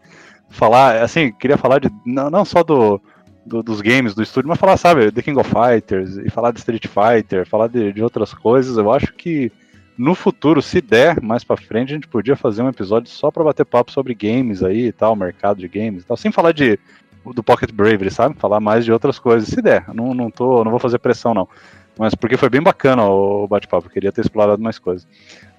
[0.51, 3.01] Falar, assim, queria falar de não, não só do,
[3.47, 6.59] do, dos games do estúdio, mas falar, sabe, The King of Fighters e falar de
[6.59, 8.77] Street Fighter, falar de, de outras coisas.
[8.77, 9.51] Eu acho que
[9.97, 13.45] no futuro, se der, mais para frente, a gente podia fazer um episódio só para
[13.45, 16.79] bater papo sobre games aí e tal, mercado de games e tal, sem falar de
[17.35, 18.35] do Pocket Bravery, sabe?
[18.39, 19.85] Falar mais de outras coisas, se der.
[19.93, 21.47] Não, não tô, não vou fazer pressão não.
[22.01, 25.07] Mas porque foi bem bacana o bate-papo, queria ter explorado mais coisas.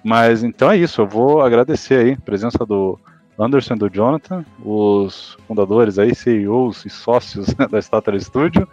[0.02, 2.98] Mas então é isso, eu vou agradecer aí a presença do
[3.38, 8.68] Anderson e do Jonathan, os fundadores aí, CEOs e sócios da Starter Studio.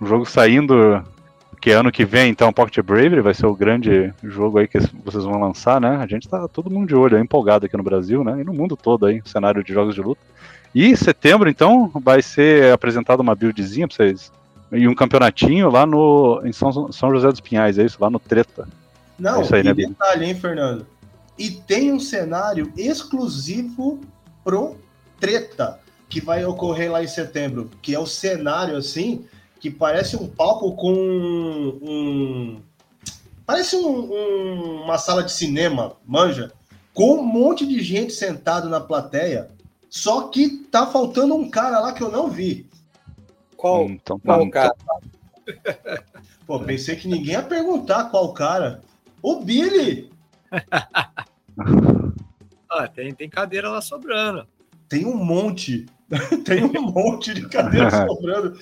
[0.00, 1.04] O jogo saindo
[1.60, 5.22] que ano que vem, então, Pocket Bravery vai ser o grande jogo aí que vocês
[5.22, 5.98] vão lançar, né?
[6.02, 8.40] A gente tá todo mundo de olho, é empolgado aqui no Brasil, né?
[8.40, 10.20] E no mundo todo aí, cenário de jogos de luta.
[10.74, 14.32] E setembro, então, vai ser apresentada uma buildzinha pra vocês.
[14.72, 17.98] E um campeonatinho lá no em São, São José dos Pinhais, é isso?
[18.00, 18.66] Lá no Treta.
[19.18, 20.86] Não, é isso aí, e né, detalhe, hein, Fernando?
[21.38, 24.00] E tem um cenário exclusivo
[24.42, 24.76] pro
[25.20, 29.24] Treta, que vai ocorrer lá em setembro, que é o cenário, assim,
[29.60, 32.60] que parece um palco com um.
[33.46, 36.52] Parece um, um, uma sala de cinema, manja,
[36.92, 39.48] com um monte de gente sentado na plateia.
[39.90, 42.66] Só que tá faltando um cara lá que eu não vi.
[43.64, 44.74] Qual, então, qual então, cara?
[46.46, 48.82] Pô, pensei que ninguém ia perguntar qual cara.
[49.22, 50.12] O Billy!
[52.70, 54.46] ah, tem, tem cadeira lá sobrando.
[54.86, 55.86] Tem um monte.
[56.44, 58.60] tem um monte de cadeira sobrando.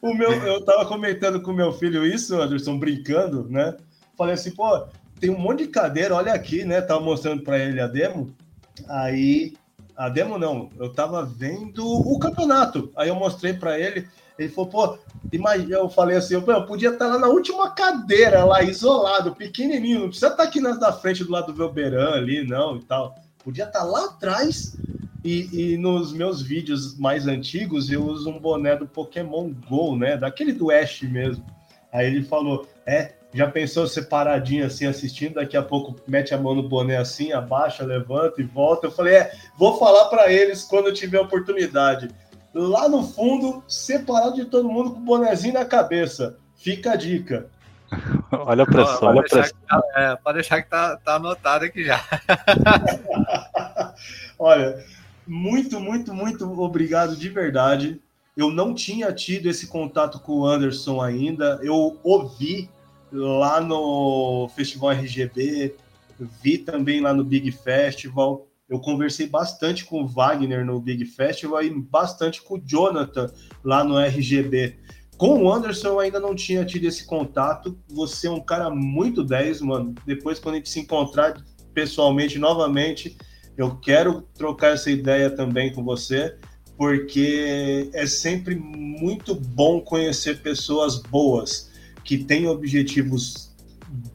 [0.00, 3.76] O meu, eu tava comentando com meu filho isso, Anderson, brincando, né?
[4.16, 4.86] Falei assim, pô,
[5.20, 6.80] tem um monte de cadeira, olha aqui, né?
[6.80, 8.34] Tava mostrando para ele a demo.
[8.88, 9.52] Aí,
[9.94, 12.90] a demo não, eu tava vendo o campeonato.
[12.96, 14.08] Aí eu mostrei para ele,
[14.40, 14.98] ele falou, pô,
[15.32, 19.34] imagina, eu falei assim, eu, eu podia estar tá lá na última cadeira, lá isolado,
[19.34, 22.76] pequenininho, não precisa estar tá aqui na da frente do lado do Velberan ali, não,
[22.76, 23.14] e tal.
[23.44, 24.76] Podia estar tá lá atrás
[25.22, 30.16] e, e, nos meus vídeos mais antigos eu uso um boné do Pokémon Go, né?
[30.16, 31.44] Daquele do Ash mesmo.
[31.92, 35.34] Aí ele falou: É, já pensou separadinho assim assistindo?
[35.34, 38.86] Daqui a pouco mete a mão no boné assim, abaixa, levanta e volta.
[38.86, 42.08] Eu falei: É, vou falar para eles quando tiver oportunidade.
[42.52, 46.36] Lá no fundo, separado de todo mundo com o bonezinho na cabeça.
[46.56, 47.48] Fica a dica.
[48.30, 49.58] olha a pressão, olha a pressão.
[49.68, 52.00] Tá, é, pode deixar que tá, tá anotado aqui já.
[54.38, 54.84] olha,
[55.26, 58.00] muito, muito, muito obrigado de verdade.
[58.36, 61.60] Eu não tinha tido esse contato com o Anderson ainda.
[61.62, 62.70] Eu ouvi
[63.12, 65.74] lá no Festival RGB,
[66.42, 68.46] vi também lá no Big Festival.
[68.70, 73.28] Eu conversei bastante com o Wagner no Big Festival e bastante com o Jonathan
[73.64, 74.76] lá no RGB.
[75.16, 77.76] Com o Anderson eu ainda não tinha tido esse contato.
[77.88, 79.92] Você é um cara muito 10, mano.
[80.06, 81.44] Depois, quando a gente se encontrar
[81.74, 83.18] pessoalmente novamente,
[83.56, 86.38] eu quero trocar essa ideia também com você,
[86.76, 91.72] porque é sempre muito bom conhecer pessoas boas,
[92.04, 93.52] que têm objetivos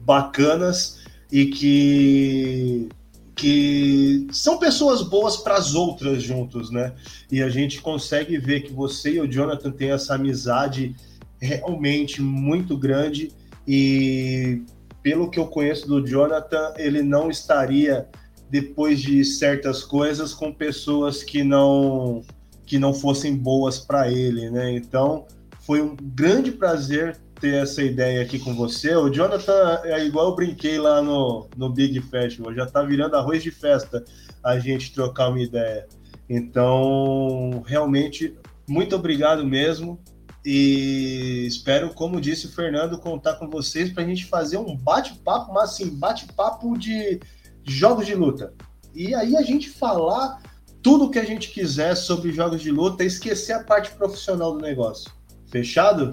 [0.00, 2.88] bacanas e que
[3.36, 6.94] que são pessoas boas para as outras juntos, né?
[7.30, 10.96] E a gente consegue ver que você e o Jonathan têm essa amizade
[11.38, 13.30] realmente muito grande
[13.68, 14.62] e
[15.02, 18.08] pelo que eu conheço do Jonathan, ele não estaria
[18.48, 22.22] depois de certas coisas com pessoas que não
[22.64, 24.72] que não fossem boas para ele, né?
[24.72, 25.26] Então
[25.60, 28.94] foi um grande prazer ter essa ideia aqui com você.
[28.94, 33.42] O Jonathan é igual eu brinquei lá no, no Big Festival, já tá virando arroz
[33.42, 34.04] de festa
[34.42, 35.86] a gente trocar uma ideia.
[36.28, 38.36] Então, realmente,
[38.68, 40.00] muito obrigado mesmo.
[40.44, 45.52] E espero, como disse o Fernando, contar com vocês para a gente fazer um bate-papo,
[45.52, 47.20] mas assim, bate-papo de
[47.64, 48.54] jogos de luta.
[48.94, 50.40] E aí a gente falar
[50.82, 54.52] tudo o que a gente quiser sobre jogos de luta e esquecer a parte profissional
[54.52, 55.10] do negócio.
[55.50, 56.12] Fechado?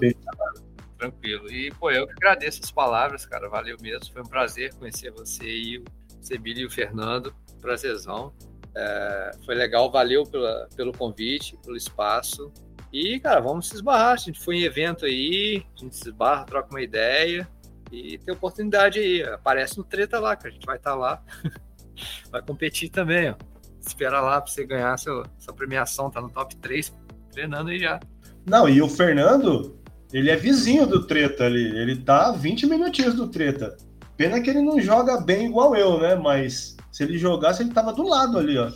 [1.10, 1.50] Tranquilo.
[1.50, 3.48] E, pô, eu que agradeço as palavras, cara.
[3.48, 4.12] Valeu mesmo.
[4.12, 5.84] Foi um prazer conhecer você e o
[6.22, 7.34] Sebílio e o Fernando.
[7.60, 8.32] Prazerzão.
[8.76, 12.52] É, foi legal, valeu pela, pelo convite, pelo espaço.
[12.92, 14.12] E, cara, vamos se esbarrar.
[14.12, 17.48] A gente foi em evento aí, a gente se esbarra, troca uma ideia
[17.92, 19.22] e tem oportunidade aí.
[19.22, 21.22] Aparece no treta lá, que a gente vai estar tá lá.
[22.30, 23.36] vai competir também, ó.
[23.80, 26.96] Espera lá pra você ganhar seu, sua premiação, tá no top 3,
[27.30, 28.00] treinando aí já.
[28.46, 29.78] Não, e o Fernando,
[30.14, 31.76] ele é vizinho do treta ali.
[31.76, 33.76] Ele tá 20 minutinhos do treta.
[34.16, 36.14] Pena que ele não joga bem igual eu, né?
[36.14, 38.70] Mas se ele jogasse, ele tava do lado ali, ó.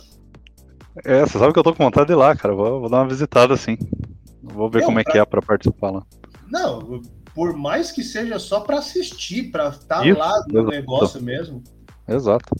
[1.05, 2.53] É, você sabe que eu tô com vontade de ir lá, cara.
[2.53, 3.77] Vou, vou dar uma visitada assim.
[4.43, 6.03] Vou ver como é que é pra participar lá.
[6.51, 7.01] Não,
[7.33, 10.71] por mais que seja só para assistir, para estar tá lá no exato.
[10.71, 11.63] negócio mesmo.
[12.05, 12.53] Exato.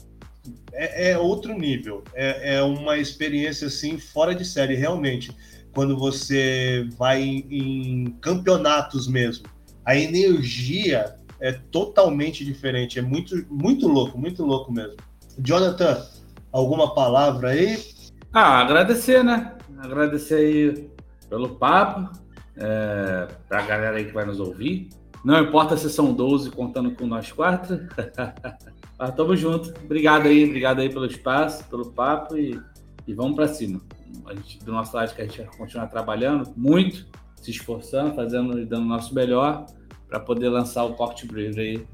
[0.72, 2.02] É, é outro nível.
[2.14, 5.36] É, é, uma experiência assim fora de série, realmente.
[5.72, 9.46] Quando você vai em, campeonatos mesmo,
[9.84, 12.98] a energia é totalmente diferente.
[12.98, 14.96] É muito, muito louco, muito louco mesmo.
[15.38, 16.04] Jonathan,
[16.52, 17.78] alguma palavra aí?
[18.32, 19.54] Ah, agradecer, né?
[19.78, 20.90] Agradecer aí
[21.28, 22.10] pelo papo,
[22.56, 24.90] é, para a galera aí que vai nos ouvir.
[25.24, 27.80] Não importa se são 12 contando com nós quatro.
[28.98, 29.72] Mas tamo junto.
[29.84, 32.60] Obrigado aí, obrigado aí pelo espaço, pelo papo e,
[33.06, 33.80] e vamos para cima.
[34.26, 37.06] A gente, do nosso lado que a gente vai continuar trabalhando muito,
[37.36, 39.66] se esforçando, fazendo e dando o nosso melhor
[40.08, 41.86] para poder lançar o Pocket Brave aí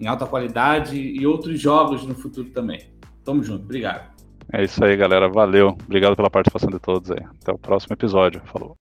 [0.00, 2.90] em alta qualidade e outros jogos no futuro também.
[3.24, 4.10] Tamo junto, obrigado.
[4.52, 5.28] É isso aí, galera.
[5.28, 5.76] Valeu.
[5.84, 7.22] Obrigado pela participação de todos aí.
[7.42, 8.40] Até o próximo episódio.
[8.46, 8.76] Falou.